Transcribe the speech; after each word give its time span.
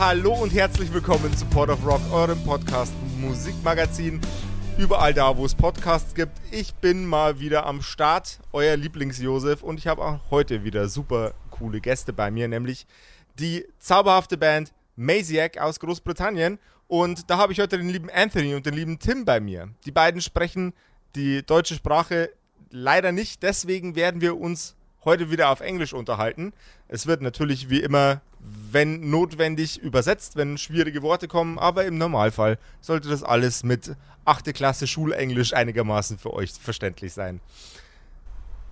Hallo 0.00 0.32
und 0.32 0.54
herzlich 0.54 0.90
willkommen 0.94 1.36
zu 1.36 1.44
Pod 1.44 1.68
of 1.68 1.84
Rock, 1.84 2.00
eurem 2.10 2.42
Podcast 2.42 2.94
Musikmagazin. 3.18 4.18
Überall 4.78 5.12
da, 5.12 5.36
wo 5.36 5.44
es 5.44 5.54
Podcasts 5.54 6.14
gibt. 6.14 6.32
Ich 6.50 6.72
bin 6.72 7.04
mal 7.04 7.38
wieder 7.38 7.66
am 7.66 7.82
Start, 7.82 8.40
euer 8.54 8.78
Lieblings-Josef. 8.78 9.62
Und 9.62 9.76
ich 9.76 9.86
habe 9.86 10.02
auch 10.02 10.18
heute 10.30 10.64
wieder 10.64 10.88
super 10.88 11.34
coole 11.50 11.82
Gäste 11.82 12.14
bei 12.14 12.30
mir, 12.30 12.48
nämlich 12.48 12.86
die 13.38 13.66
zauberhafte 13.78 14.38
Band 14.38 14.72
Maziac 14.96 15.58
aus 15.58 15.78
Großbritannien. 15.78 16.58
Und 16.88 17.28
da 17.28 17.36
habe 17.36 17.52
ich 17.52 17.60
heute 17.60 17.76
den 17.76 17.90
lieben 17.90 18.08
Anthony 18.08 18.54
und 18.54 18.64
den 18.64 18.72
lieben 18.72 19.00
Tim 19.00 19.26
bei 19.26 19.38
mir. 19.38 19.68
Die 19.84 19.92
beiden 19.92 20.22
sprechen 20.22 20.72
die 21.14 21.44
deutsche 21.44 21.74
Sprache 21.74 22.30
leider 22.70 23.12
nicht, 23.12 23.42
deswegen 23.42 23.96
werden 23.96 24.22
wir 24.22 24.40
uns 24.40 24.76
heute 25.04 25.30
wieder 25.30 25.50
auf 25.50 25.60
Englisch 25.60 25.92
unterhalten. 25.92 26.54
Es 26.88 27.06
wird 27.06 27.20
natürlich 27.20 27.68
wie 27.68 27.80
immer, 27.80 28.22
wenn 28.72 29.10
notwendig, 29.10 29.78
übersetzt, 29.78 30.36
wenn 30.36 30.56
schwierige 30.58 31.02
Worte 31.02 31.28
kommen, 31.28 31.58
aber 31.58 31.84
im 31.84 31.98
Normalfall 31.98 32.58
sollte 32.80 33.08
das 33.08 33.22
alles 33.22 33.62
mit 33.62 33.96
8. 34.24 34.54
Klasse 34.54 34.86
Schulenglisch 34.86 35.52
einigermaßen 35.52 36.18
für 36.18 36.32
euch 36.32 36.52
verständlich 36.52 37.12
sein. 37.12 37.40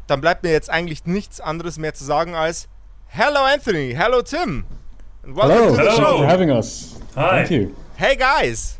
Dann 0.07 0.21
bleibt 0.21 0.43
mir 0.43 0.53
jetzt 0.53 0.71
eigentlich 0.71 1.05
nichts 1.05 1.41
anderes 1.41 1.79
mehr 1.79 1.95
zu 1.95 2.05
sagen 2.05 2.35
als 2.35 2.69
Hello 3.07 3.41
Anthony, 3.41 3.95
hello 3.95 4.23
Tim. 4.23 4.65
And 5.23 5.37
welcome 5.37 5.55
hello, 5.55 5.69
to 5.71 5.75
the 5.75 5.83
hello. 5.83 5.97
show. 5.97 6.19
for 6.19 6.27
having 6.27 6.51
us. 6.51 7.01
Hi. 7.15 7.45
Thank 7.45 7.51
you. 7.51 7.77
Hey 7.97 8.17
guys. 8.17 8.79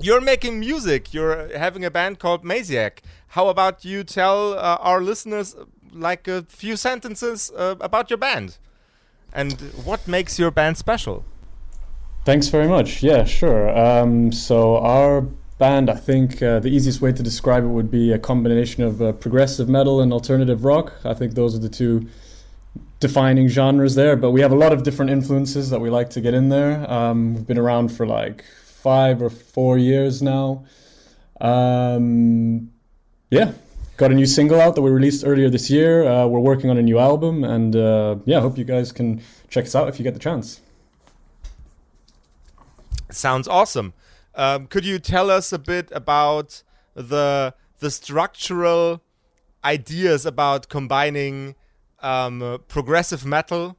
You're 0.00 0.20
making 0.20 0.60
music. 0.60 1.12
You're 1.12 1.48
having 1.58 1.84
a 1.84 1.90
band 1.90 2.20
called 2.20 2.44
Maziac. 2.44 3.00
How 3.28 3.48
about 3.48 3.84
you 3.84 4.04
tell 4.04 4.52
uh, 4.52 4.78
our 4.80 5.02
listeners 5.02 5.56
like 5.92 6.28
a 6.28 6.44
few 6.48 6.76
sentences 6.76 7.50
uh, 7.56 7.74
about 7.80 8.08
your 8.08 8.18
band 8.18 8.58
and 9.32 9.52
what 9.84 10.06
makes 10.08 10.38
your 10.38 10.50
band 10.50 10.76
special. 10.76 11.24
Thanks 12.24 12.48
very 12.48 12.68
much. 12.68 13.02
Yeah, 13.02 13.24
sure. 13.24 13.76
Um, 13.76 14.32
so 14.32 14.78
our 14.78 15.22
band, 15.58 15.90
I 15.90 15.96
think 15.96 16.42
uh, 16.42 16.60
the 16.60 16.68
easiest 16.68 17.00
way 17.00 17.12
to 17.12 17.22
describe 17.22 17.64
it 17.64 17.68
would 17.68 17.90
be 17.90 18.12
a 18.12 18.18
combination 18.18 18.82
of 18.82 19.00
uh, 19.00 19.12
progressive 19.12 19.68
metal 19.68 20.00
and 20.00 20.12
alternative 20.12 20.64
rock. 20.64 20.92
I 21.04 21.14
think 21.14 21.34
those 21.34 21.54
are 21.54 21.58
the 21.58 21.68
two 21.68 22.06
defining 23.00 23.48
genres 23.48 23.94
there. 23.94 24.16
But 24.16 24.32
we 24.32 24.40
have 24.40 24.52
a 24.52 24.56
lot 24.56 24.72
of 24.72 24.82
different 24.82 25.10
influences 25.10 25.70
that 25.70 25.80
we 25.80 25.90
like 25.90 26.10
to 26.10 26.20
get 26.20 26.34
in 26.34 26.48
there. 26.48 26.90
Um, 26.90 27.34
we've 27.34 27.46
been 27.46 27.58
around 27.58 27.88
for 27.88 28.06
like 28.06 28.44
five 28.64 29.22
or 29.22 29.30
four 29.30 29.78
years 29.78 30.22
now. 30.22 30.64
Um, 31.40 32.70
yeah, 33.30 33.52
got 33.98 34.12
a 34.12 34.14
new 34.14 34.26
single 34.26 34.60
out 34.60 34.76
that 34.76 34.80
we 34.80 34.90
released 34.90 35.24
earlier 35.26 35.50
this 35.50 35.68
year. 35.68 36.08
Uh, 36.08 36.26
we're 36.26 36.40
working 36.40 36.70
on 36.70 36.78
a 36.78 36.82
new 36.82 36.98
album, 36.98 37.44
and 37.44 37.76
uh, 37.76 38.16
yeah, 38.24 38.38
I 38.38 38.40
hope 38.40 38.56
you 38.56 38.64
guys 38.64 38.92
can 38.92 39.20
check 39.50 39.66
us 39.66 39.74
out 39.74 39.88
if 39.88 39.98
you 39.98 40.04
get 40.04 40.14
the 40.14 40.20
chance. 40.20 40.60
Sounds 43.10 43.48
awesome. 43.48 43.92
Um, 44.34 44.68
could 44.68 44.84
you 44.84 44.98
tell 44.98 45.30
us 45.30 45.52
a 45.52 45.58
bit 45.58 45.90
about 45.92 46.62
the 46.94 47.54
the 47.80 47.90
structural 47.90 49.02
ideas 49.64 50.24
about 50.24 50.68
combining 50.68 51.56
um, 52.00 52.62
progressive 52.68 53.26
metal 53.26 53.76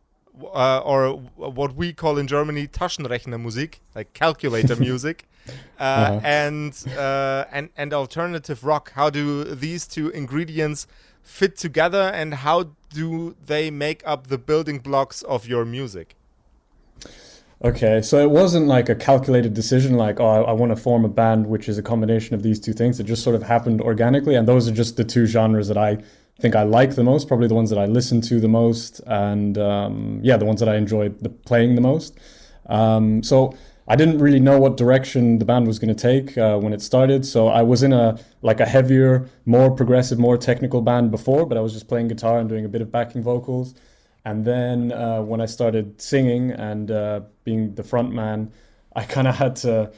uh, 0.53 0.79
or 0.79 1.13
what 1.35 1.75
we 1.75 1.94
call 1.94 2.17
in 2.17 2.27
Germany 2.27 2.67
Taschenrechnermusik, 2.67 3.75
like 3.95 4.13
calculator 4.13 4.75
music, 4.88 5.28
uh-huh. 5.77 6.19
and 6.23 6.73
uh, 6.97 7.45
and 7.51 7.69
and 7.77 7.93
alternative 7.93 8.63
rock. 8.63 8.93
How 8.93 9.09
do 9.09 9.43
these 9.43 9.87
two 9.87 10.09
ingredients 10.09 10.87
fit 11.21 11.57
together, 11.57 12.11
and 12.13 12.33
how 12.33 12.71
do 12.93 13.35
they 13.45 13.69
make 13.71 14.01
up 14.05 14.27
the 14.27 14.38
building 14.38 14.79
blocks 14.79 15.21
of 15.23 15.47
your 15.47 15.65
music? 15.65 16.15
Okay, 17.61 18.01
so 18.01 18.19
it 18.19 18.29
wasn't 18.29 18.67
like 18.67 18.88
a 18.88 18.95
calculated 18.95 19.53
decision, 19.53 19.95
like, 19.95 20.21
oh, 20.21 20.25
I, 20.25 20.41
I 20.43 20.51
want 20.53 20.71
to 20.71 20.77
form 20.77 21.03
a 21.03 21.09
band 21.09 21.45
which 21.45 21.67
is 21.67 21.77
a 21.77 21.83
combination 21.83 22.33
of 22.33 22.41
these 22.41 22.57
two 22.57 22.71
things. 22.71 23.01
It 23.01 23.03
just 23.03 23.21
sort 23.21 23.35
of 23.35 23.43
happened 23.43 23.81
organically, 23.81 24.35
and 24.35 24.47
those 24.47 24.69
are 24.69 24.71
just 24.71 24.95
the 24.95 25.03
two 25.03 25.25
genres 25.25 25.67
that 25.67 25.77
I 25.77 25.97
think 26.39 26.55
I 26.55 26.63
like 26.63 26.95
the 26.95 27.03
most, 27.03 27.27
probably 27.27 27.47
the 27.47 27.55
ones 27.55 27.69
that 27.69 27.77
I 27.77 27.85
listen 27.85 28.21
to 28.21 28.39
the 28.39 28.47
most, 28.47 29.01
and 29.07 29.57
um, 29.57 30.21
yeah, 30.23 30.38
the 30.38 30.45
ones 30.45 30.61
that 30.61 30.69
I 30.69 30.77
enjoy 30.77 31.09
the, 31.09 31.27
playing 31.27 31.75
the 31.75 31.81
most. 31.81 32.17
Um, 32.67 33.23
so 33.23 33.57
I 33.91 33.95
didn't 33.95 34.19
really 34.19 34.39
know 34.39 34.59
what 34.59 34.77
direction 34.77 35.39
the 35.39 35.45
band 35.45 35.66
was 35.66 35.79
going 35.79 35.94
to 35.94 36.00
take 36.00 36.38
uh, 36.38 36.59
when 36.59 36.73
it 36.73 36.81
started. 36.81 37.25
So 37.25 37.47
I 37.47 37.63
was 37.63 37.81
in 37.81 37.91
a 37.91 38.19
like 38.44 38.59
a 38.59 38.66
heavier, 38.66 39.27
more 39.45 39.72
progressive, 39.72 40.19
more 40.19 40.38
technical 40.38 40.81
band 40.81 41.09
before, 41.09 41.47
but 41.47 41.57
I 41.57 41.61
was 41.61 41.73
just 41.73 41.88
playing 41.88 42.07
guitar 42.07 42.38
and 42.38 42.47
doing 42.47 42.66
a 42.66 42.69
bit 42.69 42.81
of 42.81 42.91
backing 42.91 43.23
vocals. 43.23 43.73
And 44.25 44.45
then 44.45 44.91
uh, 44.91 45.23
when 45.23 45.41
I 45.41 45.47
started 45.47 46.00
singing 46.00 46.51
and 46.51 46.91
uh, 46.91 47.22
being 47.44 47.73
the 47.73 47.83
front 47.83 48.13
man, 48.13 48.51
I 48.95 49.03
kind 49.05 49.27
of 49.27 49.35
had 49.35 49.55
to 49.57 49.91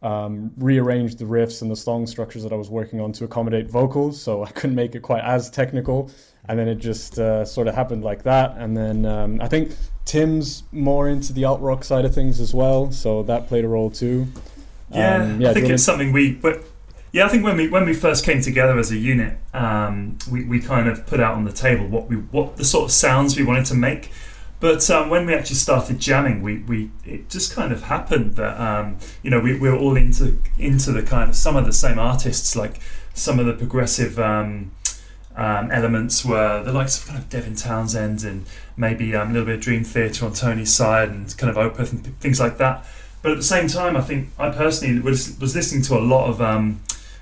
um, 0.00 0.50
rearrange 0.56 1.16
the 1.16 1.26
riffs 1.26 1.60
and 1.60 1.70
the 1.70 1.76
song 1.76 2.06
structures 2.06 2.44
that 2.44 2.52
I 2.52 2.56
was 2.56 2.70
working 2.70 2.98
on 2.98 3.12
to 3.12 3.24
accommodate 3.24 3.68
vocals. 3.68 4.22
So 4.22 4.42
I 4.42 4.50
couldn't 4.52 4.76
make 4.76 4.94
it 4.94 5.00
quite 5.00 5.22
as 5.22 5.50
technical. 5.50 6.10
And 6.48 6.58
then 6.58 6.68
it 6.68 6.76
just 6.76 7.18
uh, 7.18 7.44
sort 7.44 7.68
of 7.68 7.74
happened 7.74 8.04
like 8.04 8.22
that. 8.22 8.54
And 8.56 8.74
then 8.74 9.04
um, 9.04 9.40
I 9.42 9.48
think 9.48 9.72
Tim's 10.04 10.64
more 10.70 11.08
into 11.08 11.32
the 11.32 11.44
alt 11.44 11.60
rock 11.60 11.84
side 11.84 12.04
of 12.04 12.14
things 12.14 12.40
as 12.40 12.52
well, 12.52 12.92
so 12.92 13.22
that 13.22 13.48
played 13.48 13.64
a 13.64 13.68
role 13.68 13.90
too. 13.90 14.26
Yeah, 14.90 15.16
um, 15.16 15.40
yeah 15.40 15.50
I 15.50 15.54
think 15.54 15.68
it's 15.68 15.82
to... 15.82 15.84
something 15.84 16.12
we. 16.12 16.32
But 16.32 16.64
yeah, 17.12 17.24
I 17.26 17.28
think 17.28 17.44
when 17.44 17.56
we 17.56 17.68
when 17.68 17.86
we 17.86 17.94
first 17.94 18.24
came 18.24 18.40
together 18.42 18.78
as 18.78 18.90
a 18.90 18.96
unit, 18.96 19.38
um, 19.54 20.18
we 20.30 20.44
we 20.44 20.60
kind 20.60 20.88
of 20.88 21.06
put 21.06 21.20
out 21.20 21.34
on 21.34 21.44
the 21.44 21.52
table 21.52 21.86
what 21.86 22.08
we 22.08 22.16
what 22.16 22.56
the 22.56 22.64
sort 22.64 22.84
of 22.84 22.90
sounds 22.90 23.36
we 23.36 23.44
wanted 23.44 23.66
to 23.66 23.74
make. 23.74 24.10
But 24.60 24.88
um, 24.88 25.10
when 25.10 25.26
we 25.26 25.34
actually 25.34 25.56
started 25.56 25.98
jamming, 25.98 26.42
we, 26.42 26.58
we 26.58 26.90
it 27.04 27.28
just 27.28 27.54
kind 27.54 27.72
of 27.72 27.82
happened 27.82 28.36
that 28.36 28.58
um, 28.60 28.98
you 29.22 29.30
know 29.30 29.38
we, 29.38 29.58
we 29.58 29.70
were 29.70 29.76
all 29.76 29.96
into 29.96 30.38
into 30.58 30.90
the 30.92 31.02
kind 31.02 31.28
of 31.28 31.36
some 31.36 31.56
of 31.56 31.66
the 31.66 31.72
same 31.72 31.98
artists, 31.98 32.56
like 32.56 32.80
some 33.14 33.38
of 33.38 33.46
the 33.46 33.52
progressive 33.52 34.18
um, 34.18 34.72
um, 35.36 35.70
elements 35.72 36.24
were 36.24 36.62
the 36.62 36.72
likes 36.72 36.98
of 36.98 37.08
kind 37.08 37.18
of 37.18 37.28
Devin 37.28 37.56
Townsend 37.56 38.22
and 38.22 38.46
maybe 38.76 39.16
um, 39.16 39.30
a 39.30 39.32
little 39.32 39.46
bit 39.46 39.56
of 39.56 39.60
Dream 39.60 39.82
Theater 39.82 40.26
on 40.26 40.32
Tony's 40.32 40.72
side 40.72 41.08
and 41.08 41.36
kind 41.36 41.54
of 41.54 41.56
Opeth 41.56 41.92
and 41.92 42.20
things 42.20 42.38
like 42.38 42.58
that. 42.58 42.86
But 43.22 43.32
at 43.32 43.36
the 43.38 43.42
same 43.42 43.66
time, 43.66 43.96
I 43.96 44.00
think 44.00 44.28
I 44.38 44.50
personally 44.50 45.00
was 45.00 45.38
was 45.40 45.54
listening 45.54 45.82
to 45.82 45.94
a 45.94 46.00
lot 46.00 46.28
of 46.28 46.40
um, 46.40 46.80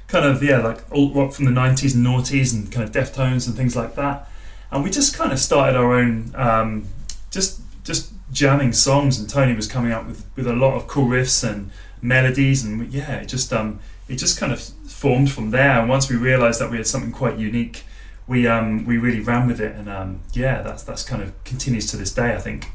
kind 0.09 0.27
of 0.27 0.43
yeah 0.43 0.59
like 0.59 0.85
alt 0.93 1.15
rock 1.15 1.33
from 1.33 1.47
the 1.47 1.53
'90s 1.53 1.95
and 1.95 2.05
noughties 2.05 2.53
and 2.53 2.71
kind 2.71 2.85
of 2.85 2.93
Deftones 2.93 3.47
and 3.47 3.57
things 3.57 3.77
like 3.77 3.95
that. 3.95 4.29
And 4.71 4.83
we 4.83 4.91
just 4.91 5.17
kind 5.17 5.33
of 5.33 5.39
started 5.39 5.77
our 5.77 5.95
own 5.95 6.33
um, 6.35 6.87
just 7.31 7.61
just 7.85 8.13
jamming 8.31 8.73
songs. 8.73 9.19
And 9.19 9.29
Tony 9.29 9.55
was 9.55 9.69
coming 9.69 9.93
up 9.93 10.07
with 10.07 10.27
with 10.37 10.47
a 10.47 10.55
lot 10.55 10.75
of 10.75 10.87
cool 10.87 11.07
riffs 11.07 11.49
and 11.49 11.71
melodies 12.03 12.65
and 12.65 12.93
yeah, 12.93 13.19
it 13.19 13.27
just 13.27 13.53
um 13.53 13.79
it 14.09 14.17
just 14.17 14.39
kind 14.39 14.53
of 14.53 14.61
formed 14.61 15.31
from 15.31 15.51
there. 15.51 15.81
And 15.81 15.89
once 15.89 16.11
we 16.11 16.17
realised 16.17 16.61
that 16.61 16.71
we 16.71 16.77
had 16.77 16.87
something 16.87 17.13
quite 17.13 17.39
unique 17.39 17.85
we 18.27 18.47
um, 18.47 18.85
we 18.85 18.99
really 18.99 19.21
ran 19.21 19.47
with 19.47 19.61
it, 19.61 19.75
and 19.75 19.89
um, 19.89 20.21
yeah, 20.33 20.63
that's 20.63 20.83
that's 20.83 21.03
kind 21.05 21.23
of 21.23 21.33
continues 21.45 21.91
to 21.91 21.97
this 21.97 22.13
day. 22.13 22.35
I 22.35 22.39
think. 22.39 22.71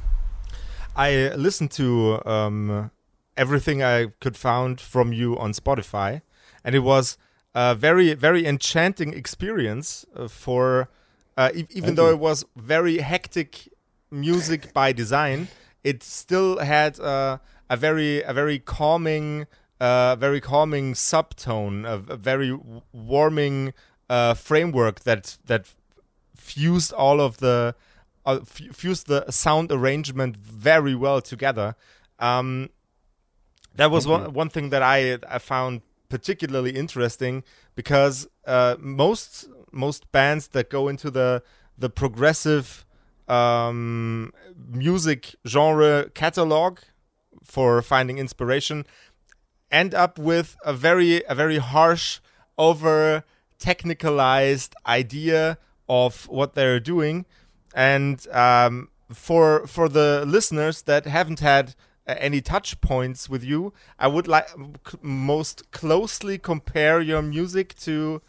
I 0.95 1.29
listened 1.35 1.71
to 1.71 2.21
um, 2.25 2.91
everything 3.35 3.83
I 3.83 4.07
could 4.19 4.35
found 4.35 4.81
from 4.81 5.13
you 5.13 5.38
on 5.38 5.53
Spotify, 5.53 6.21
and 6.63 6.75
it 6.75 6.79
was 6.79 7.17
a 7.53 7.75
very 7.75 8.13
very 8.13 8.45
enchanting 8.45 9.13
experience 9.13 10.05
uh, 10.15 10.27
for 10.27 10.89
uh, 11.38 11.51
e 11.53 11.65
even 11.69 11.95
though 11.95 12.09
it 12.09 12.19
was 12.19 12.45
very 12.55 12.97
hectic 12.97 13.69
music 14.11 14.73
by 14.73 14.91
design. 14.91 15.47
It 15.83 16.03
still 16.03 16.59
had 16.59 16.99
uh, 16.99 17.38
a 17.69 17.77
very 17.77 18.21
a 18.23 18.33
very 18.33 18.59
calming. 18.59 19.47
Uh, 19.79 20.15
very 20.15 20.41
calming 20.41 20.95
subtone, 20.95 21.85
a, 21.85 22.13
a 22.13 22.17
very 22.17 22.51
warming 22.91 23.75
uh, 24.09 24.33
framework 24.33 25.01
that 25.01 25.38
that 25.45 25.68
fused 26.36 26.94
all 26.94 27.19
of 27.19 27.38
the 27.38 27.75
uh, 28.25 28.39
fused 28.44 29.07
the 29.07 29.30
sound 29.31 29.71
arrangement 29.71 30.38
very 30.38 30.95
well 30.95 31.21
together. 31.21 31.75
Um, 32.19 32.69
that 33.75 33.92
was 33.92 34.07
one 34.07 34.33
one 34.33 34.50
thing 34.50 34.69
that 34.69 34.81
I 34.81 35.19
I 35.30 35.39
found 35.39 35.81
particularly 36.09 36.71
interesting 36.71 37.44
because 37.75 38.27
uh, 38.45 38.75
most 38.80 39.48
most 39.71 40.12
bands 40.12 40.50
that 40.50 40.69
go 40.69 40.88
into 40.88 41.12
the 41.12 41.44
the 41.77 41.89
progressive 41.89 42.86
um, 43.27 44.33
music 44.69 45.36
genre 45.45 46.09
catalog 46.13 46.80
for 47.44 47.81
finding 47.81 48.18
inspiration, 48.18 48.86
end 49.71 49.94
up 49.94 50.18
with 50.18 50.57
a 50.65 50.74
very 50.74 51.24
a 51.25 51.36
very 51.36 51.57
harsh, 51.57 52.19
over 52.57 53.24
technicalized 53.59 54.74
idea 54.86 55.57
of 55.89 56.27
what 56.27 56.54
they're 56.54 56.80
doing, 56.80 57.25
and 57.74 58.27
um, 58.31 58.89
for 59.13 59.65
for 59.68 59.88
the 59.89 60.24
listeners 60.25 60.83
that 60.83 61.06
haven't 61.06 61.39
had 61.39 61.75
uh, 62.07 62.15
any 62.19 62.42
touch 62.42 62.80
points 62.81 63.30
with 63.30 63.44
you, 63.44 63.74
I 64.00 64.07
would 64.07 64.27
like 64.27 64.50
most 65.01 65.71
closely 65.71 66.38
compare 66.38 67.01
your 67.01 67.21
music 67.21 67.75
to 67.80 68.21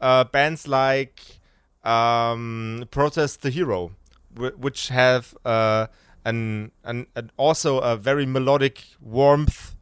uh, 0.00 0.24
bands 0.24 0.66
like 0.66 1.40
um, 1.84 2.86
Protest 2.90 3.42
the 3.42 3.50
Hero, 3.50 3.92
which 4.34 4.88
have 4.88 5.34
uh, 5.44 5.86
an, 6.24 6.72
an, 6.84 7.06
an, 7.14 7.30
also 7.36 7.78
a 7.78 7.96
very 7.96 8.26
melodic 8.26 8.84
warmth, 9.00 9.76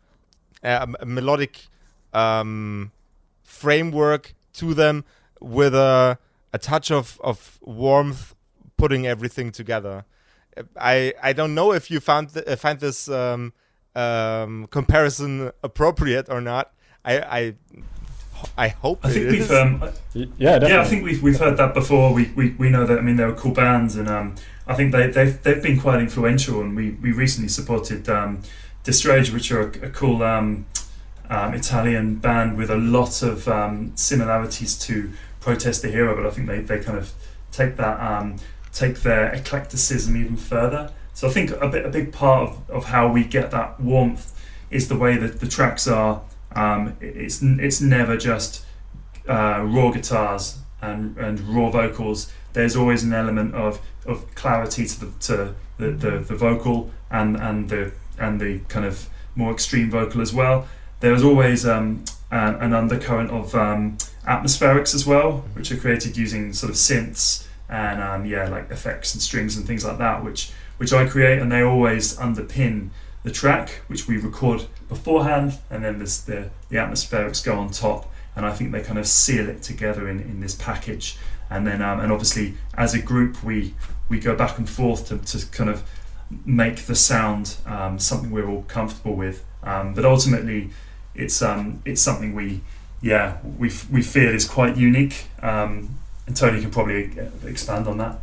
uh, 0.62 0.86
a 1.00 1.06
melodic 1.06 1.66
um, 2.12 2.92
framework 3.42 4.34
to 4.54 4.74
them 4.74 5.04
with 5.40 5.74
a 5.74 6.18
a 6.52 6.58
touch 6.58 6.90
of, 6.90 7.20
of 7.22 7.58
warmth 7.62 8.34
putting 8.76 9.06
everything 9.06 9.50
together. 9.50 10.04
I 10.78 11.14
I 11.22 11.32
don't 11.32 11.54
know 11.54 11.72
if 11.72 11.90
you 11.90 12.00
found 12.00 12.32
th- 12.32 12.46
uh, 12.46 12.56
find 12.56 12.78
this 12.78 13.08
um, 13.08 13.52
um, 13.94 14.68
comparison 14.70 15.50
appropriate 15.62 16.28
or 16.28 16.40
not. 16.40 16.72
I 17.04 17.18
I, 17.20 17.54
I 18.56 18.68
hope. 18.68 19.04
I 19.04 19.10
think 19.10 19.30
we've 19.30 19.50
um, 19.50 19.82
yeah 20.14 20.58
definitely. 20.58 20.68
yeah 20.68 20.80
I 20.80 20.84
think 20.84 21.04
we've 21.04 21.22
we've 21.22 21.38
heard 21.38 21.56
that 21.56 21.74
before. 21.74 22.14
We, 22.14 22.30
we, 22.36 22.50
we 22.50 22.70
know 22.70 22.86
that 22.86 22.98
I 22.98 23.00
mean 23.00 23.16
they 23.16 23.24
were 23.24 23.34
cool 23.34 23.52
bands 23.52 23.96
and 23.96 24.08
um, 24.08 24.36
I 24.66 24.74
think 24.74 24.92
they 24.92 25.08
they've 25.08 25.42
they've 25.42 25.62
been 25.62 25.80
quite 25.80 26.00
influential 26.00 26.60
and 26.60 26.76
we, 26.76 26.92
we 27.02 27.10
recently 27.10 27.48
supported 27.48 28.08
um, 28.08 28.42
Destrage, 28.84 29.32
which 29.32 29.50
are 29.50 29.62
a, 29.62 29.86
a 29.86 29.90
cool 29.90 30.22
um, 31.30 31.54
Italian 31.54 32.16
band 32.16 32.56
with 32.56 32.70
a 32.70 32.76
lot 32.76 33.22
of 33.22 33.48
um, 33.48 33.92
similarities 33.96 34.78
to 34.80 35.10
Protest 35.40 35.82
the 35.82 35.88
Hero, 35.88 36.14
but 36.16 36.26
I 36.26 36.30
think 36.30 36.46
they, 36.46 36.60
they 36.60 36.82
kind 36.82 36.98
of 36.98 37.12
take 37.52 37.76
that 37.76 38.00
um, 38.00 38.36
take 38.72 39.00
their 39.00 39.32
eclecticism 39.32 40.16
even 40.16 40.36
further. 40.36 40.92
So 41.12 41.28
I 41.28 41.30
think 41.30 41.50
a 41.50 41.68
bit 41.68 41.84
a 41.84 41.88
big 41.88 42.12
part 42.12 42.48
of, 42.48 42.70
of 42.70 42.84
how 42.86 43.10
we 43.10 43.24
get 43.24 43.50
that 43.50 43.80
warmth 43.80 44.32
is 44.70 44.88
the 44.88 44.96
way 44.96 45.16
that 45.16 45.40
the 45.40 45.46
tracks 45.46 45.86
are. 45.86 46.22
Um, 46.56 46.96
it's 47.00 47.42
it's 47.42 47.80
never 47.80 48.16
just 48.16 48.64
uh, 49.28 49.62
raw 49.64 49.90
guitars 49.90 50.58
and, 50.82 51.16
and 51.16 51.40
raw 51.40 51.70
vocals. 51.70 52.32
There's 52.52 52.76
always 52.76 53.02
an 53.02 53.12
element 53.12 53.54
of, 53.54 53.80
of 54.06 54.34
clarity 54.34 54.86
to 54.86 55.00
the 55.00 55.10
to 55.20 55.54
the, 55.78 55.90
the, 55.90 56.10
the 56.18 56.36
vocal 56.36 56.90
and, 57.10 57.36
and 57.36 57.68
the 57.68 57.92
and 58.18 58.40
the 58.40 58.60
kind 58.68 58.86
of 58.86 59.08
more 59.34 59.52
extreme 59.52 59.90
vocal 59.90 60.20
as 60.20 60.32
well. 60.32 60.68
There's 61.04 61.22
always 61.22 61.66
um, 61.66 62.02
an, 62.30 62.54
an 62.54 62.72
undercurrent 62.72 63.30
of 63.30 63.54
um, 63.54 63.98
atmospherics 64.26 64.94
as 64.94 65.04
well, 65.04 65.44
which 65.52 65.70
are 65.70 65.76
created 65.76 66.16
using 66.16 66.54
sort 66.54 66.70
of 66.70 66.76
synths 66.76 67.46
and 67.68 68.00
um, 68.02 68.24
yeah, 68.24 68.48
like 68.48 68.70
effects 68.70 69.12
and 69.12 69.22
strings 69.22 69.54
and 69.58 69.66
things 69.66 69.84
like 69.84 69.98
that, 69.98 70.24
which 70.24 70.50
which 70.78 70.94
I 70.94 71.06
create, 71.06 71.40
and 71.40 71.52
they 71.52 71.60
always 71.60 72.16
underpin 72.16 72.88
the 73.22 73.30
track, 73.30 73.82
which 73.86 74.08
we 74.08 74.16
record 74.16 74.64
beforehand, 74.88 75.58
and 75.68 75.84
then 75.84 75.98
there's 75.98 76.22
the 76.22 76.48
the 76.70 76.76
atmospherics 76.76 77.44
go 77.44 77.58
on 77.58 77.68
top, 77.68 78.10
and 78.34 78.46
I 78.46 78.52
think 78.52 78.72
they 78.72 78.80
kind 78.80 78.98
of 78.98 79.06
seal 79.06 79.46
it 79.46 79.62
together 79.62 80.08
in, 80.08 80.20
in 80.20 80.40
this 80.40 80.54
package, 80.54 81.18
and 81.50 81.66
then 81.66 81.82
um, 81.82 82.00
and 82.00 82.10
obviously 82.10 82.54
as 82.78 82.94
a 82.94 82.98
group 82.98 83.44
we 83.44 83.74
we 84.08 84.18
go 84.18 84.34
back 84.34 84.56
and 84.56 84.66
forth 84.66 85.08
to, 85.08 85.18
to 85.18 85.46
kind 85.48 85.68
of 85.68 85.82
make 86.46 86.86
the 86.86 86.94
sound 86.94 87.56
um, 87.66 87.98
something 87.98 88.30
we're 88.30 88.48
all 88.48 88.62
comfortable 88.68 89.14
with, 89.14 89.44
um, 89.62 89.92
but 89.92 90.06
ultimately 90.06 90.70
it's 91.14 91.42
um 91.42 91.82
it's 91.84 92.02
something 92.02 92.34
we 92.34 92.60
yeah, 93.04 93.36
we 93.58 93.70
we 93.92 94.02
feel 94.02 94.34
is 94.34 94.48
quite 94.48 94.78
unique. 94.78 95.26
Um, 95.42 95.98
and 96.26 96.34
Tony 96.34 96.60
can 96.62 96.70
probably 96.70 97.10
expand 97.44 97.86
on 97.86 97.98
that. 97.98 98.18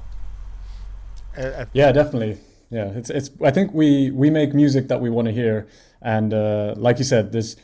Uh, 1.38 1.41
uh, 1.41 1.65
yeah, 1.71 1.91
definitely. 1.91 2.39
Yeah, 2.71 2.85
it's 2.85 3.11
it's. 3.11 3.29
I 3.43 3.51
think 3.51 3.73
we 3.73 4.09
we 4.09 4.31
make 4.31 4.55
music 4.55 4.88
that 4.88 4.99
we 4.99 5.11
want 5.11 5.27
to 5.27 5.31
hear, 5.31 5.67
and 6.01 6.33
uh, 6.33 6.73
like 6.77 6.97
you 6.97 7.03
said, 7.03 7.31
there's 7.31 7.57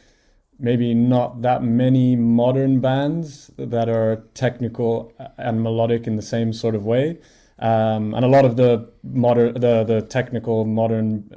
maybe 0.59 0.93
not 0.93 1.41
that 1.41 1.63
many 1.63 2.15
modern 2.15 2.81
bands 2.81 3.49
that 3.57 3.89
are 3.89 4.23
technical 4.35 5.11
and 5.37 5.63
melodic 5.63 6.05
in 6.05 6.17
the 6.17 6.21
same 6.21 6.53
sort 6.53 6.75
of 6.75 6.85
way. 6.85 7.17
Um, 7.59 8.13
and 8.13 8.23
a 8.23 8.27
lot 8.27 8.45
of 8.45 8.57
the 8.57 8.91
modern, 9.03 9.55
the 9.55 9.83
the 9.83 10.01
technical 10.03 10.65
modern 10.65 11.31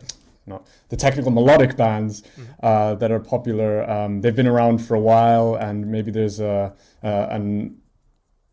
not 0.50 0.66
the 0.90 0.96
technical 0.96 1.30
melodic 1.30 1.76
bands 1.76 2.22
mm-hmm. 2.22 2.42
uh, 2.62 2.94
that 2.96 3.10
are 3.10 3.20
popular. 3.20 3.88
Um, 3.90 4.20
they've 4.20 4.36
been 4.36 4.46
around 4.46 4.78
for 4.78 4.94
a 4.94 5.00
while, 5.00 5.54
and 5.54 5.86
maybe 5.86 6.10
there's 6.10 6.40
a, 6.40 6.74
uh, 7.02 7.26
an 7.30 7.78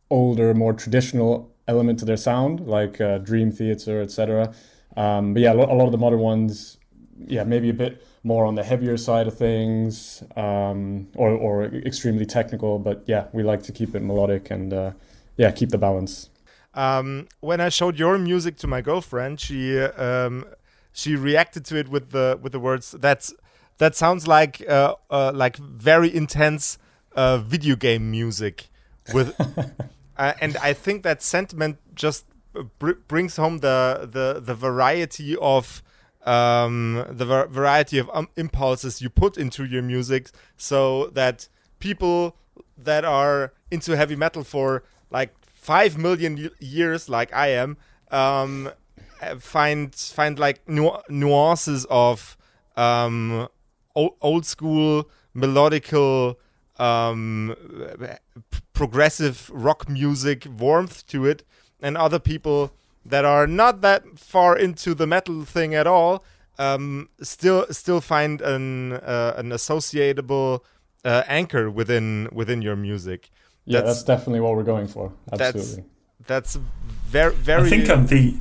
older, 0.09 0.53
more 0.53 0.73
traditional 0.73 1.53
element 1.67 1.99
to 1.99 2.05
their 2.05 2.17
sound, 2.17 2.61
like 2.61 3.01
uh, 3.01 3.17
Dream 3.17 3.51
Theater, 3.51 4.01
etc. 4.01 4.53
Um, 4.95 5.33
but 5.33 5.41
yeah, 5.41 5.53
a 5.53 5.55
lot 5.55 5.85
of 5.85 5.91
the 5.91 5.97
modern 5.97 6.19
ones, 6.19 6.77
yeah, 7.25 7.43
maybe 7.43 7.69
a 7.69 7.73
bit 7.73 8.05
more 8.23 8.45
on 8.45 8.55
the 8.55 8.63
heavier 8.63 8.97
side 8.97 9.27
of 9.27 9.37
things, 9.37 10.23
um, 10.35 11.07
or, 11.15 11.29
or 11.31 11.65
extremely 11.65 12.25
technical. 12.25 12.79
But 12.79 13.03
yeah, 13.05 13.27
we 13.33 13.43
like 13.43 13.63
to 13.63 13.71
keep 13.71 13.95
it 13.95 14.01
melodic 14.01 14.49
and 14.51 14.73
uh, 14.73 14.91
yeah, 15.37 15.51
keep 15.51 15.69
the 15.69 15.77
balance. 15.77 16.29
Um, 16.73 17.27
when 17.39 17.59
I 17.59 17.69
showed 17.69 17.97
your 17.97 18.17
music 18.19 18.57
to 18.57 18.67
my 18.67 18.81
girlfriend, 18.81 19.39
she 19.39 19.79
um, 19.79 20.45
she 20.97 21.15
reacted 21.15 21.63
to 21.63 21.77
it 21.77 21.89
with 21.89 22.09
the 22.09 22.39
with 22.41 22.53
the 22.53 22.59
words. 22.59 22.95
That's 22.97 23.31
that 23.77 23.95
sounds 23.95 24.27
like 24.27 24.67
uh, 24.67 24.95
uh, 25.11 25.31
like 25.33 25.55
very 25.57 26.13
intense 26.13 26.79
uh, 27.15 27.37
video 27.37 27.75
game 27.75 28.09
music 28.09 28.69
with 29.13 29.39
uh, 30.17 30.33
and 30.41 30.57
I 30.57 30.73
think 30.73 31.03
that 31.03 31.21
sentiment 31.21 31.77
just 31.93 32.25
br 32.79 32.93
brings 33.07 33.35
home 33.35 33.59
the 33.59 34.09
the 34.11 34.39
the 34.39 34.55
variety 34.55 35.37
of 35.39 35.83
um, 36.25 37.05
the 37.11 37.25
variety 37.47 37.99
of 37.99 38.09
um, 38.11 38.27
impulses 38.35 38.99
you 38.99 39.11
put 39.11 39.37
into 39.37 39.65
your 39.65 39.83
music 39.83 40.31
so 40.57 41.11
that 41.13 41.47
people 41.77 42.37
that 42.75 43.05
are 43.05 43.53
into 43.69 43.95
heavy 43.95 44.15
metal 44.15 44.43
for 44.43 44.83
like 45.11 45.35
5 45.45 45.97
million 45.97 46.49
years 46.59 47.07
like 47.07 47.31
I 47.33 47.49
am 47.49 47.77
um, 48.09 48.71
find 49.39 49.93
find 49.93 50.39
like 50.39 50.67
nu 50.67 50.91
nuances 51.09 51.85
of 51.89 52.37
um, 52.75 53.47
old, 53.95 54.13
old 54.21 54.45
school 54.45 55.09
melodical 55.35 56.35
um, 56.77 57.55
progressive 58.73 59.49
rock 59.53 59.89
music 59.89 60.47
warmth 60.57 61.05
to 61.07 61.25
it, 61.25 61.43
and 61.81 61.97
other 61.97 62.19
people 62.19 62.71
that 63.05 63.25
are 63.25 63.47
not 63.47 63.81
that 63.81 64.19
far 64.19 64.57
into 64.57 64.93
the 64.93 65.07
metal 65.07 65.45
thing 65.45 65.73
at 65.73 65.87
all 65.87 66.23
um, 66.59 67.09
still 67.21 67.65
still 67.71 68.01
find 68.01 68.41
an 68.41 68.93
uh, 68.93 69.33
an 69.37 69.49
associatable 69.49 70.61
uh, 71.05 71.23
anchor 71.27 71.69
within 71.69 72.29
within 72.31 72.61
your 72.61 72.75
music. 72.75 73.29
Yeah, 73.65 73.81
that's, 73.81 73.97
that's, 73.97 74.03
definitely 74.03 74.39
what 74.39 74.55
we're 74.55 74.63
going 74.63 74.87
for. 74.87 75.11
Absolutely. 75.31 75.83
That's, 76.25 76.53
that's 76.53 76.55
very 76.55 77.33
very. 77.33 77.67
I 77.67 77.69
think 77.69 77.89
I'm 77.89 78.07
the 78.07 78.35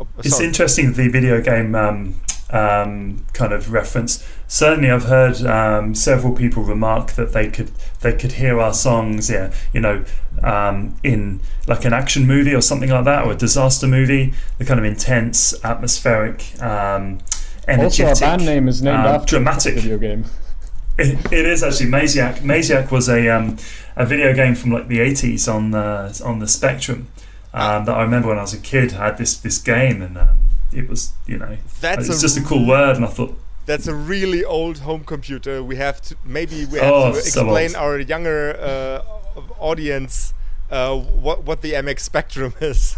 Oh, 0.00 0.06
it's 0.18 0.40
interesting 0.40 0.94
the 0.94 1.08
video 1.08 1.42
game 1.42 1.74
um, 1.74 2.14
um, 2.48 3.26
kind 3.34 3.52
of 3.52 3.70
reference. 3.70 4.26
Certainly, 4.48 4.90
I've 4.90 5.04
heard 5.04 5.42
um, 5.42 5.94
several 5.94 6.34
people 6.34 6.62
remark 6.62 7.12
that 7.12 7.32
they 7.32 7.50
could 7.50 7.70
they 8.00 8.14
could 8.16 8.32
hear 8.32 8.58
our 8.58 8.72
songs, 8.72 9.28
yeah, 9.28 9.52
you 9.74 9.80
know, 9.80 10.04
um, 10.42 10.96
in 11.02 11.40
like 11.66 11.84
an 11.84 11.92
action 11.92 12.26
movie 12.26 12.54
or 12.54 12.62
something 12.62 12.88
like 12.88 13.04
that, 13.04 13.26
or 13.26 13.32
a 13.32 13.36
disaster 13.36 13.86
movie. 13.86 14.32
The 14.58 14.64
kind 14.64 14.80
of 14.80 14.86
intense, 14.86 15.54
atmospheric, 15.64 16.60
um, 16.62 17.18
energetic. 17.68 18.06
Also, 18.06 18.24
our 18.24 18.36
band 18.36 18.46
name 18.46 18.68
is 18.68 18.82
named 18.82 18.96
um, 18.96 19.06
after 19.06 19.36
dramatic 19.36 19.74
video 19.74 19.98
game. 19.98 20.24
It, 20.98 21.32
it 21.32 21.46
is 21.46 21.62
actually 21.62 21.90
Maziac. 21.90 22.38
Maziac 22.38 22.90
was 22.90 23.08
a 23.10 23.28
um, 23.28 23.58
a 23.96 24.06
video 24.06 24.34
game 24.34 24.54
from 24.54 24.70
like 24.70 24.88
the 24.88 24.98
80s 24.98 25.52
on 25.52 25.72
the 25.72 26.22
on 26.24 26.38
the 26.38 26.48
Spectrum 26.48 27.08
um, 27.52 27.84
that 27.84 27.96
I 27.96 28.02
remember 28.02 28.28
when 28.28 28.38
I 28.38 28.42
was 28.42 28.54
a 28.54 28.58
kid 28.58 28.94
I 28.94 29.06
had 29.06 29.18
this 29.18 29.36
this 29.38 29.58
game 29.58 30.02
and 30.02 30.16
um, 30.16 30.38
it 30.72 30.88
was 30.88 31.12
you 31.26 31.38
know 31.38 31.56
that's 31.80 32.08
it's 32.08 32.20
just 32.20 32.38
a 32.38 32.42
cool 32.42 32.66
word 32.66 32.96
and 32.96 33.04
I 33.04 33.08
thought 33.08 33.36
that's 33.66 33.86
a 33.86 33.94
really 33.94 34.44
old 34.44 34.78
home 34.78 35.04
computer. 35.04 35.62
We 35.62 35.76
have 35.76 36.00
to 36.02 36.16
maybe 36.24 36.64
we 36.66 36.78
have 36.78 36.92
oh, 36.92 37.12
to 37.12 37.18
explain 37.18 37.70
so 37.70 37.78
our 37.78 38.00
younger 38.00 38.56
uh, 38.58 39.40
audience 39.58 40.34
uh, 40.70 40.96
what 40.96 41.44
what 41.44 41.62
the 41.62 41.72
MX 41.72 42.00
Spectrum 42.00 42.54
is. 42.60 42.96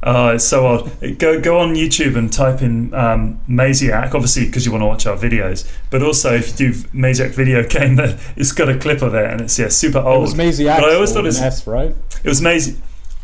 Oh, 0.00 0.28
it's 0.28 0.44
so 0.44 0.66
odd. 0.66 1.18
Go 1.18 1.40
go 1.40 1.58
on 1.58 1.74
YouTube 1.74 2.16
and 2.16 2.32
type 2.32 2.62
in 2.62 2.94
um, 2.94 3.40
Maziac, 3.48 4.14
obviously 4.14 4.46
because 4.46 4.64
you 4.64 4.70
want 4.70 4.82
to 4.82 4.86
watch 4.86 5.06
our 5.06 5.16
videos. 5.16 5.70
But 5.90 6.02
also, 6.02 6.34
if 6.34 6.58
you 6.58 6.72
do 6.72 6.78
Maziac 6.90 7.30
video 7.30 7.66
game, 7.68 7.96
that 7.96 8.18
it's 8.36 8.52
got 8.52 8.68
a 8.68 8.78
clip 8.78 9.02
of 9.02 9.14
it, 9.14 9.30
and 9.30 9.40
it's 9.40 9.58
yeah 9.58 9.68
super 9.68 9.98
old. 9.98 10.18
It 10.18 10.20
was 10.20 10.34
Maziac. 10.34 10.80
But 10.80 10.90
I 10.90 10.94
always 10.94 11.12
thought 11.12 11.24
it 11.24 11.28
it's 11.28 11.40
S, 11.40 11.66
right? 11.66 11.94
It 12.22 12.28
was 12.28 12.40
Maziac. 12.40 12.78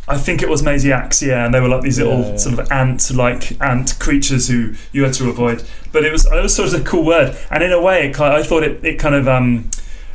I 0.06 0.18
think 0.18 0.42
it 0.42 0.49
was 0.49 0.62
Maziacs, 0.62 1.26
yeah, 1.26 1.46
and 1.46 1.54
they 1.54 1.61
were 1.61 1.68
like 1.68 1.82
these 1.82 1.99
little 1.99 2.20
yeah. 2.20 2.37
sort 2.37 2.58
of 2.58 2.70
ant-like 2.70 3.61
ant 3.62 3.99
creatures 3.99 4.49
who 4.49 4.75
you 4.92 5.04
had 5.04 5.14
to 5.14 5.30
avoid. 5.30 5.64
But 5.92 6.04
it 6.04 6.12
was 6.12 6.26
it 6.26 6.42
was 6.42 6.54
sort 6.54 6.73
of 6.73 6.80
a 6.80 6.84
cool 6.84 7.04
word, 7.04 7.37
and 7.50 7.62
in 7.62 7.73
a 7.73 7.80
way, 7.80 8.08
it 8.08 8.14
kind—I 8.14 8.42
thought 8.42 8.62
it, 8.62 8.84
it 8.84 8.99
kind 8.99 9.14
of 9.14 9.26
um, 9.26 9.70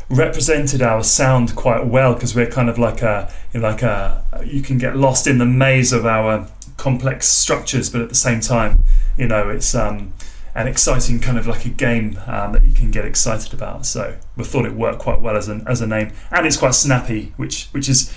represented 0.10 0.82
our 0.82 1.04
sound 1.04 1.56
quite 1.56 1.86
well 1.86 2.14
because 2.14 2.36
we're 2.36 2.50
kind 2.50 2.70
of 2.70 2.78
like 2.78 3.02
a 3.02 3.34
like 3.54 3.82
a 3.82 4.24
you 4.46 4.62
can 4.62 4.78
get 4.78 4.96
lost 4.96 5.26
in 5.26 5.40
the 5.40 5.46
maze 5.46 5.92
of 5.92 6.06
our 6.06 6.48
complex 6.78 7.28
structures, 7.28 7.90
but 7.90 8.02
at 8.02 8.10
the 8.10 8.16
same 8.16 8.40
time, 8.40 8.84
you 9.18 9.28
know, 9.28 9.50
it's 9.50 9.76
um, 9.76 10.14
an 10.56 10.68
exciting 10.68 11.20
kind 11.20 11.38
of 11.38 11.46
like 11.46 11.66
a 11.66 11.70
game 11.70 12.20
um, 12.26 12.54
that 12.54 12.64
you 12.64 12.74
can 12.74 12.90
get 12.90 13.06
excited 13.06 13.54
about. 13.54 13.86
So 13.86 14.18
we 14.36 14.44
thought 14.44 14.66
it 14.66 14.74
worked 14.74 15.00
quite 15.00 15.22
well 15.22 15.36
as 15.36 15.48
an 15.48 15.64
as 15.68 15.82
a 15.82 15.88
name, 15.88 16.12
and 16.32 16.48
it's 16.48 16.58
quite 16.58 16.76
snappy, 16.76 17.34
which 17.38 17.68
which 17.72 17.90
is 17.90 18.14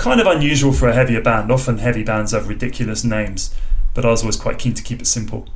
kind 0.00 0.18
of 0.18 0.26
unusual 0.26 0.72
for 0.72 0.88
a 0.88 0.94
heavier 0.94 1.20
band. 1.20 1.52
Often 1.52 1.78
heavy 1.78 2.02
bands 2.02 2.32
have 2.32 2.48
ridiculous 2.48 3.04
names, 3.04 3.54
but 3.94 4.04
I 4.04 4.08
was 4.08 4.22
always 4.22 4.36
quite 4.36 4.58
keen 4.58 4.74
to 4.74 4.82
keep 4.82 5.00
it 5.00 5.06
simple. 5.06 5.46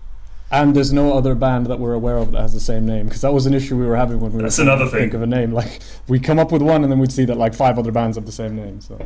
And 0.50 0.76
there's 0.76 0.92
no 0.92 1.16
other 1.16 1.34
band 1.34 1.66
that 1.66 1.80
we're 1.80 1.94
aware 1.94 2.18
of 2.18 2.30
that 2.32 2.42
has 2.42 2.52
the 2.52 2.60
same 2.60 2.86
name 2.86 3.06
because 3.06 3.22
that 3.22 3.32
was 3.32 3.46
an 3.46 3.54
issue 3.54 3.76
we 3.76 3.86
were 3.86 3.96
having 3.96 4.20
when 4.20 4.32
we 4.32 4.42
That's 4.42 4.58
were 4.58 4.64
another 4.64 4.86
thing. 4.86 5.00
think 5.00 5.14
of 5.14 5.22
a 5.22 5.26
name. 5.26 5.52
Like 5.60 5.80
we 6.06 6.20
come 6.20 6.38
up 6.38 6.52
with 6.52 6.60
one 6.60 6.82
and 6.82 6.92
then 6.92 6.98
we'd 6.98 7.10
see 7.10 7.24
that 7.24 7.36
like 7.36 7.54
five 7.54 7.78
other 7.78 7.90
bands 7.90 8.16
have 8.16 8.26
the 8.26 8.32
same 8.32 8.54
name. 8.54 8.80
So. 8.80 8.98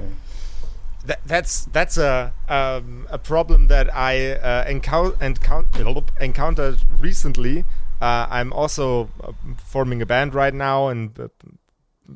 That, 1.06 1.20
that's 1.24 1.64
that's 1.66 1.96
a 1.96 2.34
um, 2.48 3.06
a 3.08 3.18
problem 3.18 3.68
that 3.68 3.94
I 3.94 4.32
uh, 4.32 4.64
encountered 4.68 6.82
recently. 6.98 7.64
Uh, 8.00 8.26
I'm 8.28 8.52
also 8.52 9.08
uh, 9.22 9.32
forming 9.56 10.02
a 10.02 10.06
band 10.06 10.34
right 10.34 10.52
now 10.52 10.88
and 10.88 11.18
uh, 11.18 11.28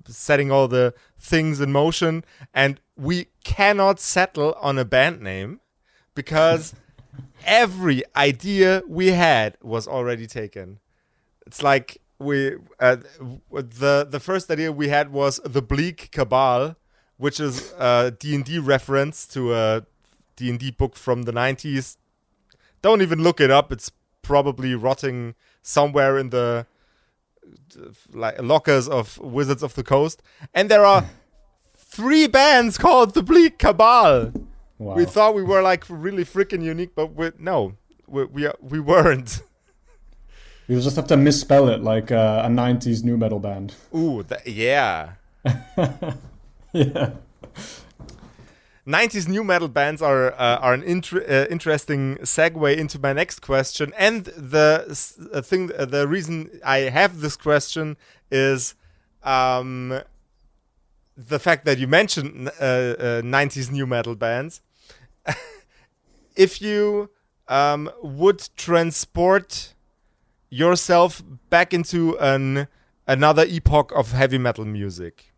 setting 0.08 0.50
all 0.50 0.68
the 0.68 0.92
things 1.18 1.60
in 1.60 1.72
motion, 1.72 2.24
and 2.52 2.80
we 2.96 3.28
cannot 3.44 4.00
settle 4.00 4.54
on 4.60 4.78
a 4.78 4.84
band 4.84 5.20
name 5.20 5.60
because 6.14 6.74
every 7.44 8.02
idea 8.14 8.82
we 8.86 9.08
had 9.08 9.56
was 9.62 9.88
already 9.88 10.26
taken. 10.26 10.78
It's 11.46 11.62
like 11.62 11.98
we 12.18 12.56
uh, 12.78 12.96
the 13.50 14.06
the 14.08 14.20
first 14.20 14.50
idea 14.50 14.70
we 14.70 14.88
had 14.88 15.12
was 15.12 15.40
the 15.44 15.62
Bleak 15.62 16.10
Cabal, 16.12 16.76
which 17.16 17.40
is 17.40 17.72
a 17.78 18.12
D 18.16 18.34
and 18.34 18.44
D 18.44 18.58
reference 18.58 19.26
to 19.28 19.54
a 19.54 19.86
D 20.36 20.50
and 20.50 20.58
D 20.58 20.70
book 20.70 20.96
from 20.96 21.22
the 21.22 21.32
nineties. 21.32 21.96
Don't 22.80 23.02
even 23.02 23.22
look 23.22 23.40
it 23.40 23.50
up. 23.50 23.72
It's 23.72 23.90
probably 24.22 24.74
rotting 24.74 25.34
somewhere 25.62 26.18
in 26.18 26.30
the 26.30 26.66
like 28.12 28.40
lockers 28.40 28.88
of 28.88 29.18
Wizards 29.18 29.62
of 29.62 29.74
the 29.74 29.82
Coast. 29.82 30.22
And 30.54 30.68
there 30.68 30.84
are 30.84 31.04
three 31.92 32.26
bands 32.26 32.78
called 32.78 33.12
the 33.14 33.22
Bleak 33.22 33.58
Cabal. 33.58 34.32
Wow. 34.78 34.94
We 34.94 35.04
thought 35.04 35.34
we 35.34 35.42
were 35.42 35.62
like 35.62 35.84
really 35.88 36.24
freaking 36.24 36.62
unique, 36.62 36.94
but 36.94 37.14
we, 37.14 37.30
no, 37.38 37.74
we 38.06 38.24
we, 38.24 38.48
we 38.60 38.80
weren't. 38.80 39.42
You 40.68 40.80
just 40.80 40.96
have 40.96 41.08
to 41.08 41.16
misspell 41.16 41.68
it 41.68 41.82
like 41.82 42.12
uh, 42.12 42.42
a 42.44 42.48
'90s 42.48 43.02
nu 43.02 43.16
metal 43.16 43.40
band. 43.40 43.74
Ooh, 43.94 44.22
th- 44.22 44.46
yeah. 44.46 45.14
yeah. 46.72 47.10
90s 48.86 49.28
nu 49.28 49.44
metal 49.44 49.68
bands 49.68 50.00
are 50.00 50.32
uh, 50.32 50.58
are 50.62 50.72
an 50.72 50.84
inter- 50.84 51.24
uh, 51.28 51.46
interesting 51.50 52.16
segue 52.22 52.76
into 52.76 52.98
my 52.98 53.12
next 53.12 53.40
question. 53.40 53.92
And 53.98 54.24
the 54.24 54.86
uh, 55.32 55.42
thing, 55.42 55.72
uh, 55.76 55.84
the 55.84 56.06
reason 56.06 56.48
I 56.64 56.78
have 56.90 57.20
this 57.20 57.36
question 57.36 57.96
is 58.30 58.74
um, 59.24 60.00
the 61.28 61.38
fact 61.38 61.64
that 61.64 61.78
you 61.78 61.86
mentioned 61.86 62.48
90s 62.48 63.68
uh, 63.68 63.70
uh, 63.70 63.74
nu 63.74 63.86
metal 63.86 64.14
bands. 64.14 64.60
if 66.36 66.60
you 66.60 67.10
um, 67.48 67.90
would 68.02 68.48
transport 68.56 69.74
yourself 70.48 71.22
back 71.50 71.72
into 71.72 72.18
an 72.18 72.68
another 73.06 73.44
epoch 73.44 73.92
of 73.92 74.12
heavy 74.12 74.38
metal 74.38 74.64
music, 74.64 75.32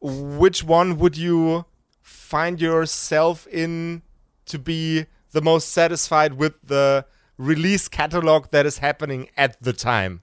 which 0.00 0.62
one 0.64 0.98
would 0.98 1.16
you 1.16 1.64
find 2.02 2.60
yourself 2.60 3.46
in 3.48 4.02
to 4.46 4.58
be 4.58 5.06
the 5.32 5.40
most 5.40 5.68
satisfied 5.68 6.34
with 6.34 6.60
the 6.62 7.04
release 7.36 7.88
catalog 7.88 8.50
that 8.50 8.66
is 8.66 8.78
happening 8.78 9.28
at 9.36 9.60
the 9.62 9.72
time? 9.72 10.22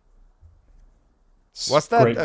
Was 1.69 1.87
that 1.87 2.03
Great 2.03 2.17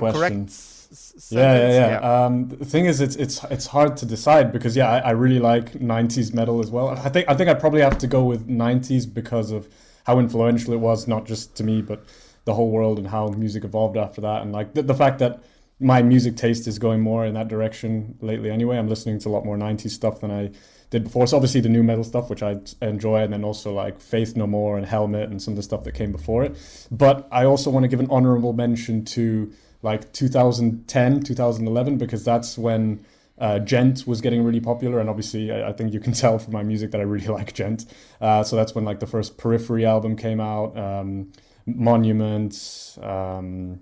a 0.93 1.13
question. 1.13 1.39
correct 1.39 1.61
yeah, 1.61 1.69
yeah, 1.69 1.69
yeah. 1.69 2.01
yeah. 2.01 2.25
Um, 2.25 2.49
the 2.49 2.65
thing 2.65 2.87
is, 2.87 3.01
it's 3.01 3.17
it's 3.17 3.43
it's 3.45 3.67
hard 3.67 3.97
to 3.99 4.07
decide 4.07 4.53
because 4.53 4.77
yeah, 4.77 4.91
I, 4.91 4.99
I, 4.99 5.11
really 5.11 5.39
like 5.39 5.73
'90s 5.73 6.35
metal 6.35 6.61
as 6.61 6.71
well. 6.71 6.89
I 6.89 7.09
think 7.09 7.29
I 7.29 7.35
think 7.35 7.51
I'd 7.51 7.61
probably 7.61 7.81
have 7.81 7.99
to 7.99 8.07
go 8.07 8.25
with 8.25 8.49
'90s 8.49 9.13
because 9.13 9.51
of 9.51 9.69
how 10.05 10.19
influential 10.19 10.73
it 10.73 10.81
was, 10.81 11.07
not 11.07 11.27
just 11.27 11.55
to 11.57 11.65
me, 11.65 11.83
but 11.83 12.05
the 12.45 12.55
whole 12.55 12.71
world 12.71 12.99
and 12.99 13.09
how 13.09 13.29
music 13.29 13.65
evolved 13.65 13.97
after 13.97 14.21
that, 14.21 14.43
and 14.43 14.53
like 14.53 14.75
the, 14.75 14.83
the 14.83 14.95
fact 14.95 15.19
that 15.21 15.43
my 15.81 16.03
music 16.03 16.37
taste 16.37 16.67
is 16.69 16.79
going 16.79 17.01
more 17.01 17.27
in 17.27 17.35
that 17.35 17.49
direction 17.49 18.17
lately. 18.21 18.51
Anyway, 18.51 18.79
I'm 18.79 18.89
listening 18.89 19.19
to 19.21 19.29
a 19.29 19.31
lot 19.31 19.45
more 19.45 19.57
'90s 19.57 19.91
stuff 19.91 20.21
than 20.21 20.31
I 20.31 20.51
did 20.93 21.05
before. 21.05 21.27
So 21.27 21.37
obviously 21.37 21.61
the 21.61 21.69
nu 21.69 21.83
metal 21.83 22.05
stuff, 22.05 22.31
which 22.31 22.43
I 22.43 22.61
enjoy, 22.81 23.23
and 23.23 23.33
then 23.33 23.43
also 23.43 23.73
like 23.73 24.01
Faith 24.01 24.37
No 24.37 24.47
More 24.47 24.77
and 24.77 24.87
Helmet 24.87 25.31
and 25.31 25.43
some 25.43 25.53
of 25.53 25.57
the 25.57 25.63
stuff 25.63 25.83
that 25.85 25.93
came 25.93 26.13
before 26.13 26.45
it. 26.45 26.57
But 26.91 27.27
I 27.33 27.45
also 27.47 27.71
want 27.71 27.85
to 27.85 27.89
give 27.89 27.99
an 27.99 28.09
honorable 28.11 28.53
mention 28.53 29.05
to 29.07 29.53
like 29.83 30.12
2010, 30.12 31.23
2011, 31.23 31.99
because 31.99 32.25
that's 32.25 32.57
when 32.57 33.05
uh, 33.39 33.59
Djent 33.59 34.07
was 34.07 34.21
getting 34.21 34.45
really 34.45 34.61
popular, 34.61 35.01
and 35.01 35.11
obviously, 35.11 35.51
I, 35.51 35.71
I, 35.71 35.73
think 35.73 35.93
you 35.93 36.01
can 36.01 36.12
tell 36.25 36.39
from 36.39 36.53
my 36.53 36.62
music 36.62 36.93
that 36.93 37.01
I 37.01 37.05
really 37.05 37.27
like 37.39 37.53
Djent 37.53 37.87
Uh, 38.21 38.43
so 38.43 38.57
that's 38.57 38.75
when 38.75 38.85
like 38.85 39.01
the 39.01 39.07
first 39.07 39.37
Periphery 39.37 39.85
album 39.85 40.17
came 40.17 40.41
out, 40.41 40.77
um, 40.77 41.33
Monument, 41.67 42.99
um, 43.03 43.81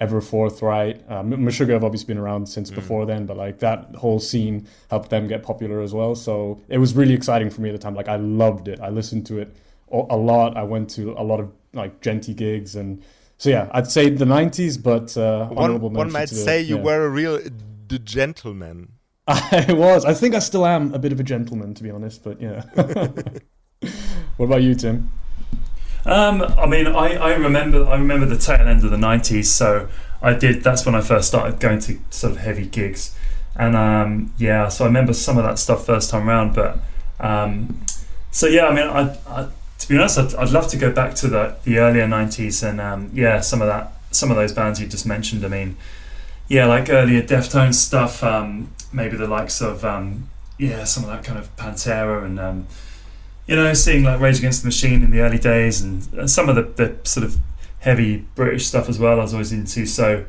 Ever 0.00 0.20
Forthright. 0.20 1.02
Uh, 1.08 1.22
Meshuggah 1.22 1.72
have 1.72 1.84
obviously 1.84 2.06
been 2.06 2.18
around 2.18 2.46
since 2.46 2.70
mm. 2.70 2.74
before 2.74 3.04
then, 3.06 3.26
but 3.26 3.36
like 3.36 3.58
that 3.58 3.94
whole 3.96 4.18
scene 4.18 4.66
helped 4.88 5.10
them 5.10 5.28
get 5.28 5.42
popular 5.42 5.82
as 5.82 5.92
well. 5.92 6.14
So 6.14 6.60
it 6.68 6.78
was 6.78 6.94
really 6.94 7.12
exciting 7.12 7.50
for 7.50 7.60
me 7.60 7.68
at 7.68 7.72
the 7.72 7.78
time. 7.78 7.94
Like 7.94 8.08
I 8.08 8.16
loved 8.16 8.68
it. 8.68 8.80
I 8.80 8.88
listened 8.88 9.26
to 9.26 9.38
it 9.38 9.54
a 9.92 10.16
lot. 10.16 10.56
I 10.56 10.62
went 10.62 10.88
to 10.90 11.12
a 11.12 11.24
lot 11.24 11.40
of 11.40 11.52
like 11.72 12.00
Djenty 12.00 12.34
gigs 12.34 12.76
and 12.76 13.02
so 13.40 13.48
yeah, 13.48 13.70
I'd 13.72 13.90
say 13.90 14.10
the 14.10 14.26
'90s, 14.26 14.82
but 14.82 15.16
uh, 15.16 15.46
one, 15.46 15.80
one 15.80 16.12
might 16.12 16.28
say 16.28 16.60
you 16.60 16.76
yeah. 16.76 16.82
were 16.82 17.06
a 17.06 17.08
real 17.08 17.40
d- 17.86 17.98
gentleman. 17.98 18.92
I 19.26 19.64
was. 19.70 20.04
I 20.04 20.12
think 20.12 20.34
I 20.34 20.40
still 20.40 20.66
am 20.66 20.92
a 20.92 20.98
bit 20.98 21.10
of 21.10 21.20
a 21.20 21.22
gentleman, 21.22 21.72
to 21.72 21.82
be 21.82 21.90
honest. 21.90 22.22
But 22.22 22.38
yeah. 22.38 22.64
what 24.36 24.44
about 24.44 24.60
you, 24.60 24.74
Tim? 24.74 25.10
Um, 26.04 26.42
I 26.42 26.66
mean, 26.66 26.86
I, 26.86 27.14
I 27.14 27.32
remember 27.32 27.86
I 27.86 27.94
remember 27.96 28.26
the 28.26 28.36
tail 28.36 28.68
end 28.68 28.84
of 28.84 28.90
the 28.90 28.98
'90s. 28.98 29.46
So 29.46 29.88
I 30.20 30.34
did. 30.34 30.62
That's 30.62 30.84
when 30.84 30.94
I 30.94 31.00
first 31.00 31.28
started 31.28 31.60
going 31.60 31.78
to 31.78 31.98
sort 32.10 32.32
of 32.32 32.40
heavy 32.40 32.66
gigs, 32.66 33.16
and 33.56 33.74
um, 33.74 34.34
yeah, 34.36 34.68
so 34.68 34.84
I 34.84 34.86
remember 34.86 35.14
some 35.14 35.38
of 35.38 35.44
that 35.44 35.58
stuff 35.58 35.86
first 35.86 36.10
time 36.10 36.28
around. 36.28 36.54
But 36.54 36.78
um, 37.18 37.86
so 38.32 38.48
yeah, 38.48 38.66
I 38.66 38.74
mean, 38.74 38.86
I, 38.86 39.16
I 39.26 39.48
to 39.80 39.88
be 39.88 39.96
honest, 39.96 40.18
I'd, 40.18 40.34
I'd 40.34 40.50
love 40.50 40.68
to 40.68 40.76
go 40.76 40.92
back 40.92 41.14
to 41.16 41.28
the, 41.28 41.56
the 41.64 41.78
earlier 41.78 42.06
'90s 42.06 42.66
and 42.68 42.80
um, 42.80 43.10
yeah, 43.12 43.40
some 43.40 43.60
of 43.60 43.68
that, 43.68 43.92
some 44.10 44.30
of 44.30 44.36
those 44.36 44.52
bands 44.52 44.80
you 44.80 44.86
just 44.86 45.06
mentioned. 45.06 45.44
I 45.44 45.48
mean, 45.48 45.76
yeah, 46.48 46.66
like 46.66 46.90
earlier 46.90 47.22
Deftones 47.22 47.74
stuff, 47.74 48.22
um, 48.22 48.72
maybe 48.92 49.16
the 49.16 49.26
likes 49.26 49.60
of 49.60 49.84
um, 49.84 50.28
yeah, 50.58 50.84
some 50.84 51.04
of 51.04 51.10
that 51.10 51.24
kind 51.24 51.38
of 51.38 51.54
Pantera 51.56 52.24
and 52.24 52.38
um, 52.38 52.66
you 53.46 53.56
know, 53.56 53.72
seeing 53.72 54.04
like 54.04 54.20
Rage 54.20 54.38
Against 54.38 54.62
the 54.62 54.68
Machine 54.68 55.02
in 55.02 55.10
the 55.10 55.20
early 55.20 55.38
days 55.38 55.80
and, 55.80 56.06
and 56.12 56.30
some 56.30 56.48
of 56.48 56.56
the, 56.56 56.62
the 56.62 56.96
sort 57.08 57.24
of 57.24 57.38
heavy 57.80 58.18
British 58.34 58.66
stuff 58.66 58.88
as 58.88 58.98
well. 58.98 59.18
I 59.18 59.22
was 59.22 59.32
always 59.32 59.52
into. 59.52 59.86
So 59.86 60.26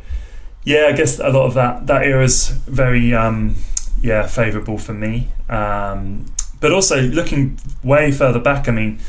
yeah, 0.63 0.88
I 0.89 0.93
guess 0.93 1.20
a 1.20 1.29
lot 1.29 1.46
of 1.46 1.53
that 1.55 1.88
that 1.88 2.03
era 2.03 2.24
is 2.24 2.50
very 2.50 3.13
um, 3.13 3.55
yeah 4.01 4.25
favourable 4.25 4.77
for 4.77 4.93
me. 4.93 5.27
Um, 5.50 6.27
but 6.60 6.72
also 6.72 7.01
looking 7.01 7.60
way 7.84 8.12
further 8.12 8.39
back, 8.39 8.70
I 8.70 8.72
mean 8.72 9.00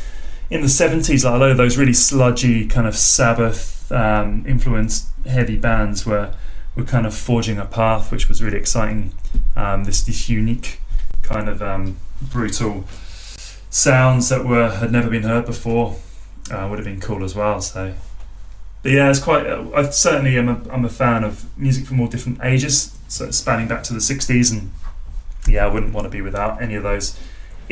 in 0.52 0.60
the 0.60 0.66
70s, 0.66 1.24
like 1.24 1.34
a 1.34 1.38
lot 1.38 1.50
of 1.50 1.56
those 1.56 1.78
really 1.78 1.94
sludgy 1.94 2.66
kind 2.66 2.86
of 2.86 2.94
Sabbath 2.94 3.90
um, 3.90 4.44
influenced 4.46 5.08
heavy 5.26 5.56
bands 5.56 6.04
were 6.04 6.34
were 6.76 6.84
kind 6.84 7.06
of 7.06 7.14
forging 7.14 7.58
a 7.58 7.64
path, 7.64 8.12
which 8.12 8.28
was 8.28 8.42
really 8.42 8.58
exciting. 8.58 9.14
Um, 9.56 9.84
this 9.84 10.02
this 10.02 10.28
unique 10.28 10.78
kind 11.22 11.48
of 11.48 11.62
um, 11.62 11.96
brutal 12.20 12.84
sounds 13.70 14.28
that 14.28 14.44
were 14.44 14.70
had 14.70 14.92
never 14.92 15.08
been 15.08 15.22
heard 15.22 15.46
before 15.46 15.96
uh, 16.50 16.66
would 16.68 16.78
have 16.78 16.84
been 16.84 17.00
cool 17.00 17.24
as 17.24 17.34
well. 17.34 17.62
So, 17.62 17.94
but 18.82 18.92
yeah, 18.92 19.08
it's 19.08 19.20
quite. 19.20 19.46
Uh, 19.46 19.70
I 19.74 19.88
certainly 19.88 20.36
am 20.36 20.50
a 20.50 20.60
I'm 20.70 20.84
a 20.84 20.90
fan 20.90 21.24
of 21.24 21.46
music 21.56 21.86
from 21.86 21.98
all 21.98 22.08
different 22.08 22.40
ages, 22.42 22.94
so 23.08 23.30
spanning 23.30 23.68
back 23.68 23.84
to 23.84 23.94
the 23.94 24.00
60s, 24.00 24.52
and 24.52 24.70
yeah, 25.48 25.64
I 25.64 25.68
wouldn't 25.68 25.94
want 25.94 26.04
to 26.04 26.10
be 26.10 26.20
without 26.20 26.60
any 26.60 26.74
of 26.74 26.82
those 26.82 27.18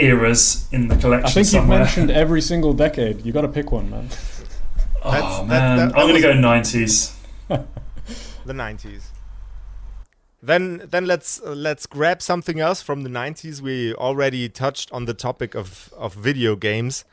eras 0.01 0.69
in 0.73 0.89
the 0.89 0.97
collection. 0.97 1.27
I 1.27 1.31
think 1.31 1.47
somewhere. 1.47 1.79
you've 1.79 1.87
mentioned 1.87 2.11
every 2.23 2.41
single 2.41 2.73
decade. 2.73 3.25
You 3.25 3.33
got 3.33 3.43
to 3.43 3.49
pick 3.49 3.71
one, 3.73 3.91
man. 3.91 4.09
oh 5.03 5.11
that's, 5.11 5.49
man, 5.49 5.49
that, 5.49 5.93
that, 5.93 5.99
I'm 5.99 6.09
going 6.09 6.15
to 6.15 6.21
go 6.21 6.33
90s. 6.33 7.15
the 7.49 8.53
90s. 8.53 9.03
then 10.43 10.83
then 10.89 11.07
let's 11.07 11.41
uh, 11.43 11.53
let's 11.53 11.87
grab 11.87 12.23
something 12.23 12.61
else 12.61 12.83
from 12.83 13.03
the 13.03 13.11
90s. 13.11 13.61
We 13.61 13.95
already 13.95 14.49
touched 14.49 14.91
on 14.93 15.05
the 15.05 15.15
topic 15.15 15.55
of 15.55 15.93
of 15.97 16.15
video 16.15 16.57
games. 16.57 17.05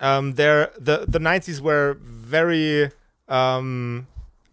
Um, 0.00 0.32
there 0.34 0.70
the 0.78 1.04
the 1.06 1.20
90s 1.20 1.60
were 1.60 1.96
very 2.00 2.90
um, 3.28 4.06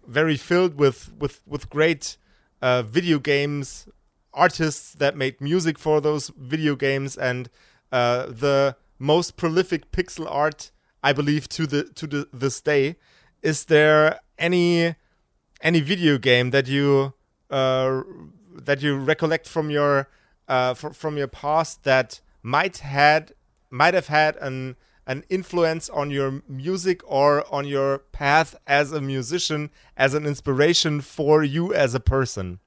very 0.07 0.37
filled 0.37 0.75
with 0.77 1.11
with 1.17 1.41
with 1.47 1.69
great 1.69 2.17
uh, 2.61 2.83
video 2.83 3.19
games 3.19 3.87
artists 4.33 4.93
that 4.95 5.15
made 5.15 5.41
music 5.41 5.77
for 5.77 5.99
those 6.01 6.31
video 6.37 6.75
games 6.75 7.17
and 7.17 7.49
uh, 7.91 8.27
the 8.27 8.75
most 8.99 9.35
prolific 9.35 9.91
pixel 9.91 10.27
art 10.29 10.71
I 11.03 11.13
believe 11.13 11.49
to 11.49 11.65
the 11.65 11.83
to 11.83 12.07
the, 12.07 12.27
this 12.31 12.61
day. 12.61 12.97
Is 13.41 13.65
there 13.65 14.19
any 14.37 14.95
any 15.61 15.79
video 15.79 16.17
game 16.17 16.51
that 16.51 16.67
you 16.67 17.13
uh, 17.49 18.01
that 18.53 18.81
you 18.81 18.97
recollect 18.97 19.47
from 19.47 19.69
your 19.69 20.09
uh, 20.47 20.73
fr- 20.73 20.89
from 20.89 21.17
your 21.17 21.27
past 21.27 21.83
that 21.83 22.21
might 22.43 22.77
had 22.77 23.33
might 23.69 23.93
have 23.93 24.07
had 24.07 24.35
an 24.37 24.75
an 25.07 25.23
influence 25.29 25.89
on 25.89 26.11
your 26.11 26.43
music 26.47 27.01
or 27.05 27.43
on 27.53 27.65
your 27.65 27.99
path 28.11 28.55
as 28.67 28.91
a 28.91 29.01
musician 29.01 29.71
as 29.97 30.13
an 30.13 30.27
inspiration 30.27 31.01
for 31.01 31.43
you 31.43 31.73
as 31.73 31.95
a 31.95 31.99
person 31.99 32.59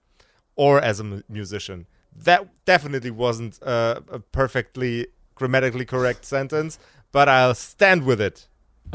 or 0.56 0.80
as 0.80 0.98
a 0.98 1.22
musician 1.28 1.86
that 2.16 2.48
definitely 2.64 3.10
wasn't 3.10 3.60
uh, 3.62 4.00
a 4.08 4.18
perfectly 4.18 5.06
grammatically 5.34 5.84
correct 5.84 6.24
sentence 6.24 6.78
but 7.12 7.28
i'll 7.28 7.54
stand 7.54 8.04
with 8.04 8.20
it 8.20 8.46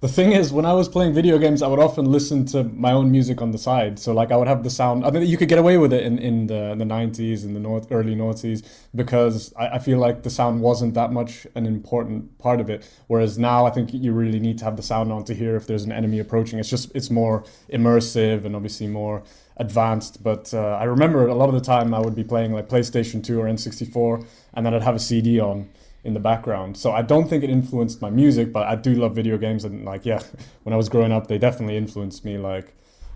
the 0.00 0.08
thing 0.08 0.32
is, 0.32 0.52
when 0.52 0.66
I 0.66 0.72
was 0.72 0.88
playing 0.88 1.14
video 1.14 1.38
games, 1.38 1.62
I 1.62 1.68
would 1.68 1.78
often 1.78 2.06
listen 2.06 2.44
to 2.46 2.64
my 2.64 2.92
own 2.92 3.12
music 3.12 3.40
on 3.40 3.52
the 3.52 3.58
side. 3.58 3.98
So 4.00 4.12
like 4.12 4.32
I 4.32 4.36
would 4.36 4.48
have 4.48 4.64
the 4.64 4.70
sound. 4.70 5.04
I 5.04 5.10
think 5.10 5.28
you 5.28 5.36
could 5.36 5.48
get 5.48 5.58
away 5.58 5.78
with 5.78 5.92
it 5.92 6.02
in, 6.02 6.18
in 6.18 6.48
the 6.48 6.72
in 6.72 6.78
the 6.78 6.84
nineties 6.84 7.44
and 7.44 7.54
the 7.54 7.60
north, 7.60 7.86
early 7.92 8.16
noughties 8.16 8.66
because 8.94 9.52
I, 9.56 9.68
I 9.68 9.78
feel 9.78 9.98
like 9.98 10.22
the 10.22 10.30
sound 10.30 10.60
wasn't 10.60 10.94
that 10.94 11.12
much 11.12 11.46
an 11.54 11.66
important 11.66 12.36
part 12.38 12.60
of 12.60 12.68
it. 12.68 12.88
Whereas 13.06 13.38
now 13.38 13.64
I 13.64 13.70
think 13.70 13.94
you 13.94 14.12
really 14.12 14.40
need 14.40 14.58
to 14.58 14.64
have 14.64 14.76
the 14.76 14.82
sound 14.82 15.12
on 15.12 15.24
to 15.24 15.34
hear 15.34 15.54
if 15.54 15.66
there's 15.68 15.84
an 15.84 15.92
enemy 15.92 16.18
approaching. 16.18 16.58
It's 16.58 16.70
just 16.70 16.90
it's 16.94 17.10
more 17.10 17.44
immersive 17.72 18.44
and 18.44 18.56
obviously 18.56 18.88
more 18.88 19.22
advanced. 19.58 20.22
But 20.22 20.52
uh, 20.52 20.76
I 20.80 20.84
remember 20.84 21.26
a 21.28 21.34
lot 21.34 21.48
of 21.48 21.54
the 21.54 21.60
time 21.60 21.94
I 21.94 22.00
would 22.00 22.14
be 22.14 22.24
playing 22.24 22.52
like 22.52 22.68
PlayStation 22.68 23.22
Two 23.22 23.40
or 23.40 23.44
N64, 23.44 24.26
and 24.56 24.66
then 24.66 24.74
I'd 24.74 24.82
have 24.82 24.96
a 24.96 24.98
CD 24.98 25.38
on 25.38 25.68
in 26.02 26.14
the 26.14 26.20
background. 26.20 26.76
So 26.76 26.92
I 26.92 27.02
don't 27.02 27.28
think 27.28 27.44
it 27.44 27.50
influenced 27.50 28.00
my 28.00 28.10
music, 28.10 28.52
but 28.52 28.66
I 28.66 28.76
do 28.76 28.94
love 28.94 29.14
video 29.14 29.36
games 29.36 29.64
and 29.64 29.84
like 29.84 30.06
yeah, 30.06 30.22
when 30.64 30.72
I 30.72 30.76
was 30.76 30.88
growing 30.88 31.12
up, 31.12 31.28
they 31.28 31.38
definitely 31.38 31.76
influenced 31.76 32.24
me. 32.24 32.38
Like 32.38 32.72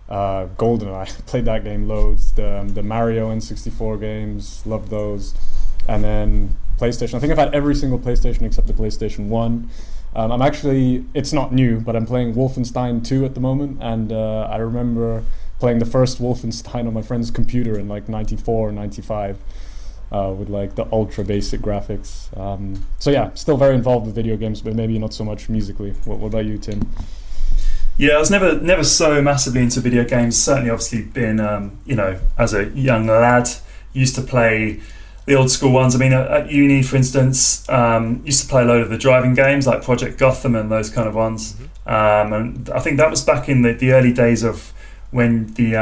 uh, 0.09 0.47
GoldenEye, 0.57 1.25
played 1.25 1.45
that 1.45 1.63
game 1.63 1.87
loads. 1.87 2.33
The 2.33 2.59
um, 2.59 2.69
the 2.69 2.83
Mario 2.83 3.29
N64 3.29 3.99
games, 3.99 4.65
loved 4.65 4.89
those, 4.89 5.33
and 5.87 6.03
then 6.03 6.55
PlayStation. 6.77 7.15
I 7.15 7.19
think 7.19 7.31
I've 7.31 7.37
had 7.37 7.55
every 7.55 7.75
single 7.75 7.97
PlayStation 7.97 8.43
except 8.43 8.67
the 8.67 8.73
PlayStation 8.73 9.27
One. 9.27 9.69
Um, 10.13 10.31
I'm 10.33 10.41
actually 10.41 11.05
it's 11.13 11.31
not 11.31 11.53
new, 11.53 11.79
but 11.79 11.95
I'm 11.95 12.05
playing 12.05 12.33
Wolfenstein 12.33 13.05
2 13.05 13.23
at 13.23 13.33
the 13.33 13.39
moment, 13.39 13.77
and 13.81 14.11
uh, 14.11 14.49
I 14.51 14.57
remember 14.57 15.23
playing 15.59 15.79
the 15.79 15.85
first 15.85 16.21
Wolfenstein 16.21 16.87
on 16.87 16.93
my 16.93 17.01
friend's 17.01 17.31
computer 17.31 17.79
in 17.79 17.87
like 17.87 18.09
94 18.09 18.69
or 18.69 18.71
95 18.71 19.37
uh, 20.11 20.33
with 20.37 20.49
like 20.49 20.75
the 20.75 20.85
ultra 20.91 21.23
basic 21.23 21.61
graphics. 21.61 22.35
Um, 22.37 22.85
so 22.99 23.11
yeah, 23.11 23.33
still 23.33 23.57
very 23.57 23.75
involved 23.75 24.05
with 24.05 24.15
video 24.15 24.37
games, 24.37 24.61
but 24.61 24.75
maybe 24.75 24.99
not 24.99 25.13
so 25.13 25.23
much 25.23 25.49
musically. 25.49 25.91
What, 26.05 26.19
what, 26.19 26.27
about 26.27 26.45
you, 26.45 26.57
Tim? 26.57 26.89
Yeah, 27.97 28.13
I 28.13 28.19
was 28.19 28.31
never 28.31 28.59
never 28.59 28.83
so 28.83 29.21
massively 29.21 29.61
into 29.61 29.79
video 29.79 30.03
games. 30.03 30.41
Certainly, 30.41 30.69
obviously, 30.69 31.03
been 31.03 31.39
um, 31.39 31.77
you 31.85 31.95
know 31.95 32.19
as 32.37 32.53
a 32.53 32.69
young 32.69 33.07
lad 33.07 33.49
used 33.93 34.15
to 34.15 34.21
play 34.21 34.79
the 35.25 35.35
old 35.35 35.51
school 35.51 35.71
ones. 35.71 35.95
I 35.95 35.99
mean, 35.99 36.13
at, 36.13 36.27
at 36.27 36.51
uni, 36.51 36.81
for 36.81 36.95
instance, 36.95 37.67
um, 37.69 38.21
used 38.25 38.41
to 38.41 38.47
play 38.47 38.63
a 38.63 38.65
load 38.65 38.81
of 38.81 38.89
the 38.89 38.97
driving 38.97 39.33
games 39.33 39.67
like 39.67 39.83
Project 39.83 40.17
Gotham 40.17 40.55
and 40.55 40.71
those 40.71 40.89
kind 40.89 41.07
of 41.07 41.15
ones. 41.15 41.53
Mm-hmm. 41.53 41.63
Um, 41.89 42.33
and 42.33 42.69
I 42.69 42.79
think 42.79 42.97
that 42.97 43.09
was 43.09 43.23
back 43.23 43.49
in 43.49 43.61
the, 43.61 43.73
the 43.73 43.91
early 43.91 44.13
days 44.13 44.43
of 44.43 44.73
when 45.11 45.53
the 45.53 45.75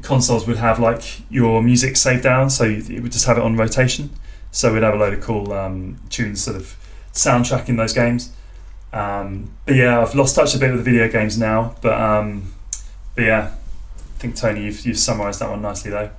consoles 0.00 0.46
would 0.46 0.56
have 0.56 0.78
like 0.78 1.30
your 1.30 1.62
music 1.62 1.96
saved 1.96 2.22
down, 2.22 2.50
so 2.50 2.64
it 2.64 3.00
would 3.02 3.12
just 3.12 3.26
have 3.26 3.38
it 3.38 3.42
on 3.42 3.56
rotation. 3.56 4.10
So 4.50 4.72
we'd 4.72 4.82
have 4.82 4.94
a 4.94 4.98
load 4.98 5.14
of 5.14 5.20
cool 5.20 5.52
um, 5.52 6.00
tunes, 6.10 6.42
sort 6.42 6.56
of 6.56 6.76
soundtracking 7.12 7.76
those 7.76 7.92
games. 7.92 8.32
Um, 8.92 9.50
but 9.64 9.74
yeah, 9.74 10.00
I've 10.00 10.14
lost 10.14 10.36
touch 10.36 10.54
a 10.54 10.58
bit 10.58 10.70
with 10.70 10.84
the 10.84 10.90
video 10.90 11.08
games 11.08 11.38
now. 11.38 11.74
But 11.80 12.00
um, 12.00 12.52
but 13.14 13.24
yeah, 13.24 13.52
I 13.96 14.18
think 14.18 14.36
Tony, 14.36 14.64
you've, 14.64 14.84
you've 14.84 14.98
summarised 14.98 15.40
that 15.40 15.50
one 15.50 15.62
nicely 15.62 15.90
though. 15.90 16.10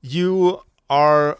You 0.00 0.62
are 0.88 1.38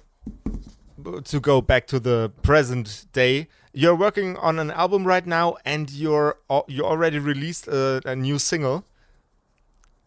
to 1.25 1.41
go 1.41 1.61
back 1.61 1.87
to 1.89 1.99
the 1.99 2.33
present 2.43 3.07
day. 3.13 3.49
You're 3.73 3.97
working 3.97 4.37
on 4.37 4.59
an 4.59 4.71
album 4.71 5.07
right 5.07 5.27
now, 5.27 5.57
and 5.65 5.91
you're 5.91 6.37
you 6.69 6.85
already 6.85 7.19
released 7.19 7.69
a, 7.69 8.03
a 8.05 8.15
new 8.15 8.39
single. 8.39 8.85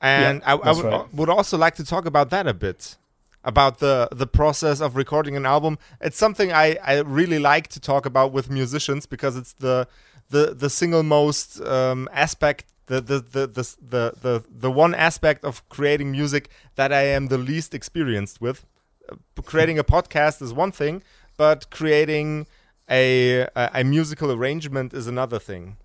And 0.06 0.42
yeah, 0.42 0.54
I, 0.54 0.70
I 0.70 0.72
would, 0.72 0.86
right. 0.86 1.14
would 1.16 1.30
also 1.30 1.58
like 1.58 1.76
to 1.76 1.84
talk 1.84 2.06
about 2.06 2.30
that 2.30 2.46
a 2.46 2.54
bit 2.54 2.96
about 3.44 3.80
the 3.80 4.08
the 4.12 4.28
process 4.28 4.80
of 4.80 4.96
recording 4.96 5.36
an 5.36 5.46
album. 5.48 5.80
It's 6.00 6.18
something 6.18 6.52
I, 6.52 6.78
I 6.84 7.00
really 7.00 7.40
like 7.40 7.70
to 7.70 7.80
talk 7.80 8.06
about 8.06 8.32
with 8.32 8.50
musicians 8.50 9.08
because 9.08 9.36
it's 9.36 9.54
the 9.54 9.88
the 10.30 10.54
the 10.54 10.70
single 10.70 11.02
most 11.02 11.60
um, 11.62 12.08
aspect 12.14 12.66
the 12.86 13.02
the, 13.02 13.20
the 13.20 13.48
the 13.48 13.76
the 13.82 14.14
the 14.22 14.44
the 14.48 14.72
one 14.72 14.94
aspect 14.94 15.44
of 15.44 15.68
creating 15.70 16.12
music 16.12 16.50
that 16.76 16.94
I 16.94 17.04
am 17.18 17.28
the 17.28 17.40
least 17.40 17.74
experienced 17.74 18.40
with. 18.40 18.64
Uh, 19.10 19.16
creating 19.42 19.80
a 19.80 19.84
podcast 19.84 20.40
is 20.42 20.54
one 20.54 20.72
thing, 20.72 21.02
but 21.36 21.72
creating 21.72 22.46
a 22.90 23.48
a, 23.56 23.72
a 23.74 23.84
musical 23.84 24.32
arrangement 24.32 24.94
is 24.94 25.08
another 25.08 25.40
thing. 25.40 25.78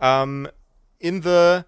Um, 0.00 0.48
in 0.98 1.20
the 1.20 1.64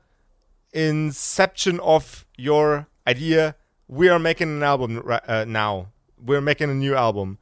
inception 0.72 1.80
of 1.80 2.26
your 2.36 2.86
idea 3.06 3.56
we 3.90 4.08
are 4.08 4.20
making 4.20 4.48
an 4.48 4.62
album 4.62 5.02
uh, 5.04 5.44
now. 5.48 5.88
We're 6.16 6.40
making 6.40 6.70
a 6.70 6.74
new 6.74 6.94
album. 6.94 7.38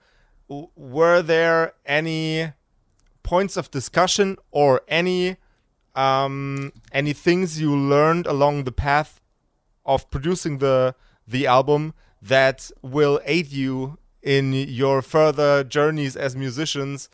Were 0.49 1.21
there 1.21 1.75
any 1.85 2.53
points 3.23 3.59
of 3.59 3.71
discussion 3.71 4.39
or 4.51 4.81
any 4.89 5.37
um, 5.95 6.73
any 6.91 7.13
things 7.13 7.61
you 7.61 7.77
learned 7.77 8.27
along 8.27 8.65
the 8.65 8.73
path 8.73 9.21
of 9.85 10.11
producing 10.11 10.57
the 10.59 10.95
the 11.27 11.47
album 11.47 11.93
that 12.23 12.71
will 12.81 13.21
aid 13.27 13.49
you 13.53 13.99
in 14.23 14.55
your 14.55 15.03
further 15.03 15.63
journeys 15.65 16.17
as 16.17 16.35
musicians 16.35 17.11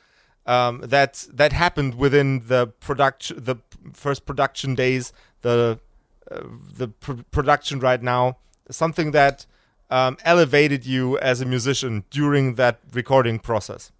um, 0.46 0.80
that 0.84 1.26
that 1.32 1.52
happened 1.52 1.96
within 1.96 2.46
the 2.46 2.68
production 2.68 3.42
the 3.42 3.56
first 3.92 4.24
production 4.26 4.76
days 4.76 5.12
the 5.42 5.80
uh, 6.30 6.40
the 6.76 6.88
pr- 6.88 7.22
production 7.30 7.80
right 7.80 8.02
now, 8.02 8.38
something 8.70 9.10
that 9.12 9.46
um, 9.90 10.16
elevated 10.24 10.86
you 10.86 11.18
as 11.18 11.40
a 11.40 11.46
musician 11.46 12.04
during 12.10 12.54
that 12.54 12.80
recording 12.92 13.38
process? 13.38 13.92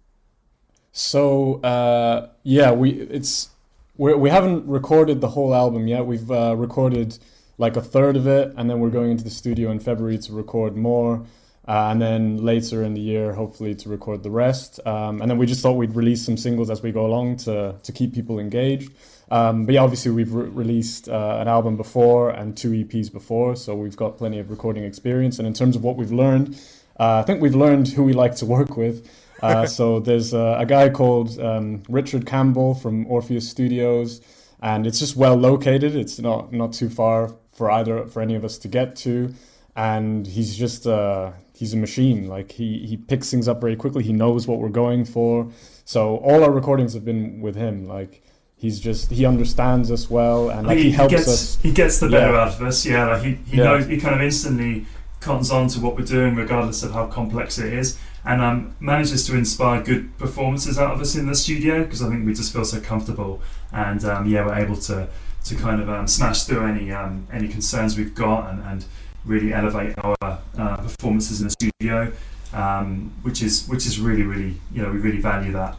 So 0.91 1.61
uh, 1.61 2.29
yeah, 2.43 2.71
we 2.71 2.91
it's 2.91 3.49
we're, 3.97 4.17
we 4.17 4.29
haven't 4.29 4.67
recorded 4.67 5.21
the 5.21 5.29
whole 5.29 5.53
album 5.53 5.87
yet. 5.87 6.05
We've 6.05 6.29
uh, 6.31 6.55
recorded 6.55 7.17
like 7.57 7.75
a 7.75 7.81
third 7.81 8.15
of 8.17 8.27
it, 8.27 8.53
and 8.57 8.69
then 8.69 8.79
we're 8.79 8.89
going 8.89 9.11
into 9.11 9.23
the 9.23 9.29
studio 9.29 9.71
in 9.71 9.79
February 9.79 10.17
to 10.19 10.33
record 10.33 10.75
more. 10.75 11.25
Uh, 11.67 11.89
and 11.89 11.99
then 11.99 12.37
later 12.37 12.83
in 12.83 12.93
the 12.93 13.01
year, 13.01 13.33
hopefully, 13.33 13.73
to 13.73 13.89
record 13.89 14.21
the 14.21 14.29
rest. 14.29 14.79
Um, 14.85 15.21
and 15.21 15.31
then 15.31 15.39
we 15.39 15.47
just 15.47 15.61
thought 15.61 15.73
we'd 15.73 15.95
release 15.95 16.23
some 16.23 16.37
singles 16.37 16.69
as 16.69 16.83
we 16.83 16.91
go 16.91 17.05
along 17.05 17.37
to 17.37 17.75
to 17.81 17.91
keep 17.91 18.13
people 18.13 18.39
engaged. 18.39 18.91
Um, 19.31 19.65
but 19.65 19.73
yeah, 19.75 19.81
obviously 19.81 20.11
we've 20.11 20.33
re- 20.33 20.49
released 20.49 21.09
uh, 21.09 21.37
an 21.39 21.47
album 21.47 21.77
before 21.77 22.29
and 22.29 22.55
two 22.55 22.71
EPs 22.71 23.11
before, 23.11 23.55
so 23.55 23.75
we've 23.75 23.95
got 23.95 24.17
plenty 24.17 24.39
of 24.39 24.49
recording 24.49 24.83
experience. 24.83 25.39
And 25.39 25.47
in 25.47 25.53
terms 25.53 25.75
of 25.75 25.83
what 25.83 25.95
we've 25.97 26.11
learned, 26.11 26.59
uh, 26.99 27.19
I 27.19 27.23
think 27.23 27.41
we've 27.41 27.55
learned 27.55 27.87
who 27.89 28.03
we 28.03 28.13
like 28.13 28.35
to 28.37 28.45
work 28.45 28.77
with. 28.77 29.09
Uh, 29.41 29.65
so 29.77 29.99
there's 29.99 30.33
a, 30.33 30.57
a 30.59 30.65
guy 30.65 30.89
called 30.89 31.39
um, 31.39 31.83
Richard 31.89 32.25
Campbell 32.25 32.75
from 32.75 33.07
Orpheus 33.07 33.49
Studios, 33.49 34.21
and 34.61 34.85
it's 34.85 34.99
just 34.99 35.15
well 35.15 35.35
located. 35.35 35.95
It's 35.95 36.19
not 36.19 36.53
not 36.53 36.73
too 36.73 36.89
far 36.89 37.35
for 37.51 37.71
either 37.71 38.05
for 38.07 38.21
any 38.21 38.35
of 38.35 38.45
us 38.45 38.57
to 38.59 38.67
get 38.67 38.95
to, 38.97 39.33
and 39.75 40.27
he's 40.27 40.55
just 40.55 40.87
uh, 40.87 41.31
he's 41.53 41.73
a 41.73 41.77
machine. 41.77 42.27
Like 42.27 42.51
he 42.51 42.85
he 42.85 42.97
picks 42.97 43.31
things 43.31 43.47
up 43.47 43.59
very 43.59 43.75
quickly. 43.75 44.03
He 44.03 44.13
knows 44.13 44.47
what 44.47 44.59
we're 44.59 44.69
going 44.69 45.05
for. 45.05 45.51
So 45.83 46.17
all 46.17 46.43
our 46.43 46.51
recordings 46.51 46.93
have 46.93 47.05
been 47.05 47.41
with 47.41 47.55
him. 47.55 47.87
Like 47.87 48.23
he's 48.57 48.79
just 48.79 49.11
he 49.11 49.25
understands 49.25 49.91
us 49.91 50.09
well 50.09 50.49
and 50.49 50.67
like 50.67 50.77
he, 50.77 50.85
he 50.85 50.91
helps 50.91 51.11
he 51.11 51.17
gets, 51.17 51.27
us. 51.27 51.61
He 51.61 51.71
gets 51.71 51.99
the 51.99 52.09
better 52.09 52.31
yeah. 52.31 52.41
out 52.41 52.47
of 52.49 52.61
us. 52.61 52.85
Yeah, 52.85 53.05
like 53.05 53.23
he 53.23 53.33
he 53.49 53.57
yeah. 53.57 53.63
knows 53.63 53.85
he 53.87 53.99
kind 53.99 54.15
of 54.15 54.21
instantly 54.21 54.85
cottons 55.19 55.51
on 55.51 55.67
to 55.69 55.79
what 55.79 55.97
we're 55.97 56.05
doing, 56.05 56.35
regardless 56.35 56.83
of 56.83 56.91
how 56.91 57.07
complex 57.07 57.57
it 57.57 57.73
is, 57.73 57.97
and 58.23 58.41
um, 58.41 58.75
manages 58.79 59.25
to 59.27 59.35
inspire 59.35 59.81
good 59.81 60.17
performances 60.17 60.77
out 60.77 60.93
of 60.93 61.01
us 61.01 61.15
in 61.15 61.27
the 61.27 61.35
studio 61.35 61.83
because 61.83 62.01
I 62.01 62.09
think 62.09 62.25
we 62.25 62.33
just 62.33 62.53
feel 62.53 62.65
so 62.65 62.79
comfortable, 62.79 63.41
and 63.71 64.03
um, 64.05 64.27
yeah, 64.27 64.45
we're 64.45 64.55
able 64.55 64.77
to 64.77 65.07
to 65.45 65.55
kind 65.55 65.81
of 65.81 65.89
um, 65.89 66.07
smash 66.07 66.43
through 66.43 66.65
any 66.65 66.91
um, 66.91 67.27
any 67.31 67.47
concerns 67.47 67.97
we've 67.97 68.15
got 68.15 68.49
and, 68.51 68.63
and 68.63 68.85
really 69.25 69.53
elevate 69.53 69.95
our 69.99 70.15
uh, 70.21 70.77
performances 70.77 71.41
in 71.41 71.47
the 71.47 71.51
studio, 71.51 72.11
um, 72.53 73.13
which 73.23 73.41
is 73.41 73.67
which 73.67 73.85
is 73.85 73.99
really 73.99 74.23
really 74.23 74.55
you 74.71 74.81
know 74.81 74.91
we 74.91 74.99
really 74.99 75.19
value 75.21 75.51
that. 75.51 75.77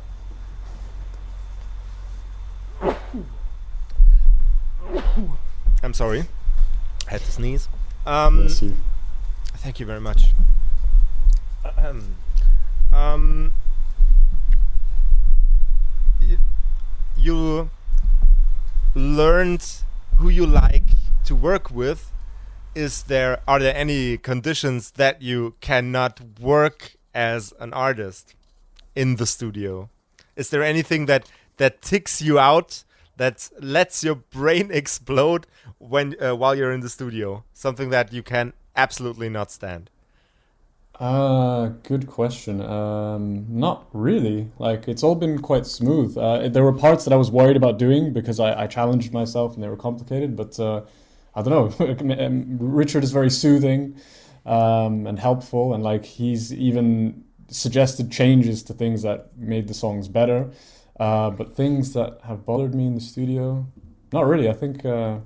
I'm 5.82 5.94
sorry, 5.94 6.24
I 7.06 7.10
had 7.10 7.20
to 7.20 7.32
sneeze. 7.32 7.68
Um, 8.04 8.40
Bless 8.42 8.62
you. 8.62 8.76
Thank 9.56 9.80
you 9.80 9.86
very 9.86 10.00
much. 10.00 10.26
Um, 12.92 13.52
you, 16.20 16.38
you 17.16 17.70
learned 18.94 19.66
who 20.16 20.28
you 20.28 20.46
like 20.46 20.84
to 21.24 21.34
work 21.34 21.70
with. 21.70 22.12
Is 22.74 23.04
there 23.04 23.40
are 23.48 23.58
there 23.58 23.74
any 23.76 24.18
conditions 24.18 24.92
that 24.92 25.22
you 25.22 25.54
cannot 25.60 26.20
work 26.40 26.96
as 27.14 27.52
an 27.58 27.72
artist 27.72 28.34
in 28.94 29.16
the 29.16 29.26
studio? 29.26 29.88
Is 30.36 30.50
there 30.50 30.62
anything 30.62 31.06
that 31.06 31.30
that 31.56 31.82
ticks 31.82 32.20
you 32.20 32.38
out 32.38 32.84
that 33.16 33.48
lets 33.60 34.04
your 34.04 34.16
brain 34.16 34.70
explode 34.72 35.46
when 35.78 36.14
uh, 36.22 36.34
while 36.34 36.54
you're 36.54 36.72
in 36.72 36.80
the 36.80 36.88
studio? 36.88 37.44
Something 37.52 37.90
that 37.90 38.12
you 38.12 38.22
can 38.22 38.52
absolutely 38.74 39.28
not 39.28 39.50
stand. 39.50 39.90
Uh, 40.98 41.68
good 41.82 42.06
question. 42.06 42.62
Um, 42.62 43.44
not 43.50 43.86
really. 43.92 44.50
Like 44.58 44.88
it's 44.88 45.02
all 45.02 45.14
been 45.14 45.38
quite 45.40 45.66
smooth. 45.66 46.16
Uh, 46.16 46.48
there 46.48 46.62
were 46.62 46.72
parts 46.72 47.04
that 47.04 47.12
I 47.12 47.16
was 47.16 47.30
worried 47.30 47.56
about 47.56 47.78
doing 47.78 48.14
because 48.14 48.40
I, 48.40 48.62
I 48.62 48.66
challenged 48.66 49.12
myself 49.12 49.54
and 49.54 49.62
they 49.62 49.68
were 49.68 49.76
complicated. 49.76 50.36
But 50.36 50.58
uh, 50.58 50.82
I 51.34 51.42
don't 51.42 51.78
know. 51.78 52.56
Richard 52.58 53.04
is 53.04 53.12
very 53.12 53.28
soothing 53.28 53.96
um, 54.46 55.06
and 55.06 55.18
helpful, 55.18 55.74
and 55.74 55.82
like 55.82 56.04
he's 56.04 56.52
even 56.52 57.24
suggested 57.48 58.10
changes 58.10 58.62
to 58.64 58.72
things 58.72 59.02
that 59.02 59.36
made 59.36 59.68
the 59.68 59.74
songs 59.74 60.08
better. 60.08 60.50
Uh, 60.98 61.30
but 61.30 61.54
things 61.54 61.92
that 61.92 62.20
have 62.24 62.46
bothered 62.46 62.74
me 62.74 62.86
in 62.86 62.94
the 62.94 63.00
studio, 63.00 63.66
not 64.12 64.26
really. 64.26 64.48
I 64.48 64.54
think 64.54 64.84
uh, 64.84 65.18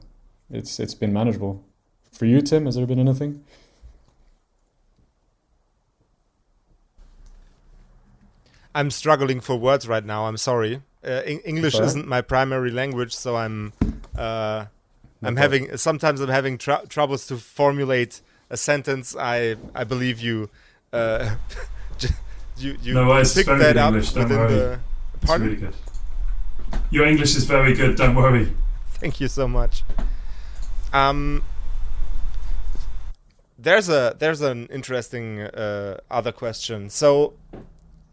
it's 0.51 0.81
it's 0.81 0.95
been 0.95 1.13
manageable. 1.13 1.65
For 2.13 2.27
you, 2.27 2.43
Tim, 2.43 2.67
has 2.67 2.75
there 2.75 2.87
been 2.87 2.99
anything? 2.99 3.45
I'm 8.75 8.91
struggling 8.91 9.41
for 9.41 9.57
words 9.57 9.87
right 9.89 10.05
now. 10.05 10.27
I'm 10.27 10.37
sorry. 10.37 10.83
Uh, 11.05 11.23
English 11.23 11.75
sorry? 11.75 11.87
isn't 11.87 12.07
my 12.07 12.21
primary 12.21 12.71
language, 12.71 13.15
so 13.15 13.37
I'm 13.37 13.73
uh, 14.17 14.67
I'm 15.23 15.35
okay. 15.35 15.41
having 15.41 15.77
sometimes 15.77 16.21
I'm 16.21 16.29
having 16.29 16.59
tr 16.59 16.73
troubles 16.89 17.27
to 17.29 17.37
formulate 17.37 18.21
a 18.49 18.57
sentence. 18.57 19.17
I 19.17 19.57
I 19.75 19.85
believe 19.85 20.21
you 20.21 20.51
uh, 20.93 21.37
you 22.59 22.77
you 22.83 22.95
no, 22.95 23.23
picked 23.23 23.47
that 23.47 23.77
up 23.77 23.95
English, 23.95 24.15
within 24.15 24.37
worry. 24.37 24.55
the. 24.55 24.81
Pardon? 25.23 25.53
It's 25.53 25.61
really 25.63 25.73
good. 25.73 26.81
Your 26.91 27.07
English 27.07 27.37
is 27.37 27.45
very 27.45 27.75
good. 27.75 27.97
Don't 27.97 28.15
worry. 28.15 28.55
Thank 28.89 29.21
you 29.21 29.29
so 29.29 29.49
much. 29.49 29.85
Um, 30.93 31.43
there's 33.59 33.89
a 33.89 34.17
there's 34.19 34.41
an 34.41 34.67
interesting 34.67 35.41
uh, 35.41 35.99
other 36.11 36.33
question. 36.33 36.89
So 36.91 37.35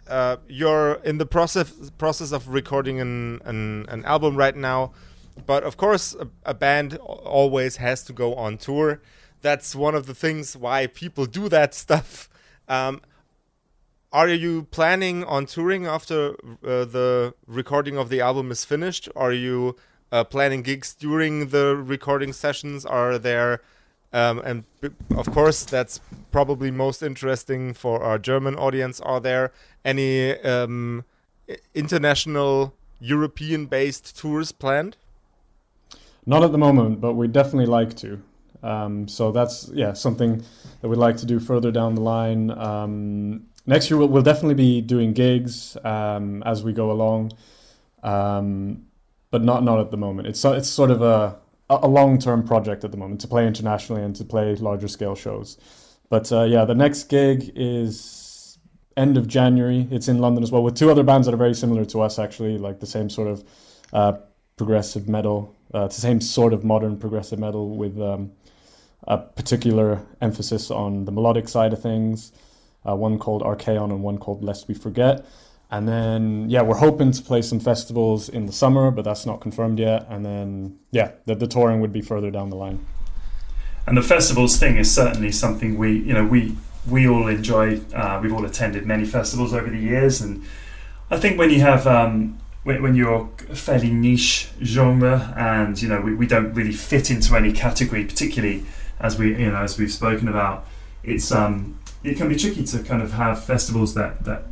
uh, 0.07 0.37
you're 0.47 0.95
in 1.03 1.17
the 1.17 1.25
process 1.25 1.73
process 1.97 2.31
of 2.31 2.49
recording 2.49 2.99
an, 2.99 3.41
an, 3.45 3.85
an 3.89 4.05
album 4.05 4.35
right 4.35 4.55
now, 4.55 4.91
but 5.45 5.63
of 5.63 5.77
course 5.77 6.15
a, 6.15 6.27
a, 6.45 6.53
band 6.53 6.97
always 6.97 7.77
has 7.77 8.03
to 8.03 8.13
go 8.13 8.35
on 8.35 8.57
tour. 8.57 9.01
That's 9.41 9.75
one 9.75 9.95
of 9.95 10.05
the 10.05 10.13
things 10.13 10.55
why 10.55 10.87
people 10.87 11.25
do 11.25 11.49
that 11.49 11.73
stuff. 11.83 12.29
Um, 12.67 13.01
are 14.11 14.29
you 14.29 14.63
planning 14.71 15.23
on 15.23 15.45
touring 15.45 15.85
after 15.85 16.31
uh, 16.63 16.85
the 16.85 17.33
recording 17.45 17.97
of 17.97 18.09
the 18.09 18.21
album 18.21 18.51
is 18.51 18.65
finished? 18.65 19.09
Are 19.15 19.33
you 19.33 19.75
uh, 20.11 20.23
planning 20.23 20.61
gigs 20.61 20.93
during 20.93 21.49
the 21.49 21.75
recording 21.75 22.33
sessions? 22.33 22.85
Are 22.85 23.17
there 23.17 23.61
um, 24.13 24.39
and 24.39 24.63
of 25.15 25.29
course, 25.31 25.65
that's 25.65 25.99
probably 26.31 26.71
most 26.71 27.03
interesting 27.03 27.73
for 27.73 28.01
our 28.01 28.17
German 28.17 28.55
audience. 28.55 29.01
Are 29.01 29.19
there 29.19 29.51
any 29.83 30.31
um, 30.39 31.03
international 31.75 32.73
European 32.99 33.65
based 33.65 34.17
tours 34.17 34.51
planned? 34.51 34.95
Not 36.25 36.43
at 36.43 36.51
the 36.51 36.57
moment, 36.57 37.01
but 37.01 37.13
we'd 37.13 37.33
definitely 37.33 37.67
like 37.67 37.95
to. 37.97 38.21
Um, 38.63 39.07
so 39.07 39.31
that's 39.31 39.69
yeah 39.73 39.93
something 39.93 40.43
that 40.81 40.87
we'd 40.87 40.97
like 40.97 41.17
to 41.17 41.25
do 41.25 41.39
further 41.39 41.71
down 41.71 41.95
the 41.95 42.01
line. 42.01 42.49
Um, 42.51 43.45
next 43.67 43.89
year 43.89 43.97
we'll, 43.99 44.07
we'll, 44.07 44.23
definitely 44.23 44.55
be 44.55 44.81
doing 44.81 45.13
gigs 45.13 45.77
um, 45.83 46.41
as 46.43 46.63
we 46.63 46.73
go 46.73 46.91
along, 46.91 47.33
um, 48.03 48.85
but 49.29 49.43
not 49.43 49.63
not 49.63 49.79
at 49.79 49.91
the 49.91 49.97
moment. 49.97 50.27
It's 50.27 50.43
it's 50.43 50.69
sort 50.69 50.89
of 50.89 51.01
a 51.01 51.37
a 51.69 51.87
long 51.87 52.17
term 52.17 52.47
project 52.47 52.83
at 52.83 52.91
the 52.91 52.97
moment 52.97 53.21
to 53.21 53.27
play 53.27 53.45
internationally 53.45 54.01
and 54.01 54.15
to 54.15 54.23
play 54.23 54.55
larger 54.55 54.87
scale 54.87 55.15
shows. 55.15 55.57
But 56.09 56.31
uh, 56.31 56.43
yeah, 56.43 56.65
the 56.65 56.75
next 56.75 57.03
gig 57.05 57.51
is 57.55 58.57
end 58.95 59.17
of 59.17 59.27
January. 59.27 59.87
It's 59.91 60.07
in 60.07 60.19
London 60.19 60.43
as 60.43 60.51
well 60.51 60.63
with 60.63 60.75
two 60.75 60.89
other 60.89 61.03
bands 61.03 61.27
that 61.27 61.33
are 61.33 61.37
very 61.37 61.53
similar 61.53 61.85
to 61.85 62.01
us, 62.01 62.17
actually, 62.17 62.57
like 62.57 62.79
the 62.79 62.87
same 62.87 63.09
sort 63.09 63.27
of 63.27 63.43
uh, 63.93 64.13
progressive 64.55 65.07
metal. 65.07 65.55
Uh, 65.73 65.85
it's 65.85 65.95
the 65.95 66.01
same 66.01 66.21
sort 66.21 66.53
of 66.53 66.63
modern 66.63 66.97
progressive 66.97 67.37
metal 67.37 67.75
with 67.75 68.01
um, 68.01 68.31
a 69.03 69.17
particular 69.17 70.01
emphasis 70.21 70.71
on 70.71 71.05
the 71.05 71.11
melodic 71.11 71.47
side 71.49 71.73
of 71.73 71.81
things. 71.81 72.31
Uh, 72.87 72.95
one 72.95 73.19
called 73.19 73.41
Archaon 73.41 73.91
and 73.91 74.03
one 74.03 74.17
called 74.17 74.43
Lest 74.43 74.67
We 74.67 74.73
Forget. 74.73 75.25
And 75.69 75.87
then, 75.87 76.49
yeah, 76.49 76.61
we're 76.61 76.77
hoping 76.77 77.11
to 77.11 77.21
play 77.21 77.41
some 77.41 77.59
festivals 77.59 78.29
in 78.29 78.45
the 78.45 78.53
summer, 78.53 78.89
but 78.89 79.03
that's 79.03 79.25
not 79.25 79.41
confirmed 79.41 79.79
yet. 79.79 80.05
And 80.09 80.25
then, 80.25 80.79
yeah, 80.91 81.11
the, 81.25 81.35
the 81.35 81.47
touring 81.47 81.81
would 81.81 81.91
be 81.91 82.01
further 82.01 82.31
down 82.31 82.49
the 82.49 82.55
line. 82.55 82.85
And 83.85 83.97
the 83.97 84.01
festivals 84.01 84.57
thing 84.57 84.77
is 84.77 84.93
certainly 84.93 85.31
something 85.31 85.77
we, 85.77 85.97
you 85.99 86.13
know, 86.13 86.25
we 86.25 86.55
we 86.89 87.07
all 87.07 87.27
enjoy. 87.27 87.81
Uh, 87.93 88.19
we've 88.21 88.33
all 88.33 88.45
attended 88.45 88.85
many 88.85 89.05
festivals 89.05 89.53
over 89.53 89.69
the 89.69 89.77
years, 89.77 90.21
and 90.21 90.43
I 91.09 91.17
think 91.17 91.37
when 91.37 91.49
you 91.49 91.61
have 91.61 91.87
um, 91.87 92.37
when, 92.63 92.81
when 92.81 92.95
you're 92.95 93.29
a 93.49 93.55
fairly 93.55 93.89
niche 93.89 94.49
genre, 94.61 95.33
and 95.37 95.81
you 95.81 95.87
know, 95.87 96.01
we, 96.01 96.13
we 96.15 96.27
don't 96.27 96.53
really 96.53 96.73
fit 96.73 97.09
into 97.09 97.35
any 97.35 97.53
category, 97.53 98.03
particularly 98.03 98.65
as 98.99 99.17
we, 99.17 99.29
you 99.29 99.51
know, 99.51 99.61
as 99.61 99.77
we've 99.77 99.91
spoken 99.91 100.27
about, 100.27 100.65
it's 101.03 101.31
um, 101.31 101.79
it 102.03 102.17
can 102.17 102.29
be 102.29 102.35
tricky 102.35 102.63
to 102.63 102.83
kind 102.83 103.01
of 103.01 103.13
have 103.13 103.43
festivals 103.43 103.93
that 103.95 104.23
that 104.25 104.43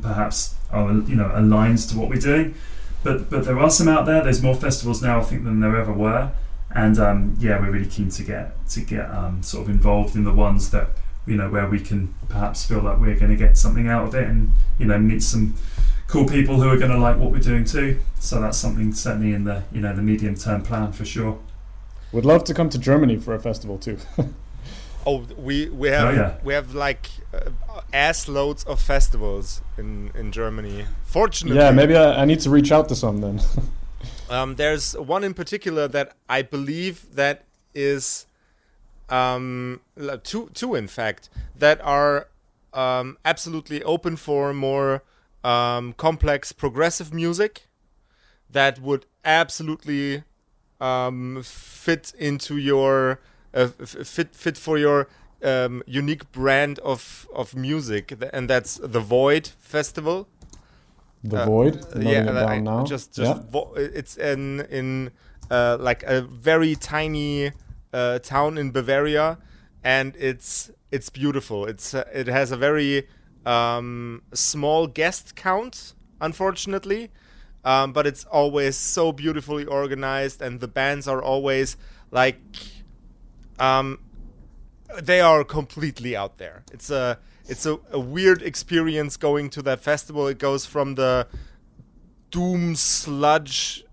perhaps 0.00 0.54
are 0.70 0.92
you 0.92 1.16
know 1.16 1.30
aligned 1.34 1.78
to 1.78 1.98
what 1.98 2.08
we're 2.08 2.20
doing. 2.20 2.54
But 3.02 3.30
but 3.30 3.44
there 3.44 3.58
are 3.58 3.70
some 3.70 3.88
out 3.88 4.06
there. 4.06 4.22
There's 4.22 4.42
more 4.42 4.54
festivals 4.54 5.02
now, 5.02 5.20
I 5.20 5.22
think, 5.22 5.44
than 5.44 5.60
there 5.60 5.76
ever 5.76 5.92
were. 5.92 6.32
And 6.74 6.98
um, 6.98 7.36
yeah, 7.38 7.60
we're 7.60 7.70
really 7.70 7.86
keen 7.86 8.08
to 8.10 8.22
get 8.22 8.68
to 8.70 8.80
get 8.80 9.10
um, 9.10 9.42
sort 9.42 9.66
of 9.66 9.70
involved 9.70 10.14
in 10.16 10.24
the 10.24 10.32
ones 10.32 10.70
that 10.70 10.90
you 11.26 11.36
know 11.36 11.50
where 11.50 11.68
we 11.68 11.80
can 11.80 12.14
perhaps 12.28 12.64
feel 12.64 12.80
like 12.80 12.98
we're 12.98 13.18
going 13.18 13.30
to 13.30 13.36
get 13.36 13.58
something 13.58 13.88
out 13.88 14.08
of 14.08 14.14
it, 14.14 14.26
and 14.28 14.52
you 14.78 14.86
know 14.86 14.98
meet 14.98 15.22
some 15.22 15.54
cool 16.06 16.26
people 16.26 16.60
who 16.60 16.68
are 16.68 16.76
going 16.76 16.90
to 16.90 16.98
like 16.98 17.16
what 17.18 17.30
we're 17.30 17.40
doing 17.40 17.64
too. 17.64 17.98
So 18.18 18.40
that's 18.40 18.58
something 18.58 18.92
certainly 18.92 19.32
in 19.32 19.44
the 19.44 19.64
you 19.72 19.80
know 19.80 19.94
the 19.94 20.02
medium 20.02 20.34
term 20.34 20.62
plan 20.62 20.92
for 20.92 21.04
sure. 21.04 21.38
Would 22.12 22.24
love 22.24 22.44
to 22.44 22.54
come 22.54 22.68
to 22.70 22.78
Germany 22.78 23.16
for 23.16 23.34
a 23.34 23.40
festival 23.40 23.78
too. 23.78 23.98
Oh, 25.04 25.26
we 25.36 25.68
we 25.68 25.88
have 25.88 26.08
oh, 26.08 26.16
yeah. 26.16 26.34
we 26.44 26.54
have 26.54 26.74
like 26.74 27.10
uh, 27.34 27.80
ass 27.92 28.28
loads 28.28 28.64
of 28.64 28.80
festivals 28.80 29.62
in 29.76 30.10
in 30.14 30.30
Germany. 30.32 30.86
Fortunately, 31.04 31.58
yeah. 31.58 31.70
Maybe 31.70 31.96
I, 31.96 32.22
I 32.22 32.24
need 32.24 32.40
to 32.40 32.50
reach 32.50 32.70
out 32.70 32.88
to 32.88 32.94
some 32.94 33.20
then. 33.20 33.40
um, 34.30 34.56
there's 34.56 34.96
one 34.96 35.24
in 35.24 35.34
particular 35.34 35.88
that 35.88 36.12
I 36.28 36.42
believe 36.42 37.14
that 37.14 37.44
is 37.74 38.26
um, 39.08 39.80
two 40.22 40.50
two 40.54 40.74
in 40.74 40.86
fact 40.86 41.28
that 41.56 41.80
are 41.80 42.28
um, 42.72 43.18
absolutely 43.24 43.82
open 43.82 44.16
for 44.16 44.54
more 44.54 45.02
um, 45.42 45.92
complex 45.94 46.52
progressive 46.52 47.12
music 47.12 47.66
that 48.50 48.80
would 48.80 49.06
absolutely 49.24 50.22
um, 50.80 51.42
fit 51.44 52.12
into 52.18 52.56
your 52.56 53.20
uh, 53.54 53.68
fit 53.68 54.34
fit 54.34 54.56
for 54.56 54.78
your 54.78 55.08
um, 55.42 55.82
unique 55.86 56.30
brand 56.32 56.78
of 56.80 57.28
of 57.34 57.54
music, 57.54 58.14
and 58.32 58.48
that's 58.48 58.76
the 58.82 59.00
Void 59.00 59.48
Festival. 59.58 60.28
The 61.24 61.42
uh, 61.42 61.46
Void, 61.46 61.86
yeah, 61.98 62.46
I, 62.46 62.84
just 62.84 63.14
just 63.14 63.42
yeah. 63.52 63.72
it's 63.76 64.16
in 64.16 64.60
in 64.70 65.10
uh, 65.50 65.76
like 65.80 66.02
a 66.04 66.22
very 66.22 66.74
tiny 66.74 67.52
uh, 67.92 68.18
town 68.20 68.58
in 68.58 68.72
Bavaria, 68.72 69.38
and 69.84 70.16
it's 70.16 70.70
it's 70.90 71.10
beautiful. 71.10 71.66
It's 71.66 71.94
uh, 71.94 72.04
it 72.12 72.26
has 72.26 72.52
a 72.52 72.56
very 72.56 73.08
um, 73.46 74.22
small 74.32 74.86
guest 74.86 75.36
count, 75.36 75.94
unfortunately, 76.20 77.10
um, 77.64 77.92
but 77.92 78.06
it's 78.06 78.24
always 78.24 78.76
so 78.76 79.12
beautifully 79.12 79.64
organized, 79.64 80.42
and 80.42 80.60
the 80.60 80.68
bands 80.68 81.06
are 81.06 81.22
always 81.22 81.76
like 82.10 82.40
um, 83.58 83.98
they 85.00 85.20
are 85.20 85.44
completely 85.44 86.16
out 86.16 86.38
there. 86.38 86.64
It's 86.72 86.90
a 86.90 87.18
it's 87.48 87.66
a, 87.66 87.78
a 87.90 87.98
weird 87.98 88.42
experience 88.42 89.16
going 89.16 89.50
to 89.50 89.62
that 89.62 89.80
festival. 89.80 90.26
It 90.28 90.38
goes 90.38 90.66
from 90.66 90.94
the 90.94 91.26
doom 92.30 92.76
sludge 92.76 93.84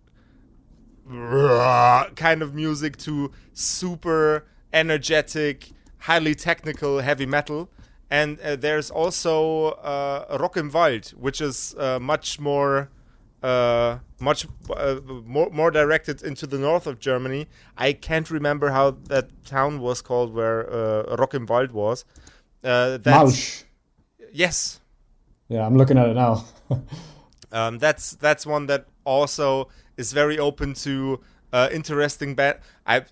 kind 1.09 2.41
of 2.41 2.53
music 2.53 2.97
to 2.97 3.31
super 3.53 4.45
energetic, 4.71 5.71
highly 5.99 6.35
technical 6.35 6.99
heavy 6.99 7.25
metal. 7.25 7.69
And 8.11 8.39
uh, 8.39 8.55
there's 8.55 8.89
also 8.89 9.69
uh, 9.69 10.37
Rock 10.39 10.57
im 10.57 10.71
Wald, 10.71 11.09
which 11.09 11.41
is 11.41 11.75
uh, 11.77 11.99
much 11.99 12.39
more 12.39 12.89
uh, 13.43 13.99
much 14.19 14.45
uh, 14.75 14.99
more 15.25 15.49
more 15.49 15.71
directed 15.71 16.21
into 16.23 16.45
the 16.45 16.57
north 16.57 16.87
of 16.87 16.99
Germany. 16.99 17.47
I 17.77 17.93
can't 17.93 18.29
remember 18.29 18.69
how 18.71 18.91
that 19.07 19.45
town 19.45 19.79
was 19.79 20.01
called 20.01 20.33
where 20.33 20.71
uh, 20.71 21.15
Rock 21.15 21.33
im 21.33 21.45
Wald 21.45 21.71
was. 21.71 22.05
Uh, 22.63 22.97
that's, 22.97 23.63
Yes. 24.33 24.79
Yeah, 25.47 25.65
I'm 25.65 25.77
looking 25.77 25.97
at 25.97 26.09
it 26.09 26.15
now. 26.15 26.45
um, 27.51 27.79
that's 27.79 28.11
that's 28.11 28.45
one 28.45 28.67
that 28.67 28.85
also 29.03 29.69
is 29.97 30.13
very 30.13 30.37
open 30.37 30.73
to 30.75 31.19
uh, 31.53 31.69
interesting 31.71 32.35
band. 32.35 32.59
I. 32.85 33.05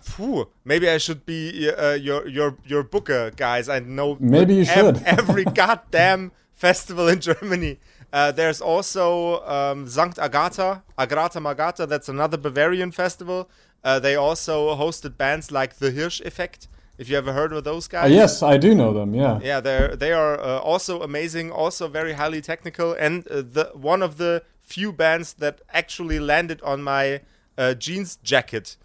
Phew, 0.00 0.48
maybe 0.64 0.88
I 0.88 0.96
should 0.96 1.26
be 1.26 1.68
uh, 1.70 1.92
your 1.92 2.26
your 2.26 2.56
your 2.64 2.82
booker, 2.82 3.30
guys. 3.30 3.68
I 3.68 3.80
know 3.80 4.16
maybe 4.18 4.54
you 4.54 4.62
ev- 4.62 4.96
should 4.96 5.02
every 5.04 5.44
goddamn 5.60 6.32
festival 6.54 7.08
in 7.08 7.20
Germany. 7.20 7.78
Uh, 8.12 8.30
there's 8.30 8.60
also 8.60 9.42
um, 9.46 9.86
Sankt 9.86 10.18
Agatha, 10.18 10.82
Agrata 10.98 11.40
Magata. 11.40 11.88
That's 11.88 12.08
another 12.08 12.36
Bavarian 12.36 12.92
festival. 12.92 13.48
Uh, 13.82 13.98
they 13.98 14.14
also 14.14 14.76
hosted 14.76 15.16
bands 15.16 15.50
like 15.50 15.76
the 15.76 15.90
Hirsch 15.90 16.20
Effekt. 16.20 16.68
If 16.98 17.08
you 17.08 17.16
ever 17.16 17.32
heard 17.32 17.52
of 17.52 17.64
those 17.64 17.88
guys? 17.88 18.10
Uh, 18.10 18.14
yes, 18.14 18.42
I 18.42 18.58
do 18.58 18.74
know 18.74 18.92
them. 18.92 19.14
Yeah. 19.14 19.40
Yeah, 19.42 19.60
they're 19.60 19.96
they 19.96 20.12
are 20.12 20.38
uh, 20.38 20.58
also 20.58 21.02
amazing, 21.02 21.50
also 21.50 21.88
very 21.88 22.12
highly 22.12 22.42
technical, 22.42 22.92
and 22.92 23.26
uh, 23.28 23.36
the 23.36 23.70
one 23.72 24.02
of 24.02 24.18
the 24.18 24.42
few 24.60 24.92
bands 24.92 25.32
that 25.34 25.62
actually 25.72 26.20
landed 26.20 26.60
on 26.62 26.82
my 26.82 27.22
uh, 27.56 27.74
jeans 27.74 28.16
jacket 28.16 28.76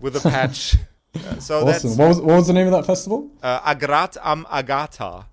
with 0.00 0.16
a 0.16 0.20
patch. 0.20 0.76
so 1.38 1.60
awesome. 1.60 1.66
that's 1.66 1.84
what 1.84 2.08
was, 2.08 2.20
what 2.20 2.36
was 2.36 2.46
the 2.48 2.52
name 2.52 2.66
of 2.66 2.72
that 2.72 2.84
festival? 2.84 3.30
Agrat 3.42 4.16
am 4.22 4.44
Agata. 4.50 5.26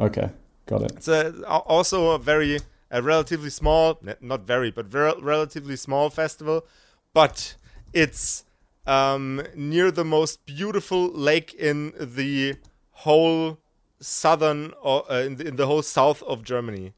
Okay. 0.00 0.30
Got 0.66 0.82
it. 0.82 0.92
It's 0.96 1.08
a, 1.08 1.42
also 1.46 2.10
a 2.10 2.18
very, 2.18 2.58
a 2.90 3.00
relatively 3.00 3.50
small, 3.50 3.98
not 4.20 4.42
very, 4.42 4.70
but 4.70 4.86
very, 4.86 5.12
relatively 5.20 5.76
small 5.76 6.10
festival, 6.10 6.66
but 7.14 7.54
it's 7.92 8.44
um, 8.86 9.42
near 9.54 9.90
the 9.90 10.04
most 10.04 10.44
beautiful 10.44 11.08
lake 11.08 11.54
in 11.54 11.92
the 11.98 12.56
whole 12.90 13.58
southern, 14.00 14.72
or 14.82 15.10
uh, 15.10 15.20
in, 15.20 15.36
the, 15.36 15.46
in 15.46 15.56
the 15.56 15.66
whole 15.66 15.82
south 15.82 16.22
of 16.24 16.42
Germany. 16.42 16.92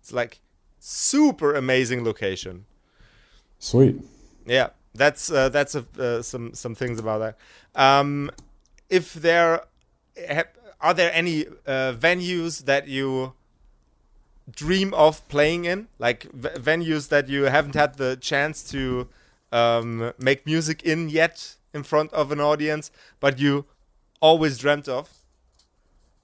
It's 0.00 0.12
like 0.12 0.40
super 0.78 1.54
amazing 1.54 2.04
location. 2.04 2.66
Sweet. 3.58 3.96
Yeah, 4.46 4.68
that's 4.94 5.30
uh, 5.30 5.48
that's 5.48 5.74
a, 5.74 5.84
uh, 5.98 6.22
some 6.22 6.52
some 6.52 6.74
things 6.74 6.98
about 6.98 7.18
that. 7.18 7.38
Um, 7.74 8.30
if 8.90 9.14
there 9.14 9.64
are 10.84 10.92
there 10.92 11.10
any 11.14 11.46
uh, 11.46 11.94
venues 11.94 12.66
that 12.66 12.86
you 12.86 13.32
dream 14.50 14.92
of 14.92 15.26
playing 15.28 15.64
in, 15.64 15.88
like 15.98 16.30
venues 16.32 17.08
that 17.08 17.26
you 17.26 17.44
haven't 17.44 17.74
had 17.74 17.94
the 17.96 18.16
chance 18.20 18.62
to 18.70 19.08
um, 19.50 20.12
make 20.18 20.44
music 20.44 20.82
in 20.82 21.08
yet 21.08 21.56
in 21.72 21.82
front 21.82 22.12
of 22.12 22.30
an 22.30 22.38
audience, 22.38 22.90
but 23.18 23.38
you 23.38 23.64
always 24.20 24.58
dreamt 24.58 24.86
of? 24.86 25.08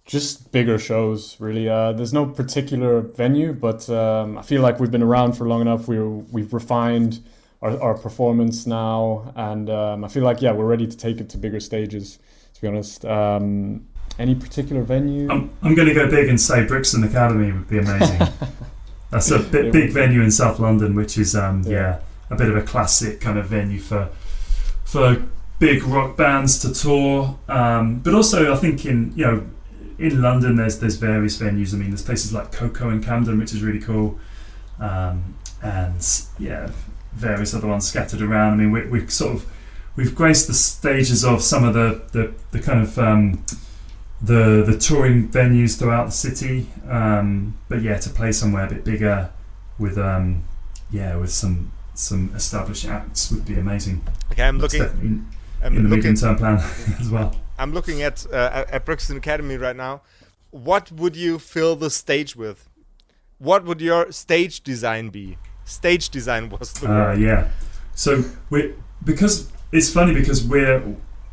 Just 0.04 0.52
bigger 0.52 0.78
shows, 0.78 1.40
really. 1.40 1.66
Uh, 1.66 1.92
there's 1.92 2.12
no 2.12 2.26
particular 2.26 3.00
venue, 3.00 3.54
but 3.54 3.88
um, 3.88 4.36
I 4.36 4.42
feel 4.42 4.60
like 4.60 4.78
we've 4.78 4.90
been 4.90 5.02
around 5.02 5.32
for 5.38 5.46
long 5.46 5.62
enough. 5.62 5.88
We 5.88 5.98
we've 6.00 6.52
refined 6.52 7.22
our, 7.62 7.80
our 7.80 7.94
performance 7.94 8.66
now, 8.66 9.32
and 9.36 9.70
um, 9.70 10.04
I 10.04 10.08
feel 10.08 10.24
like 10.24 10.42
yeah, 10.42 10.52
we're 10.52 10.66
ready 10.66 10.86
to 10.86 10.96
take 10.96 11.18
it 11.18 11.30
to 11.30 11.38
bigger 11.38 11.60
stages. 11.60 12.18
To 12.54 12.60
be 12.60 12.68
honest, 12.68 13.04
um, 13.06 13.86
any 14.18 14.34
particular 14.34 14.82
venue? 14.82 15.30
I'm, 15.30 15.50
I'm 15.62 15.74
going 15.74 15.88
to 15.88 15.94
go 15.94 16.08
big 16.10 16.28
and 16.28 16.40
say 16.40 16.66
Brixton 16.66 17.04
Academy 17.04 17.52
would 17.52 17.68
be 17.68 17.78
amazing. 17.78 18.20
That's 19.10 19.30
a 19.30 19.40
big, 19.40 19.72
big 19.72 19.90
venue 19.90 20.22
in 20.22 20.30
South 20.30 20.60
London, 20.60 20.94
which 20.94 21.18
is 21.18 21.34
um, 21.34 21.62
yeah. 21.64 21.70
yeah 21.70 22.00
a 22.30 22.36
bit 22.36 22.48
of 22.48 22.56
a 22.56 22.62
classic 22.62 23.20
kind 23.20 23.38
of 23.38 23.46
venue 23.46 23.80
for 23.80 24.08
for 24.84 25.22
big 25.58 25.82
rock 25.84 26.16
bands 26.16 26.58
to 26.60 26.72
tour. 26.72 27.38
Um, 27.48 27.98
but 27.98 28.14
also, 28.14 28.52
I 28.52 28.56
think 28.56 28.86
in 28.86 29.12
you 29.16 29.26
know 29.26 29.46
in 29.98 30.22
London, 30.22 30.56
there's 30.56 30.78
there's 30.78 30.96
various 30.96 31.38
venues. 31.38 31.74
I 31.74 31.76
mean, 31.76 31.90
there's 31.90 32.02
places 32.02 32.32
like 32.32 32.52
Coco 32.52 32.90
in 32.90 33.02
Camden, 33.02 33.38
which 33.38 33.52
is 33.52 33.62
really 33.62 33.80
cool, 33.80 34.18
um, 34.78 35.34
and 35.62 36.24
yeah, 36.38 36.70
various 37.12 37.54
other 37.54 37.66
ones 37.66 37.88
scattered 37.88 38.22
around. 38.22 38.54
I 38.54 38.56
mean, 38.56 38.72
we, 38.72 38.86
we've 38.86 39.12
sort 39.12 39.34
of 39.34 39.52
we've 39.96 40.14
graced 40.14 40.46
the 40.46 40.54
stages 40.54 41.24
of 41.24 41.42
some 41.42 41.64
of 41.64 41.74
the 41.74 42.02
the, 42.12 42.32
the 42.52 42.60
kind 42.60 42.80
of 42.80 42.98
um, 42.98 43.44
the 44.22 44.62
the 44.66 44.76
touring 44.76 45.28
venues 45.28 45.78
throughout 45.78 46.06
the 46.06 46.12
city. 46.12 46.66
Um, 46.88 47.58
but 47.68 47.82
yeah, 47.82 47.98
to 47.98 48.10
play 48.10 48.32
somewhere 48.32 48.66
a 48.66 48.68
bit 48.68 48.84
bigger 48.84 49.30
with 49.78 49.98
um, 49.98 50.44
yeah 50.90 51.16
with 51.16 51.30
some 51.30 51.72
some 51.94 52.32
established 52.34 52.86
acts 52.86 53.30
would 53.30 53.44
be 53.44 53.54
amazing. 53.54 54.04
Okay, 54.32 54.44
I'm 54.44 54.58
That's 54.58 54.74
looking. 54.74 55.26
I'm 55.62 55.76
in 55.76 55.82
the 55.82 55.88
medium 55.88 56.14
term 56.14 56.36
plan 56.36 56.56
as 57.00 57.10
well. 57.10 57.34
I'm 57.58 57.72
looking 57.72 58.02
at 58.02 58.26
uh, 58.32 58.64
at 58.68 58.84
Brixton 58.84 59.16
Academy 59.16 59.56
right 59.56 59.76
now. 59.76 60.02
What 60.50 60.90
would 60.90 61.16
you 61.16 61.38
fill 61.38 61.76
the 61.76 61.90
stage 61.90 62.34
with? 62.34 62.68
What 63.38 63.64
would 63.64 63.80
your 63.80 64.12
stage 64.12 64.62
design 64.62 65.08
be? 65.08 65.38
Stage 65.64 66.10
design 66.10 66.48
was 66.50 66.72
the 66.74 66.90
uh, 66.90 67.12
yeah. 67.14 67.48
So 67.94 68.24
we 68.50 68.74
because 69.04 69.50
it's 69.72 69.92
funny 69.92 70.14
because 70.14 70.44
we're 70.44 70.82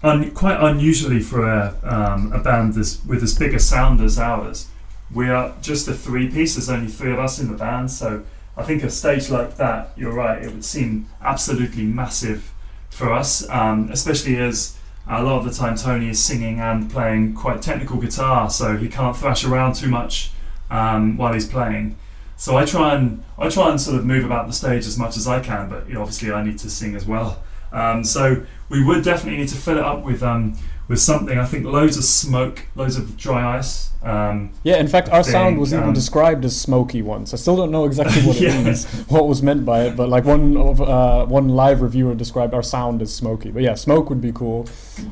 un, 0.04 0.32
quite 0.32 0.60
unusually 0.60 1.20
for 1.20 1.48
a, 1.48 1.76
um, 1.84 2.32
a 2.34 2.40
band 2.40 2.74
this, 2.74 3.04
with 3.06 3.24
as 3.24 3.38
big 3.38 3.54
a 3.54 3.60
sound 3.60 4.02
as 4.02 4.20
ours. 4.20 4.68
We 5.14 5.30
are 5.30 5.54
just 5.62 5.88
a 5.88 5.94
three 5.94 6.30
piece. 6.30 6.56
There's 6.56 6.70
only 6.70 6.92
three 6.92 7.12
of 7.12 7.20
us 7.20 7.40
in 7.40 7.50
the 7.50 7.58
band, 7.58 7.92
so 7.92 8.24
I 8.58 8.64
think 8.64 8.84
a 8.84 8.90
stage 8.90 9.30
like 9.30 9.58
that, 9.58 9.92
you're 9.96 10.14
right, 10.14 10.42
it 10.42 10.52
would 10.52 10.66
seem 10.66 11.08
absolutely 11.22 11.84
massive 11.84 12.52
for 12.90 13.14
us, 13.14 13.48
um, 13.50 13.90
especially 13.92 14.38
as 14.38 14.78
a 15.08 15.24
lot 15.24 15.40
of 15.40 15.46
the 15.46 15.52
time 15.52 15.76
Tony 15.76 16.10
is 16.10 16.22
singing 16.24 16.60
and 16.60 16.90
playing 16.90 17.34
quite 17.34 17.62
technical 17.62 17.98
guitar, 17.98 18.50
so 18.50 18.76
he 18.76 18.90
can't 18.90 19.16
thrash 19.16 19.46
around 19.46 19.76
too 19.76 19.88
much 19.88 20.32
um, 20.70 21.16
while 21.18 21.34
he's 21.34 21.48
playing. 21.48 21.96
So 22.36 22.58
I 22.58 22.66
try 22.66 22.96
and 22.96 23.24
I 23.38 23.50
try 23.50 23.70
and 23.70 23.80
sort 23.80 23.98
of 23.98 24.06
move 24.06 24.26
about 24.26 24.48
the 24.48 24.54
stage 24.54 24.86
as 24.86 24.98
much 24.98 25.18
as 25.18 25.28
I 25.28 25.40
can, 25.40 25.70
but 25.70 25.88
you 25.88 25.94
know, 25.94 26.02
obviously 26.02 26.32
I 26.32 26.44
need 26.44 26.60
to 26.60 26.70
sing 26.70 26.96
as 26.96 27.06
well. 27.06 27.42
Um, 27.72 28.04
so 28.04 28.46
we 28.70 28.84
would 28.84 29.04
definitely 29.04 29.40
need 29.40 29.50
to 29.50 29.56
fill 29.58 29.78
it 29.78 29.84
up 29.84 30.04
with 30.04 30.24
um, 30.24 30.58
with 30.88 31.00
something. 31.00 31.38
I 31.38 31.46
think 31.46 31.66
loads 31.66 31.98
of 31.98 32.04
smoke, 32.04 32.66
loads 32.76 32.98
of 32.98 33.18
dry 33.18 33.58
ice. 33.58 33.92
Um, 34.04 34.52
yeah, 34.64 34.78
in 34.78 34.88
fact, 34.88 35.10
our 35.10 35.24
think, 35.24 35.32
sound 35.32 35.60
was 35.60 35.74
even 35.74 35.90
um, 35.90 35.94
described 35.94 36.46
as 36.46 36.60
smoky 36.60 37.02
once. 37.02 37.34
I 37.34 37.38
still 37.38 37.58
don't 37.58 37.72
know 37.72 37.86
exactly 37.86 38.22
what 38.24 38.38
yeah. 38.40 38.54
it 38.54 38.64
means, 38.64 38.86
what 39.10 39.28
was 39.28 39.42
meant 39.42 39.66
by 39.66 39.84
it, 39.84 39.96
but 39.96 40.10
like 40.10 40.24
one 40.24 40.56
of 40.58 40.82
uh, 40.82 41.26
one 41.26 41.50
live 41.50 41.82
reviewer 41.82 42.16
described 42.16 42.54
our 42.54 42.64
sound 42.64 43.02
as 43.02 43.14
smoky. 43.14 43.52
But 43.52 43.64
yeah, 43.64 43.76
smoke 43.76 44.10
would 44.10 44.22
be 44.22 44.32
cool. 44.32 44.68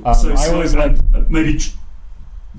Um, 0.05 0.15
so, 0.15 0.33
I 0.33 0.49
always 0.49 0.75
like 0.75 0.97
maybe. 1.29 1.57
Tr- 1.57 1.75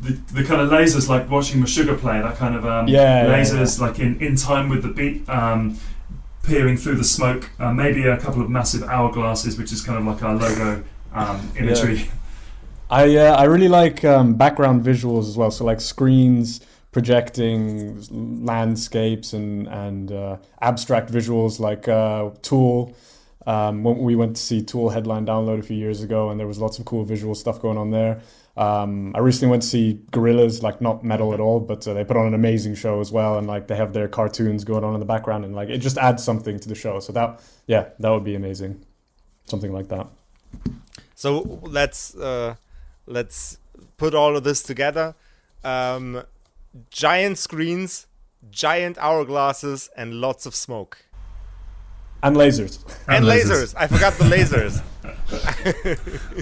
the, 0.02 0.12
the 0.34 0.44
kind 0.44 0.60
of 0.60 0.68
lasers 0.68 1.08
like 1.08 1.30
watching 1.30 1.58
Meshuggah 1.58 1.98
play 1.98 2.20
that 2.20 2.36
kind 2.36 2.54
of 2.54 2.66
um, 2.66 2.86
yeah, 2.86 3.24
lasers 3.24 3.78
yeah, 3.78 3.86
yeah. 3.86 3.90
like 3.90 3.98
in, 3.98 4.20
in 4.20 4.36
time 4.36 4.68
with 4.68 4.82
the 4.82 4.90
beat 4.90 5.26
um, 5.26 5.78
peering 6.46 6.76
through 6.76 6.96
the 6.96 7.04
smoke. 7.04 7.50
Uh, 7.58 7.72
maybe 7.72 8.06
a 8.06 8.16
couple 8.16 8.42
of 8.42 8.48
massive 8.48 8.82
hourglasses, 8.82 9.58
which 9.58 9.72
is 9.72 9.82
kind 9.82 9.98
of 9.98 10.04
like 10.04 10.22
our 10.22 10.34
logo 10.34 10.84
um, 11.12 11.52
imagery. 11.58 11.96
Yeah. 11.96 12.10
I 12.90 13.16
uh, 13.16 13.36
I 13.36 13.44
really 13.44 13.68
like 13.68 14.04
um, 14.04 14.34
background 14.34 14.84
visuals 14.84 15.28
as 15.28 15.36
well. 15.36 15.50
So 15.50 15.64
like 15.64 15.80
screens 15.80 16.60
projecting 16.92 18.00
landscapes 18.44 19.32
and 19.32 19.66
and 19.66 20.12
uh, 20.12 20.36
abstract 20.62 21.10
visuals 21.10 21.58
like 21.58 21.88
uh, 21.88 22.30
Tool. 22.42 22.94
Um, 23.46 23.84
when 23.84 23.98
we 23.98 24.16
went 24.16 24.34
to 24.36 24.42
see 24.42 24.62
Tool 24.62 24.90
headline 24.90 25.24
Download 25.26 25.58
a 25.58 25.62
few 25.62 25.76
years 25.76 26.02
ago, 26.02 26.30
and 26.30 26.38
there 26.38 26.46
was 26.46 26.58
lots 26.58 26.78
of 26.78 26.84
cool 26.84 27.04
visual 27.04 27.34
stuff 27.34 27.60
going 27.60 27.78
on 27.78 27.90
there. 27.90 28.20
Um, 28.56 29.14
I 29.14 29.18
recently 29.18 29.50
went 29.50 29.62
to 29.62 29.68
see 29.68 30.00
Gorillaz, 30.12 30.62
like 30.62 30.80
not 30.80 31.04
metal 31.04 31.34
at 31.34 31.40
all, 31.40 31.60
but 31.60 31.86
uh, 31.86 31.92
they 31.92 32.04
put 32.04 32.16
on 32.16 32.26
an 32.26 32.34
amazing 32.34 32.74
show 32.74 33.00
as 33.00 33.12
well, 33.12 33.36
and 33.36 33.46
like 33.46 33.66
they 33.66 33.76
have 33.76 33.92
their 33.92 34.08
cartoons 34.08 34.64
going 34.64 34.82
on 34.82 34.94
in 34.94 35.00
the 35.00 35.06
background, 35.06 35.44
and 35.44 35.54
like 35.54 35.68
it 35.68 35.78
just 35.78 35.98
adds 35.98 36.24
something 36.24 36.58
to 36.60 36.68
the 36.68 36.74
show. 36.74 36.98
So 37.00 37.12
that, 37.12 37.42
yeah, 37.66 37.88
that 37.98 38.10
would 38.10 38.24
be 38.24 38.34
amazing, 38.34 38.84
something 39.44 39.72
like 39.72 39.88
that. 39.88 40.06
So 41.14 41.60
let's 41.62 42.16
uh, 42.16 42.54
let's 43.06 43.58
put 43.98 44.14
all 44.14 44.36
of 44.36 44.44
this 44.44 44.62
together. 44.62 45.14
Um, 45.62 46.22
giant 46.90 47.36
screens, 47.36 48.06
giant 48.50 48.96
hourglasses, 48.96 49.90
and 49.96 50.14
lots 50.14 50.46
of 50.46 50.54
smoke. 50.54 51.04
And 52.22 52.34
lasers. 52.36 52.82
And, 53.06 53.16
and 53.16 53.26
lasers. 53.26 53.74
lasers. 53.74 53.74
I 53.76 53.86
forgot 53.86 54.14
the 54.14 54.24
lasers. 54.24 54.82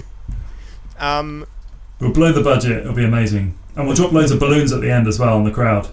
Um, 0.97 1.45
we'll 1.99 2.11
blow 2.11 2.31
the 2.31 2.41
budget. 2.41 2.79
It'll 2.79 2.93
be 2.93 3.05
amazing, 3.05 3.57
and 3.75 3.87
we'll 3.87 3.95
drop 3.95 4.11
loads 4.11 4.31
of 4.31 4.39
balloons 4.39 4.71
at 4.71 4.81
the 4.81 4.91
end 4.91 5.07
as 5.07 5.19
well 5.19 5.35
on 5.35 5.43
the 5.43 5.51
crowd. 5.51 5.89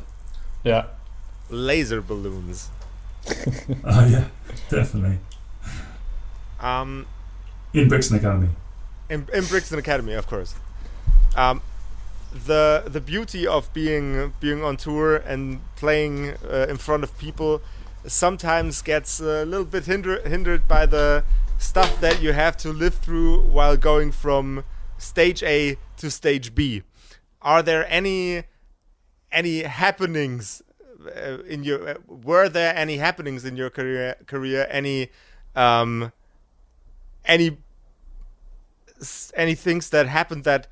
Yeah. 0.64 0.86
Laser 1.50 2.00
balloons. 2.00 2.70
Oh 3.84 4.06
yeah, 4.06 4.26
definitely. 4.68 5.18
Um, 6.60 7.06
in 7.72 7.88
Brixton 7.88 8.16
Academy. 8.16 8.48
In, 9.08 9.28
in 9.32 9.44
Brixton 9.44 9.78
Academy, 9.78 10.14
of 10.14 10.26
course. 10.26 10.54
Um, 11.36 11.62
the 12.32 12.84
the 12.86 13.00
beauty 13.00 13.46
of 13.46 13.72
being 13.72 14.32
being 14.40 14.64
on 14.64 14.76
tour 14.76 15.16
and 15.16 15.60
playing 15.76 16.34
uh, 16.50 16.66
in 16.68 16.78
front 16.78 17.04
of 17.04 17.16
people 17.18 17.60
sometimes 18.06 18.82
gets 18.82 19.20
a 19.20 19.44
little 19.44 19.64
bit 19.64 19.84
hinder, 19.84 20.26
hindered 20.26 20.66
by 20.66 20.86
the 20.86 21.24
stuff 21.58 22.00
that 22.00 22.20
you 22.22 22.32
have 22.32 22.56
to 22.56 22.70
live 22.70 22.94
through 22.94 23.40
while 23.40 23.76
going 23.76 24.10
from 24.10 24.64
stage 25.02 25.42
A 25.42 25.76
to 25.96 26.10
stage 26.10 26.54
B. 26.54 26.82
Are 27.40 27.62
there 27.62 27.86
any 27.88 28.44
any 29.30 29.62
happenings 29.62 30.62
uh, 31.04 31.38
in 31.42 31.64
your 31.64 31.88
uh, 31.88 31.94
were 32.06 32.48
there 32.48 32.74
any 32.76 32.98
happenings 32.98 33.44
in 33.44 33.56
your 33.56 33.70
career 33.70 34.14
career 34.26 34.66
any 34.70 35.08
um 35.56 36.12
any 37.24 37.58
any 39.34 39.54
things 39.54 39.90
that 39.90 40.06
happened 40.06 40.44
that 40.44 40.68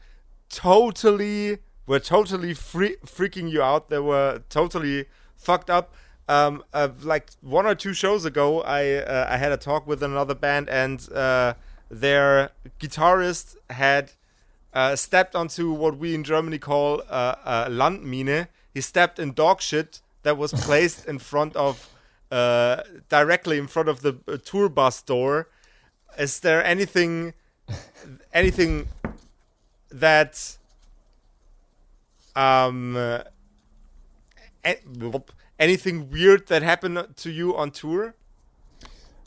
totally 0.48 1.58
were 1.86 1.98
totally 1.98 2.54
free, 2.54 2.96
freaking 3.04 3.50
you 3.50 3.62
out 3.62 3.88
they 3.88 3.98
were 3.98 4.42
totally 4.48 5.06
fucked 5.36 5.70
up 5.70 5.92
um, 6.30 6.62
uh, 6.72 6.90
like 7.02 7.30
one 7.40 7.66
or 7.66 7.74
two 7.74 7.92
shows 7.92 8.24
ago, 8.24 8.62
I 8.62 8.94
uh, 8.94 9.26
I 9.28 9.36
had 9.36 9.50
a 9.50 9.56
talk 9.56 9.88
with 9.88 10.00
another 10.00 10.36
band, 10.36 10.68
and 10.68 11.12
uh, 11.12 11.54
their 11.90 12.50
guitarist 12.78 13.56
had 13.68 14.12
uh, 14.72 14.96
stepped 14.96 15.34
onto 15.34 15.72
what 15.72 15.96
we 15.98 16.14
in 16.14 16.24
Germany 16.24 16.58
call 16.58 17.02
uh, 17.08 17.34
a 17.44 17.70
Landmine. 17.70 18.48
He 18.72 18.80
stepped 18.80 19.18
in 19.18 19.32
dog 19.32 19.60
shit 19.60 20.00
that 20.22 20.36
was 20.36 20.52
placed 20.66 21.06
in 21.06 21.18
front 21.18 21.56
of 21.56 21.88
uh, 22.30 22.82
directly 23.08 23.58
in 23.58 23.66
front 23.66 23.88
of 23.88 24.02
the 24.02 24.12
tour 24.44 24.68
bus 24.68 25.02
door. 25.02 25.48
Is 26.18 26.40
there 26.40 26.64
anything 26.64 27.34
anything 28.32 28.88
that 29.90 30.56
um 32.34 32.96
anything 35.58 36.10
weird 36.10 36.48
that 36.48 36.62
happened 36.62 37.06
to 37.16 37.30
you 37.30 37.56
on 37.56 37.70
tour? 37.70 38.14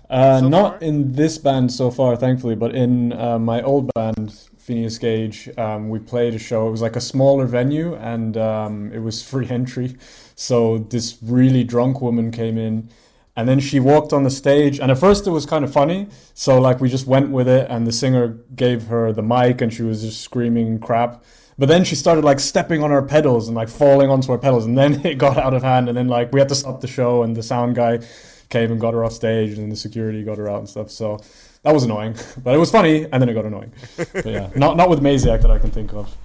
Uh, 0.09 0.39
so 0.39 0.47
not 0.49 0.71
far? 0.73 0.79
in 0.79 1.13
this 1.13 1.37
band 1.37 1.71
so 1.71 1.89
far, 1.89 2.15
thankfully, 2.15 2.55
but 2.55 2.75
in 2.75 3.13
uh, 3.13 3.39
my 3.39 3.61
old 3.61 3.91
band, 3.93 4.47
Phineas 4.63 4.97
Gage, 4.97 5.49
um, 5.57 5.89
we 5.89 5.99
played 5.99 6.33
a 6.33 6.39
show. 6.39 6.69
It 6.69 6.71
was 6.71 6.81
like 6.81 6.95
a 6.95 7.01
smaller 7.01 7.45
venue, 7.45 7.95
and 7.95 8.37
um, 8.37 8.93
it 8.93 8.99
was 8.99 9.21
free 9.21 9.49
entry. 9.49 9.97
So 10.35 10.77
this 10.77 11.17
really 11.21 11.65
drunk 11.65 12.01
woman 12.01 12.31
came 12.31 12.57
in, 12.57 12.87
and 13.35 13.49
then 13.49 13.59
she 13.59 13.81
walked 13.81 14.13
on 14.13 14.23
the 14.23 14.29
stage. 14.29 14.79
And 14.79 14.89
at 14.89 14.97
first, 14.97 15.27
it 15.27 15.31
was 15.31 15.45
kind 15.45 15.65
of 15.65 15.73
funny. 15.73 16.07
So 16.33 16.61
like 16.61 16.79
we 16.79 16.87
just 16.87 17.07
went 17.07 17.31
with 17.31 17.49
it, 17.49 17.67
and 17.69 17.85
the 17.85 17.91
singer 17.91 18.39
gave 18.55 18.83
her 18.83 19.11
the 19.11 19.21
mic, 19.21 19.59
and 19.59 19.73
she 19.73 19.83
was 19.83 20.01
just 20.01 20.21
screaming 20.21 20.79
crap. 20.79 21.25
But 21.57 21.67
then 21.67 21.83
she 21.83 21.95
started 21.95 22.23
like 22.23 22.39
stepping 22.39 22.81
on 22.83 22.91
our 22.93 23.03
pedals 23.03 23.49
and 23.49 23.57
like 23.57 23.67
falling 23.67 24.09
onto 24.09 24.31
our 24.31 24.37
pedals, 24.37 24.65
and 24.65 24.77
then 24.77 25.05
it 25.05 25.17
got 25.17 25.37
out 25.37 25.53
of 25.53 25.63
hand. 25.63 25.89
And 25.89 25.97
then 25.97 26.07
like 26.07 26.31
we 26.31 26.39
had 26.39 26.47
to 26.47 26.55
stop 26.55 26.79
the 26.79 26.87
show, 26.87 27.23
and 27.23 27.35
the 27.35 27.43
sound 27.43 27.75
guy 27.75 27.99
came 28.47 28.71
and 28.71 28.79
got 28.79 28.93
her 28.93 29.03
off 29.03 29.11
stage, 29.11 29.57
and 29.57 29.69
the 29.69 29.75
security 29.75 30.23
got 30.23 30.37
her 30.37 30.49
out 30.49 30.59
and 30.59 30.69
stuff. 30.69 30.89
So 30.89 31.19
that 31.63 31.73
was 31.73 31.83
annoying, 31.83 32.15
but 32.43 32.53
it 32.53 32.57
was 32.57 32.71
funny, 32.71 33.05
and 33.11 33.21
then 33.21 33.29
it 33.29 33.33
got 33.33 33.45
annoying. 33.45 33.73
But 33.97 34.25
yeah, 34.25 34.49
not 34.55 34.77
not 34.77 34.89
with 34.89 35.01
Maziac 35.01 35.41
that 35.41 35.51
I 35.51 35.59
can 35.59 35.71
think 35.71 35.93
of. 35.93 36.15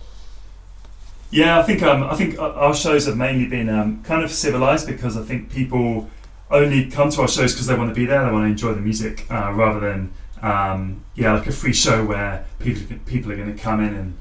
Yeah, 1.30 1.58
I 1.58 1.62
think 1.62 1.82
um, 1.82 2.04
I 2.04 2.14
think 2.14 2.38
our 2.38 2.74
shows 2.74 3.06
have 3.06 3.16
mainly 3.16 3.46
been 3.46 3.68
um, 3.68 4.02
kind 4.02 4.22
of 4.22 4.30
civilized 4.30 4.86
because 4.86 5.16
I 5.16 5.22
think 5.22 5.50
people 5.50 6.08
only 6.50 6.90
come 6.90 7.10
to 7.10 7.22
our 7.22 7.28
shows 7.28 7.52
because 7.52 7.66
they 7.66 7.76
want 7.76 7.90
to 7.90 7.94
be 7.94 8.06
there, 8.06 8.24
they 8.24 8.32
want 8.32 8.44
to 8.44 8.50
enjoy 8.50 8.72
the 8.72 8.80
music, 8.80 9.26
uh, 9.30 9.52
rather 9.52 9.80
than 9.80 10.12
um, 10.42 11.04
yeah, 11.14 11.34
like 11.34 11.46
a 11.46 11.52
free 11.52 11.72
show 11.72 12.04
where 12.04 12.46
people 12.58 12.96
people 13.06 13.32
are 13.32 13.36
going 13.36 13.54
to 13.54 13.62
come 13.62 13.80
in 13.80 13.94
and 13.94 14.16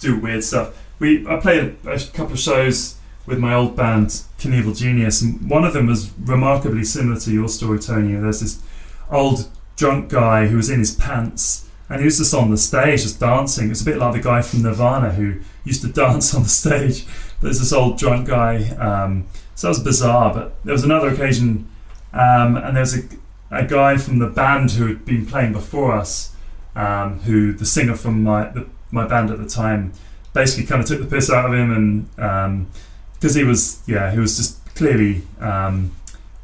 do 0.00 0.18
weird 0.18 0.44
stuff. 0.44 0.76
We 0.98 1.26
I 1.26 1.38
played 1.38 1.76
a, 1.84 1.92
a 1.92 1.98
couple 1.98 2.32
of 2.32 2.40
shows 2.40 2.96
with 3.26 3.38
my 3.38 3.54
old 3.54 3.76
band 3.76 4.08
Knievel 4.38 4.76
Genius, 4.76 5.22
and 5.22 5.48
one 5.48 5.64
of 5.64 5.72
them 5.72 5.86
was 5.86 6.10
remarkably 6.18 6.84
similar 6.84 7.20
to 7.20 7.30
your 7.30 7.48
story, 7.48 7.78
Tony. 7.78 8.14
There's 8.14 8.40
this 8.40 8.62
old 9.10 9.48
drunk 9.78 10.10
guy 10.10 10.48
who 10.48 10.56
was 10.56 10.68
in 10.68 10.80
his 10.80 10.94
pants, 10.94 11.66
and 11.88 12.00
he 12.00 12.04
was 12.04 12.18
just 12.18 12.34
on 12.34 12.50
the 12.50 12.58
stage, 12.58 13.02
just 13.02 13.18
dancing. 13.18 13.70
It's 13.70 13.80
a 13.80 13.84
bit 13.84 13.96
like 13.96 14.12
the 14.12 14.20
guy 14.20 14.42
from 14.42 14.62
Nirvana 14.62 15.12
who 15.12 15.40
used 15.64 15.80
to 15.82 15.88
dance 16.02 16.34
on 16.34 16.42
the 16.42 16.48
stage. 16.48 17.06
There's 17.40 17.60
this 17.60 17.72
old 17.72 17.96
drunk 17.98 18.28
guy. 18.28 18.68
Um, 18.72 19.26
so 19.54 19.68
that 19.68 19.70
was 19.70 19.80
bizarre. 19.80 20.34
But 20.34 20.62
there 20.64 20.72
was 20.72 20.84
another 20.84 21.08
occasion, 21.08 21.70
um, 22.12 22.56
and 22.56 22.76
there 22.76 22.82
was 22.82 22.98
a, 22.98 23.02
a 23.50 23.64
guy 23.64 23.96
from 23.96 24.18
the 24.18 24.26
band 24.26 24.72
who 24.72 24.88
had 24.88 25.06
been 25.06 25.24
playing 25.24 25.52
before 25.54 25.92
us, 25.92 26.34
um, 26.76 27.20
who 27.20 27.52
the 27.52 27.64
singer 27.64 27.96
from 27.96 28.22
my 28.22 28.48
the 28.50 28.66
my 28.90 29.06
band 29.06 29.30
at 29.30 29.38
the 29.38 29.48
time 29.48 29.92
basically 30.32 30.66
kind 30.66 30.80
of 30.80 30.86
took 30.86 31.00
the 31.00 31.06
piss 31.06 31.30
out 31.30 31.46
of 31.46 31.52
him 31.52 31.70
and 31.70 32.66
because 33.14 33.36
um, 33.36 33.40
he 33.40 33.44
was 33.44 33.82
yeah 33.86 34.10
he 34.10 34.18
was 34.18 34.36
just 34.36 34.64
clearly 34.74 35.22
um, 35.40 35.90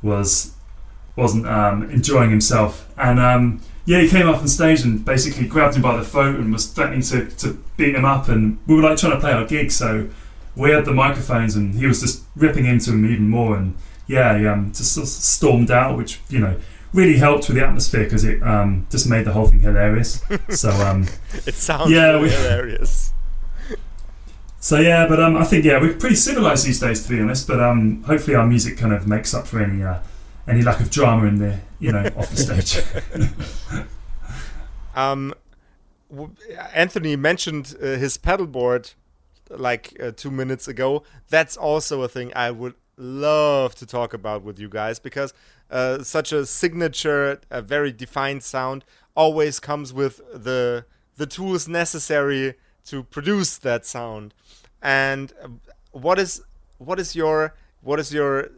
was 0.02 0.53
wasn't 1.16 1.46
um, 1.46 1.88
enjoying 1.90 2.30
himself 2.30 2.92
and 2.96 3.18
um, 3.20 3.60
yeah 3.84 4.00
he 4.00 4.08
came 4.08 4.28
up 4.28 4.38
on 4.38 4.48
stage 4.48 4.82
and 4.82 5.04
basically 5.04 5.46
grabbed 5.46 5.76
him 5.76 5.82
by 5.82 5.96
the 5.96 6.04
throat 6.04 6.36
and 6.36 6.52
was 6.52 6.66
threatening 6.66 7.02
to, 7.02 7.26
to 7.26 7.62
beat 7.76 7.94
him 7.94 8.04
up 8.04 8.28
and 8.28 8.58
we 8.66 8.74
were 8.74 8.82
like 8.82 8.98
trying 8.98 9.12
to 9.12 9.20
play 9.20 9.32
our 9.32 9.44
gig 9.44 9.70
so 9.70 10.08
we 10.56 10.70
had 10.70 10.84
the 10.84 10.92
microphones 10.92 11.56
and 11.56 11.74
he 11.74 11.86
was 11.86 12.00
just 12.00 12.22
ripping 12.36 12.66
into 12.66 12.90
him 12.92 13.04
even 13.04 13.28
more 13.28 13.56
and 13.56 13.76
yeah 14.06 14.38
he 14.38 14.46
um, 14.46 14.72
just 14.72 14.94
stormed 15.22 15.70
out 15.70 15.96
which 15.96 16.20
you 16.28 16.38
know 16.38 16.58
really 16.94 17.16
helped 17.18 17.48
with 17.48 17.56
the 17.56 17.66
atmosphere 17.66 18.04
because 18.04 18.24
it 18.24 18.42
um, 18.42 18.86
just 18.88 19.08
made 19.08 19.26
the 19.26 19.32
whole 19.32 19.46
thing 19.46 19.60
hilarious. 19.60 20.22
So 20.50 20.70
um, 20.70 21.08
it 21.46 21.54
sounds 21.54 21.90
yeah, 21.90 22.12
really 22.12 22.22
we, 22.22 22.30
hilarious. 22.30 23.12
So 24.60 24.78
yeah, 24.80 25.06
but 25.06 25.20
um, 25.20 25.36
I 25.36 25.44
think 25.44 25.66
yeah, 25.66 25.78
we're 25.78 25.92
pretty 25.92 26.16
civilized 26.16 26.64
these 26.64 26.80
days, 26.80 27.02
to 27.02 27.08
be 27.10 27.20
honest. 27.20 27.46
But 27.46 27.60
um, 27.60 28.02
hopefully 28.04 28.34
our 28.34 28.46
music 28.46 28.78
kind 28.78 28.94
of 28.94 29.06
makes 29.06 29.34
up 29.34 29.46
for 29.46 29.62
any 29.62 29.82
uh, 29.82 29.98
any 30.46 30.62
lack 30.62 30.80
of 30.80 30.90
drama 30.90 31.26
in 31.26 31.38
there, 31.38 31.60
you 31.78 31.92
know 31.92 32.04
off 32.16 32.30
the 32.30 32.36
stage. 32.36 33.86
um, 34.94 35.34
Anthony 36.74 37.16
mentioned 37.16 37.76
uh, 37.80 37.86
his 37.96 38.18
pedalboard 38.18 38.94
like 39.50 39.96
uh, 40.00 40.12
two 40.14 40.30
minutes 40.30 40.68
ago. 40.68 41.02
That's 41.28 41.56
also 41.56 42.02
a 42.02 42.08
thing 42.08 42.32
I 42.34 42.50
would 42.50 42.74
love 42.96 43.74
to 43.76 43.86
talk 43.86 44.14
about 44.14 44.42
with 44.42 44.58
you 44.58 44.68
guys 44.68 44.98
because 44.98 45.34
uh, 45.70 46.02
such 46.02 46.32
a 46.32 46.46
signature, 46.46 47.40
a 47.50 47.62
very 47.62 47.92
defined 47.92 48.42
sound 48.42 48.84
always 49.16 49.60
comes 49.60 49.92
with 49.92 50.20
the 50.32 50.84
the 51.16 51.26
tools 51.26 51.68
necessary 51.68 52.54
to 52.84 53.04
produce 53.04 53.56
that 53.58 53.86
sound. 53.86 54.34
And 54.82 55.32
uh, 55.42 55.48
what 55.92 56.18
is 56.18 56.42
what 56.78 56.98
is 57.00 57.16
your 57.16 57.54
what 57.82 57.98
is 57.98 58.12
your 58.12 58.50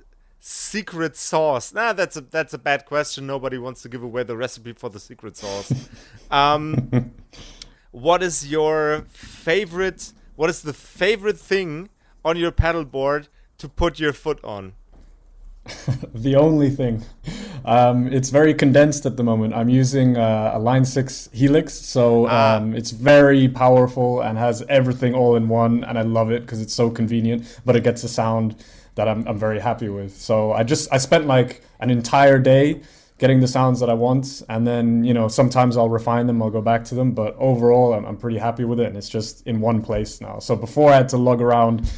secret 0.47 1.17
sauce? 1.17 1.75
Nah, 1.75 1.93
that's 1.93 2.17
a 2.17 2.21
that's 2.21 2.55
a 2.55 2.59
bad 2.59 2.87
question. 2.87 3.27
Nobody 3.27 3.59
wants 3.59 3.83
to 3.83 3.89
give 3.89 4.03
away 4.03 4.23
the 4.23 4.37
recipe 4.37 4.73
for 4.73 4.89
the 4.89 5.01
secret 5.01 5.37
sauce. 5.37 5.73
um, 6.31 7.13
what 7.91 8.23
is 8.23 8.49
your 8.49 9.07
favorite? 9.09 10.13
What 10.37 10.49
is 10.49 10.63
the 10.63 10.73
favorite 10.73 11.39
thing 11.39 11.89
on 12.25 12.37
your 12.37 12.53
pedal 12.53 12.85
board 12.85 13.27
to 13.59 13.69
put 13.69 13.99
your 13.99 14.13
foot 14.13 14.39
on? 14.45 14.75
the 16.15 16.37
only 16.37 16.71
thing. 16.71 17.03
Um, 17.65 18.07
it's 18.13 18.31
very 18.31 18.55
condensed 18.55 19.05
at 19.05 19.17
the 19.17 19.25
moment. 19.25 19.53
I'm 19.53 19.69
using 19.69 20.17
uh, 20.17 20.53
a 20.55 20.61
Line 20.61 20.85
6 20.85 21.31
Helix, 21.33 21.75
so 21.75 22.29
ah. 22.29 22.59
um, 22.59 22.77
it's 22.77 22.93
very 22.93 23.49
powerful 23.49 24.21
and 24.21 24.39
has 24.39 24.63
everything 24.69 25.13
all 25.15 25.35
in 25.35 25.49
one, 25.49 25.83
and 25.83 25.99
I 25.99 26.03
love 26.03 26.31
it 26.31 26.43
because 26.43 26.61
it's 26.61 26.75
so 26.75 26.89
convenient, 26.89 27.61
but 27.65 27.75
it 27.75 27.83
gets 27.83 28.05
a 28.05 28.09
sound 28.09 28.55
that 28.97 29.09
I'm, 29.09 29.27
I'm 29.29 29.39
very 29.39 29.61
happy 29.61 29.89
with. 29.89 30.17
So 30.17 30.53
I 30.53 30.65
just, 30.65 30.93
I 30.93 30.99
spent 30.99 31.27
like 31.27 31.63
an 31.81 31.91
entire 31.91 32.39
day 32.39 32.83
getting 33.19 33.41
the 33.41 33.49
sounds 33.49 33.81
that 33.81 33.89
I 33.89 33.95
want, 33.95 34.43
and 34.49 34.67
then, 34.67 35.03
you 35.03 35.15
know, 35.15 35.29
sometimes 35.29 35.77
I'll 35.77 35.89
refine 35.89 36.27
them, 36.27 36.43
I'll 36.43 36.51
go 36.51 36.61
back 36.61 36.85
to 36.87 36.95
them, 36.95 37.13
but 37.13 37.35
overall, 37.39 37.95
I'm, 37.95 38.05
I'm 38.05 38.17
pretty 38.19 38.37
happy 38.37 38.65
with 38.65 38.79
it, 38.79 38.87
and 38.87 38.97
it's 38.97 39.09
just 39.09 39.47
in 39.47 39.61
one 39.61 39.81
place 39.81 40.21
now. 40.21 40.39
So 40.39 40.55
before 40.55 40.93
I 40.93 40.97
had 40.97 41.09
to 41.11 41.17
lug 41.17 41.41
around 41.41 41.91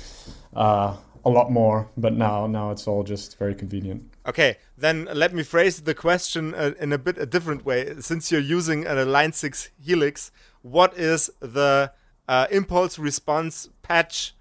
uh, 0.55 0.97
a 1.25 1.31
lot 1.31 1.51
more, 1.51 1.91
but 1.97 2.15
now 2.15 2.47
now 2.47 2.71
it's 2.71 2.87
all 2.87 3.03
just 3.03 3.39
very 3.39 3.55
convenient. 3.55 4.03
Okay, 4.27 4.59
then 4.77 5.09
let 5.13 5.35
me 5.35 5.43
phrase 5.43 5.81
the 5.81 5.95
question 5.95 6.55
uh, 6.55 6.73
in 6.81 6.93
a 6.93 6.99
bit 6.99 7.19
a 7.19 7.27
different 7.27 7.65
way. 7.65 7.95
Since 8.01 8.31
you're 8.31 8.41
using 8.41 8.87
a 8.87 9.05
Line 9.05 9.33
6 9.33 9.71
Helix, 9.81 10.31
what 10.63 10.97
is 10.97 11.31
the 11.41 11.93
uh, 12.29 12.47
impulse 12.51 12.99
response 12.99 13.69
patch 13.83 14.35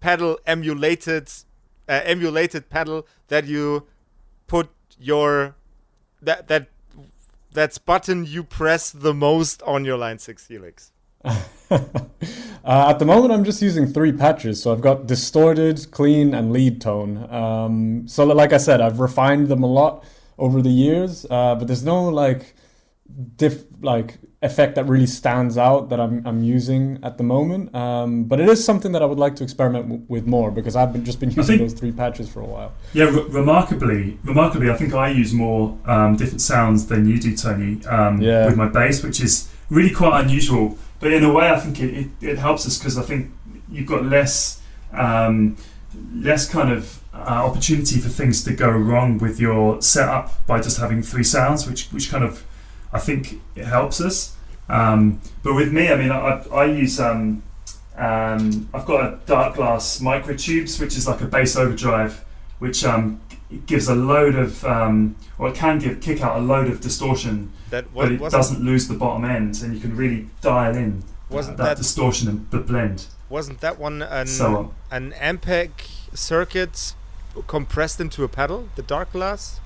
pedal 0.00 0.38
emulated 0.46 1.30
uh, 1.88 2.00
emulated 2.04 2.68
pedal 2.70 3.06
that 3.28 3.46
you 3.46 3.86
put 4.46 4.70
your 4.98 5.56
that 6.22 6.48
that 6.48 6.68
that's 7.52 7.78
button 7.78 8.24
you 8.24 8.44
press 8.44 8.90
the 8.90 9.14
most 9.14 9.62
on 9.62 9.84
your 9.84 9.96
Line 9.96 10.18
6 10.18 10.46
Helix? 10.46 10.92
uh, 11.24 11.78
at 12.64 12.98
the 12.98 13.04
moment, 13.04 13.32
I'm 13.32 13.44
just 13.44 13.62
using 13.62 13.86
three 13.86 14.12
patches. 14.12 14.62
So 14.62 14.72
I've 14.72 14.82
got 14.82 15.06
distorted, 15.06 15.90
clean, 15.90 16.34
and 16.34 16.52
lead 16.52 16.80
tone. 16.80 17.26
Um, 17.32 18.06
so, 18.06 18.24
like 18.26 18.52
I 18.52 18.58
said, 18.58 18.80
I've 18.80 19.00
refined 19.00 19.48
them 19.48 19.62
a 19.62 19.66
lot 19.66 20.04
over 20.38 20.62
the 20.62 20.70
years, 20.70 21.26
uh, 21.30 21.54
but 21.54 21.66
there's 21.66 21.82
no 21.82 22.08
like 22.08 22.54
diff 23.36 23.64
like 23.80 24.18
effect 24.42 24.74
that 24.74 24.84
really 24.84 25.06
stands 25.06 25.56
out 25.56 25.88
that 25.88 25.98
I'm, 25.98 26.24
I'm 26.26 26.42
using 26.42 26.98
at 27.02 27.16
the 27.16 27.24
moment. 27.24 27.74
Um, 27.74 28.24
but 28.24 28.38
it 28.38 28.48
is 28.48 28.62
something 28.62 28.92
that 28.92 29.02
I 29.02 29.06
would 29.06 29.18
like 29.18 29.34
to 29.36 29.44
experiment 29.44 29.86
w- 29.86 30.04
with 30.08 30.26
more 30.26 30.50
because 30.50 30.76
I've 30.76 30.92
been 30.92 31.04
just 31.04 31.20
been 31.20 31.30
using 31.30 31.44
think, 31.44 31.60
those 31.60 31.72
three 31.72 31.92
patches 31.92 32.28
for 32.28 32.40
a 32.40 32.44
while. 32.44 32.72
Yeah, 32.92 33.04
re- 33.04 33.26
remarkably, 33.28 34.18
remarkably, 34.24 34.70
I 34.70 34.76
think 34.76 34.92
I 34.92 35.08
use 35.08 35.32
more 35.32 35.78
um, 35.86 36.16
different 36.16 36.42
sounds 36.42 36.86
than 36.86 37.08
you 37.08 37.18
do, 37.18 37.34
Tony, 37.34 37.84
um, 37.86 38.20
yeah. 38.20 38.46
with 38.46 38.56
my 38.56 38.68
bass, 38.68 39.02
which 39.02 39.20
is 39.20 39.50
really 39.70 39.94
quite 39.94 40.22
unusual. 40.22 40.76
But 41.00 41.12
in 41.12 41.24
a 41.24 41.32
way, 41.32 41.50
I 41.50 41.58
think 41.58 41.80
it, 41.80 41.94
it, 41.94 42.08
it 42.20 42.38
helps 42.38 42.66
us 42.66 42.78
because 42.78 42.98
I 42.98 43.02
think 43.02 43.32
you've 43.70 43.86
got 43.86 44.04
less 44.04 44.60
um, 44.92 45.56
less 46.14 46.48
kind 46.48 46.70
of 46.70 47.02
uh, 47.14 47.42
opportunity 47.46 47.98
for 47.98 48.08
things 48.08 48.44
to 48.44 48.52
go 48.52 48.70
wrong 48.70 49.18
with 49.18 49.40
your 49.40 49.80
setup 49.80 50.46
by 50.46 50.60
just 50.60 50.78
having 50.78 51.02
three 51.02 51.24
sounds, 51.24 51.66
which 51.66 51.86
which 51.88 52.10
kind 52.10 52.22
of 52.22 52.44
I 52.96 52.98
think 52.98 53.40
it 53.54 53.66
helps 53.66 54.00
us. 54.00 54.36
Um, 54.68 55.20
but 55.42 55.54
with 55.54 55.70
me, 55.72 55.92
I 55.92 55.96
mean, 55.96 56.10
I, 56.10 56.42
I 56.52 56.64
use 56.64 56.98
um, 56.98 57.42
um, 57.96 58.68
I've 58.74 58.86
got 58.86 59.00
a 59.04 59.16
Darkglass 59.26 60.00
microtubes, 60.00 60.80
which 60.80 60.96
is 60.96 61.06
like 61.06 61.20
a 61.20 61.26
bass 61.26 61.56
overdrive, 61.56 62.24
which 62.58 62.84
um, 62.84 63.20
gives 63.66 63.88
a 63.88 63.94
load 63.94 64.34
of, 64.34 64.64
um, 64.64 65.14
or 65.38 65.48
it 65.50 65.54
can 65.54 65.78
give 65.78 66.00
kick 66.00 66.22
out 66.22 66.38
a 66.38 66.40
load 66.40 66.68
of 66.68 66.80
distortion, 66.80 67.52
that, 67.70 67.84
what, 67.92 68.04
but 68.04 68.12
it 68.12 68.30
doesn't 68.30 68.64
lose 68.64 68.88
the 68.88 68.94
bottom 68.94 69.24
end, 69.24 69.62
and 69.62 69.74
you 69.74 69.80
can 69.80 69.94
really 69.94 70.26
dial 70.40 70.74
in 70.74 71.02
wasn't 71.30 71.58
that, 71.58 71.64
that 71.64 71.76
distortion 71.76 72.28
and 72.28 72.50
the 72.50 72.58
blend. 72.58 73.06
Wasn't 73.28 73.60
that 73.60 73.78
one 73.78 74.02
an 74.02 74.26
so, 74.26 74.74
an 74.90 75.12
Ampeg 75.12 75.70
circuit 76.14 76.94
compressed 77.46 78.00
into 78.00 78.24
a 78.24 78.28
pedal, 78.28 78.68
the 78.76 78.82
Darkglass? 78.82 79.60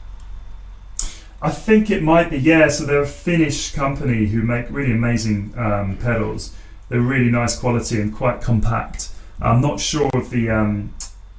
I 1.43 1.51
think 1.51 1.91
it 1.91 2.03
might 2.03 2.31
be, 2.31 2.39
yeah. 2.39 2.69
So 2.69 2.85
they're 2.85 3.03
a 3.03 3.07
Finnish 3.07 3.73
company 3.73 4.27
who 4.27 4.43
make 4.43 4.67
really 4.71 4.93
amazing 4.93 5.55
um, 5.57 5.97
pedals. 5.97 6.55
They're 6.89 7.01
really 7.01 7.31
nice 7.31 7.59
quality 7.59 8.01
and 8.01 8.15
quite 8.15 8.43
compact. 8.43 9.09
I'm 9.41 9.63
not 9.63 9.81
sure 9.81 10.11
of 10.13 10.29
the 10.31 10.51
um, 10.51 10.93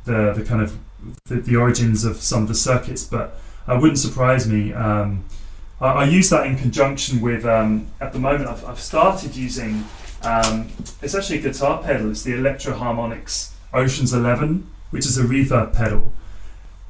the 0.05 0.33
the 0.33 0.43
kind 0.43 0.61
of 0.61 0.77
the, 1.25 1.35
the, 1.35 1.55
origins 1.55 2.03
of 2.03 2.17
some 2.17 2.43
of 2.43 2.47
the 2.47 2.55
circuits, 2.55 3.03
but 3.03 3.39
it 3.67 3.79
wouldn't 3.79 3.99
surprise 3.99 4.47
me. 4.47 4.73
Um, 4.73 5.25
I, 5.79 5.87
I, 5.87 6.03
use 6.05 6.29
that 6.31 6.47
in 6.47 6.57
conjunction 6.57 7.21
with. 7.21 7.45
Um, 7.45 7.87
at 7.99 8.13
the 8.13 8.19
moment, 8.19 8.49
I've, 8.49 8.65
I've 8.65 8.79
started 8.79 9.35
using. 9.35 9.85
Um, 10.23 10.69
it's 11.01 11.13
actually 11.13 11.39
a 11.39 11.41
guitar 11.41 11.81
pedal. 11.83 12.09
It's 12.09 12.23
the 12.23 12.33
Electro 12.33 12.73
Harmonix 12.73 13.51
Oceans 13.73 14.13
11, 14.13 14.69
which 14.89 15.05
is 15.05 15.17
a 15.17 15.23
reverb 15.23 15.75
pedal 15.75 16.11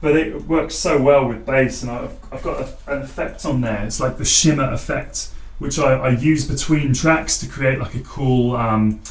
but 0.01 0.15
it 0.15 0.45
works 0.47 0.75
so 0.75 0.99
well 0.99 1.27
with 1.27 1.45
bass, 1.45 1.83
and 1.83 1.91
I've, 1.91 2.17
I've 2.33 2.41
got 2.41 2.59
a, 2.59 2.91
an 2.91 3.03
effect 3.03 3.45
on 3.45 3.61
there. 3.61 3.85
It's 3.85 3.99
like 3.99 4.17
the 4.17 4.25
shimmer 4.25 4.71
effect, 4.73 5.29
which 5.59 5.77
I, 5.77 5.93
I 5.93 6.09
use 6.09 6.47
between 6.47 6.93
tracks 6.93 7.37
to 7.39 7.47
create 7.47 7.79
like 7.79 7.93
a 7.93 7.99
cool, 7.99 8.55
um, 8.55 9.01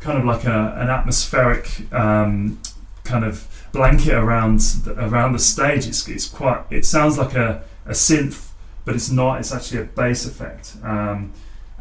kind 0.00 0.18
of 0.18 0.26
like 0.26 0.44
a, 0.44 0.74
an 0.76 0.90
atmospheric 0.90 1.90
um, 1.92 2.60
kind 3.04 3.24
of 3.24 3.48
blanket 3.72 4.12
around 4.12 4.60
the, 4.60 4.92
around 5.02 5.32
the 5.32 5.38
stage. 5.38 5.86
It's, 5.86 6.06
it's 6.08 6.28
quite. 6.28 6.62
It 6.70 6.84
sounds 6.84 7.16
like 7.16 7.34
a, 7.34 7.64
a 7.86 7.92
synth, 7.92 8.50
but 8.84 8.94
it's 8.94 9.10
not. 9.10 9.40
It's 9.40 9.52
actually 9.52 9.80
a 9.80 9.84
bass 9.84 10.26
effect. 10.26 10.76
Um, 10.82 11.32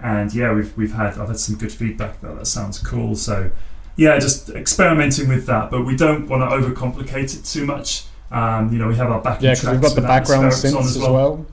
and 0.01 0.34
yeah, 0.34 0.53
we've 0.53 0.76
we've 0.78 0.93
had 0.93 1.18
I've 1.18 1.28
had 1.28 1.39
some 1.39 1.57
good 1.57 1.72
feedback 1.72 2.22
that 2.22 2.38
that 2.38 2.45
sounds 2.45 2.80
cool. 2.80 3.16
So 3.16 3.51
yeah, 3.97 4.18
just 4.20 4.49
experimenting 4.49 5.28
with 5.28 5.45
that, 5.47 5.70
but 5.70 5.86
we 5.86 5.97
don't 5.97 6.28
want 6.30 6.49
to 6.49 6.55
overcomplicate 6.55 7.38
it 7.38 7.43
too 7.43 7.66
much 7.66 8.05
um, 8.34 8.74
you 8.74 8.80
know, 8.80 8.88
we 8.88 8.96
have 8.96 9.12
our 9.12 9.22
backing 9.22 9.46
yeah, 9.46 9.54
because 9.54 9.70
we've 9.70 9.82
got 9.82 9.94
the 9.94 10.02
background 10.02 10.52
synths 10.52 10.86
as 10.86 10.98
well. 10.98 11.14
well. 11.14 11.46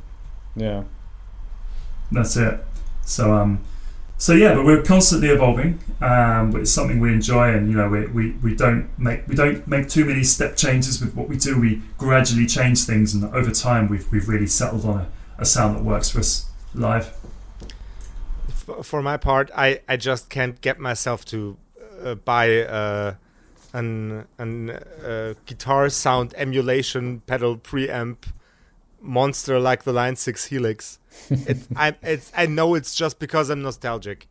Yeah, 0.57 0.85
that's 2.11 2.37
it. 2.37 2.59
So, 3.05 3.35
um, 3.35 3.62
so 4.16 4.33
yeah, 4.33 4.55
but 4.55 4.64
we're 4.64 4.83
constantly 4.83 5.28
evolving. 5.28 5.78
Um, 6.01 6.51
but 6.51 6.62
it's 6.62 6.70
something 6.70 6.99
we 6.99 7.12
enjoy, 7.12 7.53
and 7.53 7.70
you 7.70 7.76
know, 7.76 7.91
we, 7.91 8.07
we, 8.07 8.31
we 8.43 8.57
don't 8.57 8.89
make 8.99 9.28
we 9.28 9.35
don't 9.35 9.66
make 9.68 9.91
too 9.91 10.07
many 10.07 10.24
step 10.24 10.57
changes 10.57 11.03
with 11.03 11.14
what 11.14 11.28
we 11.28 11.37
do. 11.37 11.61
We 11.61 11.83
gradually 11.99 12.47
change 12.47 12.85
things, 12.85 13.12
and 13.12 13.24
over 13.35 13.51
time, 13.51 13.89
we've 13.89 14.11
we've 14.11 14.26
really 14.26 14.47
settled 14.47 14.87
on 14.87 15.03
a, 15.03 15.09
a 15.37 15.45
sound 15.45 15.76
that 15.76 15.85
works 15.85 16.09
for 16.09 16.20
us 16.20 16.47
live. 16.72 17.14
For 18.83 19.03
my 19.03 19.18
part, 19.18 19.51
I 19.55 19.81
I 19.87 19.99
just 19.99 20.31
can't 20.31 20.59
get 20.62 20.78
myself 20.78 21.26
to 21.26 21.59
uh, 22.03 22.14
buy. 22.14 22.62
Uh, 22.62 23.14
an 23.73 24.27
an 24.39 24.71
uh, 24.71 25.35
guitar 25.47 25.89
sound 25.89 26.35
emulation 26.37 27.21
pedal 27.21 27.57
preamp 27.57 28.16
monster 29.01 29.59
like 29.59 29.85
the 29.85 29.93
Line 29.93 30.16
Six 30.16 30.47
Helix. 30.47 30.99
I 31.77 31.95
it's 32.03 32.33
I 32.37 32.47
know 32.47 32.75
it's 32.75 32.95
just 32.95 33.18
because 33.18 33.51
I'm 33.51 33.62
nostalgic. 33.62 34.29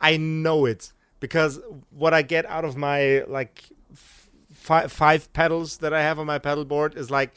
I 0.00 0.16
know 0.16 0.64
it 0.66 0.92
because 1.20 1.60
what 1.90 2.14
I 2.14 2.22
get 2.22 2.46
out 2.46 2.64
of 2.64 2.76
my 2.76 3.24
like 3.24 3.64
f- 3.92 4.90
five 4.90 5.32
pedals 5.32 5.78
that 5.78 5.92
I 5.92 6.02
have 6.02 6.18
on 6.18 6.26
my 6.26 6.38
pedal 6.38 6.64
board 6.64 6.96
is 6.96 7.10
like 7.10 7.34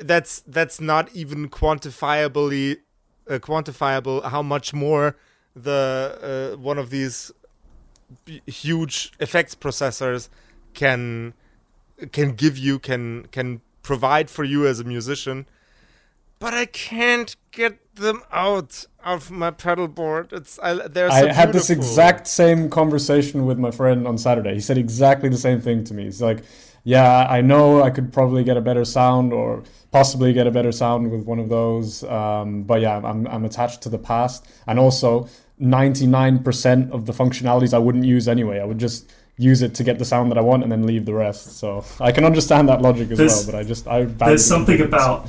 that's 0.00 0.40
that's 0.40 0.80
not 0.80 1.14
even 1.14 1.48
quantifiably 1.48 2.78
uh, 3.28 3.38
quantifiable 3.38 4.24
how 4.24 4.42
much 4.42 4.74
more 4.74 5.16
the 5.54 6.52
uh, 6.54 6.58
one 6.58 6.78
of 6.78 6.90
these 6.90 7.32
huge 8.46 9.12
effects 9.20 9.54
processors 9.54 10.28
can 10.74 11.34
can 12.12 12.32
give 12.32 12.58
you 12.58 12.78
can 12.78 13.26
can 13.32 13.60
provide 13.82 14.28
for 14.28 14.44
you 14.44 14.66
as 14.66 14.80
a 14.80 14.84
musician 14.84 15.46
but 16.38 16.52
i 16.52 16.66
can't 16.66 17.36
get 17.50 17.78
them 17.96 18.22
out 18.30 18.86
of 19.06 19.30
my 19.30 19.50
pedal 19.50 19.88
board. 19.88 20.32
It's 20.32 20.58
I, 20.58 20.74
they're 20.88 21.10
so 21.10 21.16
i 21.16 21.32
had 21.32 21.52
this 21.52 21.70
exact 21.70 22.26
same 22.26 22.68
conversation 22.68 23.46
with 23.46 23.58
my 23.58 23.70
friend 23.70 24.06
on 24.06 24.18
saturday. 24.18 24.54
He 24.54 24.60
said 24.60 24.78
exactly 24.78 25.28
the 25.28 25.38
same 25.38 25.60
thing 25.60 25.84
to 25.84 25.94
me. 25.94 26.04
He's 26.04 26.22
like 26.22 26.44
yeah 26.84 27.26
i 27.28 27.40
know 27.40 27.82
i 27.82 27.90
could 27.90 28.12
probably 28.12 28.44
get 28.44 28.56
a 28.56 28.60
better 28.60 28.84
sound 28.84 29.32
or 29.32 29.60
possibly 29.90 30.32
get 30.32 30.46
a 30.46 30.52
better 30.52 30.70
sound 30.70 31.10
with 31.10 31.24
one 31.24 31.40
of 31.40 31.48
those 31.48 32.04
um, 32.04 32.62
but 32.62 32.80
yeah 32.80 32.98
I'm, 32.98 33.26
I'm 33.26 33.44
attached 33.44 33.82
to 33.82 33.88
the 33.88 33.98
past. 33.98 34.46
And 34.66 34.78
also 34.78 35.28
99% 35.60 36.90
of 36.90 37.06
the 37.06 37.12
functionalities 37.12 37.72
I 37.72 37.78
wouldn't 37.78 38.04
use 38.04 38.28
anyway. 38.28 38.60
I 38.60 38.64
would 38.64 38.78
just 38.78 39.10
use 39.38 39.62
it 39.62 39.74
to 39.74 39.84
get 39.84 39.98
the 39.98 40.04
sound 40.04 40.30
that 40.30 40.38
I 40.38 40.40
want 40.40 40.62
and 40.62 40.72
then 40.72 40.86
leave 40.86 41.04
the 41.04 41.14
rest. 41.14 41.58
So 41.58 41.84
I 42.00 42.12
can 42.12 42.24
understand 42.24 42.68
that 42.68 42.82
logic 42.82 43.10
as 43.10 43.18
there's, 43.18 43.32
well, 43.32 43.46
but 43.46 43.54
I 43.54 43.62
just 43.64 43.88
I 43.88 44.04
there's 44.04 44.44
something 44.44 44.80
about 44.80 45.28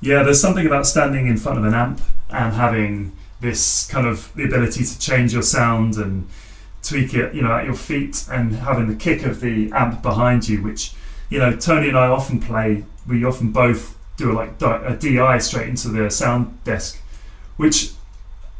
yeah, 0.00 0.22
there's 0.22 0.40
something 0.40 0.66
about 0.66 0.86
standing 0.86 1.26
in 1.28 1.36
front 1.36 1.58
of 1.58 1.64
an 1.64 1.74
amp 1.74 2.00
and 2.30 2.52
having 2.52 3.16
this 3.40 3.86
kind 3.88 4.06
of 4.06 4.32
the 4.34 4.44
ability 4.44 4.84
to 4.84 4.98
change 4.98 5.32
your 5.32 5.42
sound 5.42 5.96
and 5.96 6.28
tweak 6.82 7.14
it, 7.14 7.34
you 7.34 7.42
know, 7.42 7.52
at 7.52 7.64
your 7.64 7.74
feet 7.74 8.26
and 8.30 8.56
having 8.56 8.86
the 8.88 8.96
kick 8.96 9.24
of 9.24 9.40
the 9.40 9.70
amp 9.72 10.02
behind 10.02 10.48
you, 10.48 10.62
which 10.62 10.92
you 11.30 11.38
know 11.38 11.56
Tony 11.56 11.88
and 11.88 11.98
I 11.98 12.08
often 12.08 12.40
play. 12.40 12.84
We 13.06 13.24
often 13.24 13.52
both 13.52 13.98
do 14.16 14.30
a, 14.30 14.34
like 14.34 14.60
a 14.60 14.96
DI 14.98 15.38
straight 15.38 15.68
into 15.68 15.88
the 15.88 16.10
sound 16.10 16.62
desk, 16.64 17.00
which 17.56 17.93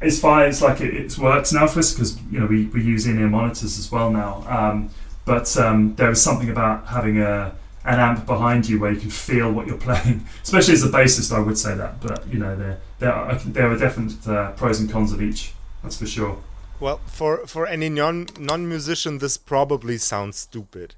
it's 0.05 0.21
fine. 0.21 0.49
It's 0.49 0.63
like 0.63 0.81
it, 0.81 0.95
it 0.95 1.19
works 1.19 1.53
now 1.53 1.67
for 1.67 1.81
us 1.81 1.93
because 1.93 2.21
you 2.31 2.41
know 2.41 2.47
we, 2.47 2.67
we 2.67 2.83
use 2.83 3.07
in-ear 3.07 3.29
monitors 3.29 3.79
as 3.79 3.91
well 3.91 4.11
now. 4.11 4.45
Um, 4.49 4.91
but 5.25 5.57
um, 5.57 5.95
there 5.97 6.11
is 6.11 6.23
something 6.23 6.51
about 6.51 6.87
having 6.87 7.21
a 7.21 7.55
an 7.85 8.01
amp 8.01 8.25
behind 8.25 8.67
you 8.69 8.81
where 8.81 8.93
you 8.93 9.01
can 9.01 9.11
feel 9.11 9.53
what 9.53 9.67
you're 9.67 9.77
playing. 9.89 10.27
Especially 10.43 10.75
as 10.75 10.85
a 10.85 10.89
bassist, 10.89 11.35
I 11.35 11.41
would 11.41 11.59
say 11.59 11.75
that. 11.75 12.01
But 12.01 12.27
you 12.29 12.39
know, 12.39 12.57
there 12.57 12.79
there 12.99 13.13
are, 13.13 13.35
there 13.35 13.71
are 13.71 13.79
definite 13.79 14.27
uh, 14.27 14.53
pros 14.53 14.81
and 14.81 14.91
cons 14.91 15.13
of 15.13 15.23
each. 15.23 15.53
That's 15.83 15.99
for 15.99 16.07
sure. 16.07 16.39
Well, 16.81 17.01
for 17.07 17.47
for 17.47 17.67
any 17.67 17.89
non 17.89 18.27
non 18.39 18.69
musician, 18.69 19.19
this 19.19 19.37
probably 19.37 19.99
sounds 19.99 20.37
stupid. 20.37 20.95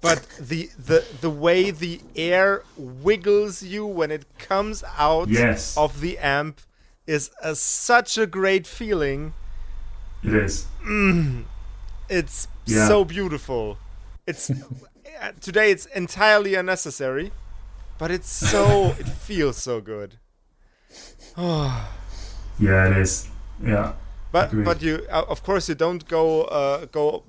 But 0.00 0.26
the, 0.40 0.70
the 0.78 1.04
the 1.20 1.28
way 1.28 1.70
the 1.70 2.00
air 2.16 2.62
wiggles 2.76 3.62
you 3.62 3.84
when 3.84 4.10
it 4.10 4.24
comes 4.38 4.82
out 4.96 5.28
yes. 5.28 5.76
of 5.76 6.00
the 6.00 6.16
amp 6.18 6.62
is 7.10 7.30
a, 7.42 7.56
such 7.56 8.16
a 8.16 8.26
great 8.26 8.66
feeling. 8.66 9.34
It 10.22 10.34
is. 10.34 10.66
Mm, 10.86 11.44
it's 12.08 12.46
yeah. 12.66 12.86
so 12.86 13.04
beautiful. 13.04 13.78
It's 14.26 14.50
today. 15.40 15.72
It's 15.72 15.86
entirely 15.86 16.54
unnecessary, 16.54 17.32
but 17.98 18.10
it's 18.10 18.28
so. 18.28 18.94
it 18.98 19.08
feels 19.28 19.56
so 19.56 19.80
good. 19.80 20.18
yeah, 21.36 22.90
it 22.90 22.96
is. 22.96 23.28
Yeah. 23.62 23.94
But 24.30 24.52
Agreed. 24.52 24.64
but 24.64 24.82
you 24.82 25.06
uh, 25.10 25.24
of 25.28 25.42
course 25.42 25.68
you 25.68 25.74
don't 25.74 26.06
go 26.06 26.42
uh, 26.44 26.86
go 26.86 27.24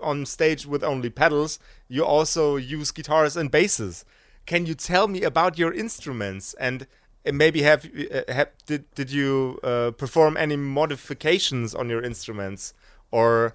on 0.00 0.24
stage 0.24 0.66
with 0.66 0.82
only 0.82 1.10
pedals. 1.10 1.58
You 1.88 2.04
also 2.04 2.56
use 2.56 2.90
guitars 2.92 3.36
and 3.36 3.50
basses. 3.50 4.06
Can 4.46 4.64
you 4.64 4.74
tell 4.74 5.06
me 5.08 5.22
about 5.22 5.58
your 5.58 5.74
instruments 5.74 6.54
and 6.58 6.86
maybe 7.32 7.62
have, 7.62 7.84
uh, 7.84 8.32
have 8.32 8.50
did 8.66 8.92
did 8.94 9.10
you 9.10 9.58
uh, 9.62 9.90
perform 9.92 10.36
any 10.36 10.56
modifications 10.56 11.74
on 11.74 11.88
your 11.88 12.02
instruments 12.02 12.74
or 13.10 13.52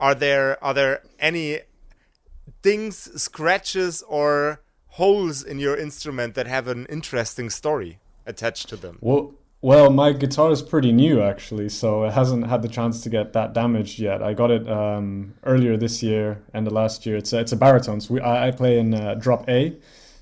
are 0.00 0.14
there 0.14 0.62
are 0.62 0.74
there 0.74 1.02
any 1.18 1.60
things, 2.62 3.20
scratches, 3.20 4.02
or 4.02 4.60
holes 4.88 5.42
in 5.42 5.58
your 5.58 5.76
instrument 5.76 6.34
that 6.34 6.46
have 6.46 6.68
an 6.68 6.86
interesting 6.86 7.50
story 7.50 7.98
attached 8.26 8.68
to 8.68 8.76
them? 8.76 8.98
Well, 9.00 9.34
well, 9.60 9.90
my 9.90 10.12
guitar 10.12 10.52
is 10.52 10.62
pretty 10.62 10.92
new 10.92 11.20
actually, 11.20 11.68
so 11.68 12.04
it 12.04 12.12
hasn't 12.12 12.46
had 12.46 12.62
the 12.62 12.68
chance 12.68 13.02
to 13.02 13.10
get 13.10 13.32
that 13.32 13.54
damaged 13.54 13.98
yet. 13.98 14.22
I 14.22 14.32
got 14.32 14.50
it 14.50 14.68
um, 14.68 15.34
earlier 15.44 15.76
this 15.76 16.02
year 16.02 16.40
and 16.54 16.66
the 16.66 16.72
last 16.72 17.04
year. 17.06 17.16
It's 17.16 17.32
a, 17.32 17.40
it's 17.40 17.52
a 17.52 17.56
baritone. 17.56 18.00
So 18.00 18.14
we, 18.14 18.20
I, 18.20 18.48
I, 18.48 18.50
play 18.52 18.78
in 18.78 18.94
uh, 18.94 19.14
drop 19.14 19.48
A. 19.48 19.76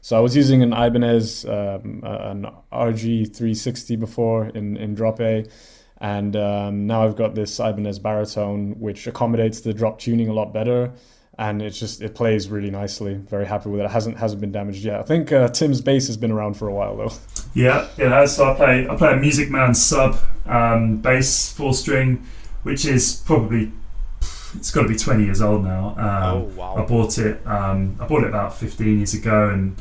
So 0.06 0.16
I 0.16 0.20
was 0.20 0.36
using 0.36 0.62
an 0.62 0.72
Ibanez, 0.72 1.44
um, 1.46 2.00
an 2.04 2.46
RG360 2.72 3.98
before 3.98 4.46
in, 4.46 4.76
in 4.76 4.94
drop 4.94 5.18
A. 5.18 5.44
And 6.00 6.36
um, 6.36 6.86
now 6.86 7.04
I've 7.04 7.16
got 7.16 7.34
this 7.34 7.58
Ibanez 7.58 7.98
baritone, 7.98 8.78
which 8.78 9.08
accommodates 9.08 9.62
the 9.62 9.74
drop 9.74 9.98
tuning 9.98 10.28
a 10.28 10.32
lot 10.32 10.52
better 10.52 10.92
and 11.38 11.60
it's 11.60 11.80
just 11.80 12.02
it 12.02 12.14
plays 12.14 12.48
really 12.48 12.70
nicely. 12.70 13.14
Very 13.14 13.46
happy 13.46 13.68
with 13.68 13.80
it. 13.80 13.86
It 13.86 13.90
hasn't 13.90 14.16
hasn't 14.16 14.40
been 14.40 14.52
damaged 14.52 14.84
yet. 14.84 15.00
I 15.00 15.02
think 15.02 15.32
uh, 15.32 15.48
Tim's 15.48 15.80
bass 15.80 16.06
has 16.06 16.16
been 16.16 16.30
around 16.30 16.54
for 16.54 16.68
a 16.68 16.72
while 16.72 16.96
though. 16.96 17.12
Yeah, 17.54 17.88
it 17.98 18.08
has. 18.08 18.36
So 18.36 18.52
I 18.52 18.54
play 18.54 18.88
I 18.88 18.94
play 18.94 19.12
a 19.12 19.16
Music 19.16 19.50
Man 19.50 19.74
sub 19.74 20.18
um, 20.44 20.98
bass 20.98 21.52
four 21.52 21.74
string, 21.74 22.24
which 22.62 22.84
is 22.84 23.22
probably 23.26 23.72
it's 24.54 24.70
got 24.70 24.82
to 24.82 24.88
be 24.88 24.96
20 24.96 25.24
years 25.24 25.42
old 25.42 25.64
now. 25.64 25.88
Um, 25.98 26.36
oh 26.36 26.40
wow! 26.54 26.76
I 26.76 26.86
bought 26.86 27.18
it. 27.18 27.44
Um, 27.44 27.96
I 27.98 28.06
bought 28.06 28.22
it 28.22 28.28
about 28.28 28.56
15 28.56 28.98
years 28.98 29.14
ago, 29.14 29.48
and 29.48 29.76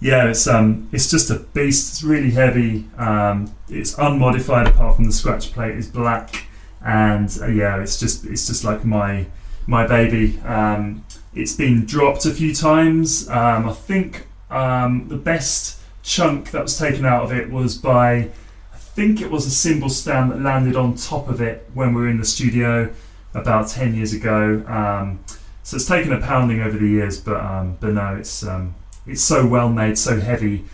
yeah, 0.00 0.28
it's 0.28 0.46
um 0.46 0.88
it's 0.92 1.10
just 1.10 1.30
a 1.30 1.38
beast. 1.38 1.92
It's 1.92 2.02
really 2.02 2.30
heavy. 2.30 2.86
Um, 2.96 3.54
it's 3.68 3.96
unmodified 3.98 4.66
apart 4.68 4.96
from 4.96 5.04
the 5.04 5.12
scratch 5.12 5.52
plate 5.52 5.76
is 5.76 5.88
black, 5.88 6.46
and 6.84 7.30
uh, 7.42 7.46
yeah, 7.46 7.80
it's 7.80 8.00
just 8.00 8.24
it's 8.24 8.46
just 8.46 8.64
like 8.64 8.84
my 8.84 9.26
my 9.66 9.86
baby. 9.86 10.40
Um, 10.40 11.04
it's 11.34 11.54
been 11.54 11.84
dropped 11.84 12.24
a 12.24 12.30
few 12.30 12.54
times. 12.54 13.28
Um, 13.28 13.68
I 13.68 13.72
think 13.72 14.26
um, 14.50 15.06
the 15.08 15.16
best 15.16 15.80
chunk 16.02 16.50
that 16.50 16.62
was 16.62 16.78
taken 16.78 17.04
out 17.04 17.24
of 17.24 17.32
it 17.32 17.50
was 17.50 17.76
by, 17.76 18.30
I 18.72 18.76
think 18.76 19.20
it 19.20 19.30
was 19.30 19.46
a 19.46 19.50
cymbal 19.50 19.90
stand 19.90 20.32
that 20.32 20.40
landed 20.40 20.76
on 20.76 20.94
top 20.96 21.28
of 21.28 21.40
it 21.40 21.68
when 21.74 21.94
we 21.94 22.00
were 22.02 22.08
in 22.08 22.18
the 22.18 22.24
studio 22.24 22.92
about 23.34 23.68
10 23.68 23.94
years 23.94 24.12
ago. 24.12 24.64
Um, 24.66 25.20
so 25.62 25.76
it's 25.76 25.86
taken 25.86 26.12
a 26.12 26.20
pounding 26.20 26.62
over 26.62 26.76
the 26.76 26.88
years, 26.88 27.20
but 27.20 27.36
um, 27.36 27.76
but 27.80 27.92
no, 27.92 28.16
it's 28.16 28.42
um, 28.42 28.74
it's 29.10 29.22
so 29.22 29.46
well 29.46 29.68
made, 29.68 29.98
so 29.98 30.20
heavy, 30.20 30.64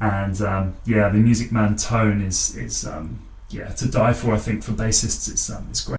and 0.00 0.38
yeah, 0.84 1.08
the 1.08 1.18
Music 1.18 1.52
Man 1.52 1.76
tone 1.76 2.22
is 2.22 2.56
is 2.56 2.88
yeah 3.50 3.68
to 3.68 3.88
die 3.88 4.12
for. 4.12 4.34
I 4.34 4.38
think 4.38 4.62
for 4.62 4.72
bassists, 4.72 5.30
it's 5.30 5.50
it's 5.50 5.84
great. 5.84 5.98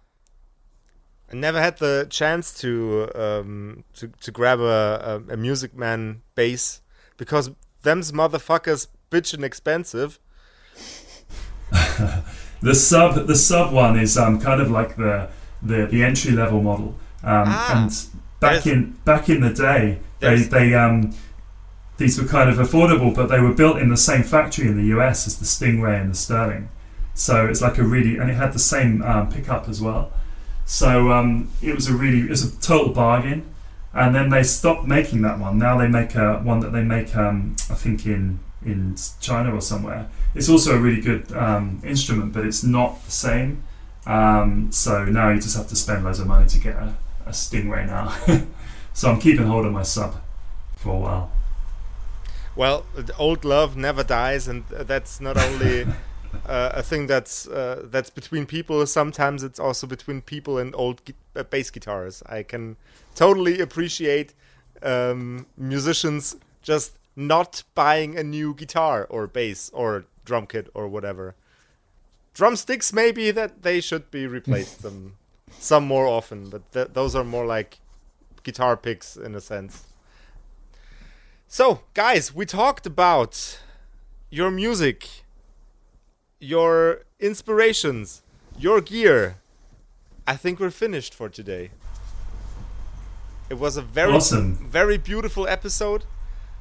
I 1.34 1.36
never 1.36 1.60
had 1.60 1.78
the 1.80 2.06
chance 2.10 2.54
to 2.62 3.10
um, 3.16 3.84
to 3.96 4.08
to 4.22 4.32
grab 4.32 4.60
a, 4.60 5.24
a, 5.30 5.34
a 5.34 5.38
Music 5.38 5.76
Man 5.76 6.22
bass 6.36 6.82
because 7.18 7.50
them's 7.82 8.12
motherfuckers 8.12 8.88
bitchin' 9.10 9.44
expensive. 9.44 10.20
the 12.62 12.76
sub 12.76 13.26
the 13.26 13.36
sub 13.36 13.74
one 13.74 13.98
is 13.98 14.16
um, 14.16 14.40
kind 14.40 14.62
of 14.62 14.70
like 14.70 14.96
the 14.96 15.28
the, 15.64 15.88
the 15.88 16.04
entry 16.04 16.32
level 16.34 16.62
model. 16.62 16.96
Um, 17.24 17.46
ah, 17.48 17.82
and 17.82 18.22
back 18.40 18.68
in 18.68 18.92
back 19.04 19.28
in 19.28 19.42
the 19.42 19.54
day, 19.54 20.00
they 20.20 20.36
they 20.36 20.76
um, 20.76 21.16
these 21.98 22.20
were 22.22 22.28
kind 22.28 22.50
of 22.50 22.58
affordable, 22.58 23.14
but 23.14 23.28
they 23.28 23.40
were 23.40 23.54
built 23.54 23.78
in 23.78 23.90
the 23.90 23.98
same 23.98 24.24
factory 24.24 24.68
in 24.68 24.76
the 24.78 24.98
US 24.98 25.28
as 25.28 25.38
the 25.38 25.46
Stingray 25.46 26.02
and 26.02 26.12
the 26.12 26.16
Sterling. 26.16 26.70
So 27.14 27.46
it's 27.46 27.62
like 27.62 27.78
a 27.78 27.84
really 27.84 28.18
and 28.18 28.30
it 28.30 28.34
had 28.34 28.54
the 28.54 28.60
same 28.60 29.02
um, 29.04 29.30
pickup 29.32 29.70
as 29.70 29.82
well. 29.82 30.12
So 30.66 31.12
um, 31.12 31.50
it 31.62 31.76
was 31.76 31.88
a 31.88 31.94
really 31.94 32.22
it 32.22 32.30
was 32.30 32.44
a 32.44 32.60
total 32.62 32.94
bargain. 32.94 33.50
And 33.96 34.16
then 34.16 34.30
they 34.30 34.42
stopped 34.42 34.88
making 34.88 35.22
that 35.22 35.38
one. 35.38 35.60
Now 35.60 35.78
they 35.78 35.88
make 35.88 36.16
a 36.16 36.40
one 36.40 36.62
that 36.62 36.72
they 36.72 36.84
make 36.84 37.16
um, 37.16 37.56
I 37.70 37.76
think 37.76 38.06
in 38.08 38.40
in 38.66 38.96
China 39.20 39.54
or 39.54 39.62
somewhere. 39.62 40.10
It's 40.34 40.50
also 40.50 40.76
a 40.76 40.80
really 40.80 41.02
good 41.02 41.32
um, 41.34 41.82
instrument, 41.84 42.34
but 42.34 42.46
it's 42.46 42.64
not 42.64 43.04
the 43.06 43.12
same. 43.12 43.64
Um, 44.06 44.72
so 44.72 45.06
now 45.06 45.30
you 45.30 45.40
just 45.40 45.56
have 45.56 45.68
to 45.68 45.76
spend 45.76 46.04
loads 46.04 46.20
of 46.20 46.28
money 46.28 46.48
to 46.48 46.60
get 46.60 46.76
a, 46.76 46.96
a 47.26 47.30
Stingray 47.30 47.86
now. 47.86 48.16
so 48.94 49.12
I'm 49.12 49.20
keeping 49.20 49.46
hold 49.46 49.66
of 49.66 49.72
my 49.72 49.84
sub 49.84 50.16
for 50.76 50.96
a 50.96 51.00
while. 51.00 51.32
Well, 52.56 52.86
old 53.18 53.46
love 53.46 53.76
never 53.76 54.04
dies, 54.04 54.48
and 54.48 54.66
that's 54.68 55.20
not 55.20 55.38
only 55.38 55.84
uh, 56.46 56.72
a 56.74 56.84
thing 56.84 57.08
that's 57.08 57.48
uh, 57.48 57.84
that's 57.86 58.10
between 58.10 58.46
people. 58.46 58.86
Sometimes 58.86 59.44
it's 59.44 59.60
also 59.60 59.88
between 59.88 60.22
people 60.22 60.58
and 60.58 60.76
old 60.76 61.04
gu- 61.06 61.14
uh, 61.36 61.44
bass 61.44 61.72
guitars. 61.72 62.22
I 62.28 62.44
can 62.44 62.76
totally 63.16 63.60
appreciate 63.60 64.34
um, 64.84 65.48
musicians 65.58 66.36
just 66.62 66.98
not 67.16 67.64
buying 67.76 68.18
a 68.18 68.24
new 68.24 68.54
guitar 68.54 69.08
or 69.10 69.28
bass 69.28 69.70
or 69.74 70.06
drum 70.26 70.48
kit 70.48 70.70
or 70.74 70.88
whatever. 70.88 71.36
Drumsticks 72.34 72.92
maybe 72.92 73.30
that 73.32 73.62
they 73.62 73.80
should 73.80 74.10
be 74.12 74.28
replaced 74.28 74.82
some 74.86 75.14
some 75.60 75.86
more 75.86 76.08
often, 76.08 76.50
but 76.50 76.72
th- 76.72 76.90
those 76.94 77.16
are 77.16 77.24
more 77.24 77.46
like 77.46 77.80
guitar 78.44 78.76
picks 78.76 79.16
in 79.16 79.34
a 79.36 79.42
sense. 79.42 79.86
So, 81.54 81.82
guys, 81.94 82.34
we 82.34 82.48
talked 82.48 82.88
about 82.88 83.60
your 84.32 84.50
music 84.50 85.24
your 86.40 87.02
inspirations, 87.20 88.24
your 88.58 88.82
gear. 88.82 89.38
I 90.26 90.36
think 90.36 90.60
we're 90.60 90.72
finished 90.72 91.14
for 91.14 91.30
today. 91.30 91.70
It 93.52 93.60
was 93.60 93.78
a 93.78 93.84
very 93.84 94.14
awesome. 94.14 94.56
very 94.68 94.98
beautiful 94.98 95.48
episode. 95.48 96.06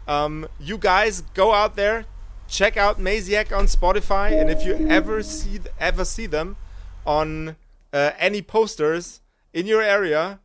Um, 0.06 0.46
you 0.60 0.76
guys 0.76 1.22
go 1.32 1.54
out 1.54 1.74
there, 1.74 2.04
check 2.46 2.76
out 2.76 3.00
Maziac 3.00 3.50
on 3.50 3.68
Spotify, 3.68 4.38
and 4.38 4.50
if 4.50 4.62
you 4.62 4.74
ever 4.90 5.22
see 5.22 5.60
ever 5.80 6.04
see 6.04 6.26
them 6.26 6.58
on 7.06 7.56
uh, 7.94 8.10
any 8.18 8.42
posters 8.42 9.22
in 9.54 9.66
your 9.66 9.80
area, 9.80 10.40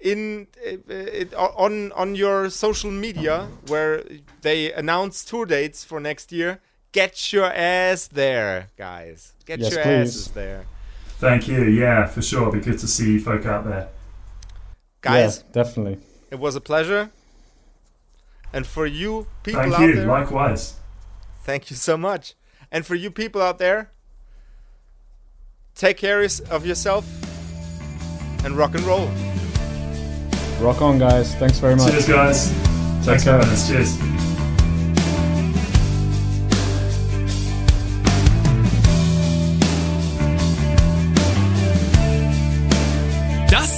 in 0.00 0.46
uh, 0.64 1.36
on 1.56 1.92
on 1.92 2.14
your 2.14 2.50
social 2.50 2.90
media 2.90 3.48
where 3.66 4.04
they 4.42 4.72
announce 4.72 5.24
tour 5.24 5.46
dates 5.46 5.84
for 5.84 6.00
next 6.00 6.32
year, 6.32 6.60
get 6.92 7.32
your 7.32 7.52
ass 7.52 8.06
there, 8.08 8.68
guys. 8.76 9.32
Get 9.44 9.60
yes, 9.60 9.72
your 9.72 9.82
please. 9.82 10.08
asses 10.08 10.28
there. 10.28 10.64
Thank 11.18 11.48
you. 11.48 11.64
Yeah, 11.64 12.06
for 12.06 12.20
sure. 12.20 12.42
It'll 12.42 12.52
be 12.52 12.60
good 12.60 12.78
to 12.78 12.86
see 12.86 13.14
you 13.14 13.20
folk 13.20 13.46
out 13.46 13.64
there. 13.64 13.88
Guys, 15.00 15.44
yeah, 15.46 15.52
definitely. 15.52 15.98
It 16.30 16.38
was 16.38 16.56
a 16.56 16.60
pleasure. 16.60 17.10
And 18.52 18.66
for 18.66 18.86
you 18.86 19.26
people 19.42 19.62
Thank 19.62 19.74
out 19.74 19.80
you. 19.80 19.94
there, 19.96 20.06
likewise. 20.06 20.76
Thank 21.42 21.70
you 21.70 21.76
so 21.76 21.96
much. 21.96 22.34
And 22.70 22.84
for 22.84 22.94
you 22.94 23.10
people 23.10 23.40
out 23.40 23.58
there, 23.58 23.90
take 25.74 25.96
care 25.96 26.22
of 26.50 26.66
yourself 26.66 27.06
and 28.44 28.56
rock 28.56 28.74
and 28.74 28.84
roll. 28.84 29.10
Rock 30.60 30.82
on, 30.82 30.98
guys. 30.98 31.34
Thanks 31.36 31.58
very 31.58 31.76
much. 31.76 31.90
Cheers, 31.90 32.08
guys. 32.08 32.50
Thanks 33.02 33.24
for 33.24 33.32
having 33.32 33.48
us. 33.48 33.68
Cheers. 33.68 34.16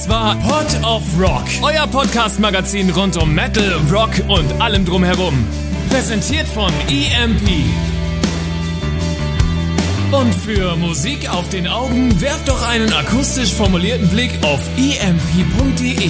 war 0.09 0.35
Pod 0.37 0.65
of 0.83 1.03
Rock, 1.19 1.45
euer 1.61 1.85
Podcast-Magazin 1.85 2.89
rund 2.89 3.15
um 3.15 3.33
Metal, 3.33 3.79
Rock 3.91 4.09
und 4.27 4.59
allem 4.59 4.83
drumherum. 4.83 5.45
Präsentiert 5.89 6.47
von 6.47 6.71
EMP. 6.89 7.47
Und 10.11 10.33
für 10.33 10.75
Musik 10.75 11.29
auf 11.29 11.47
den 11.49 11.67
Augen 11.67 12.19
werft 12.19 12.47
doch 12.47 12.67
einen 12.67 12.91
akustisch 12.91 13.53
formulierten 13.53 14.09
Blick 14.09 14.31
auf 14.41 14.59
emp.de. 14.77 16.09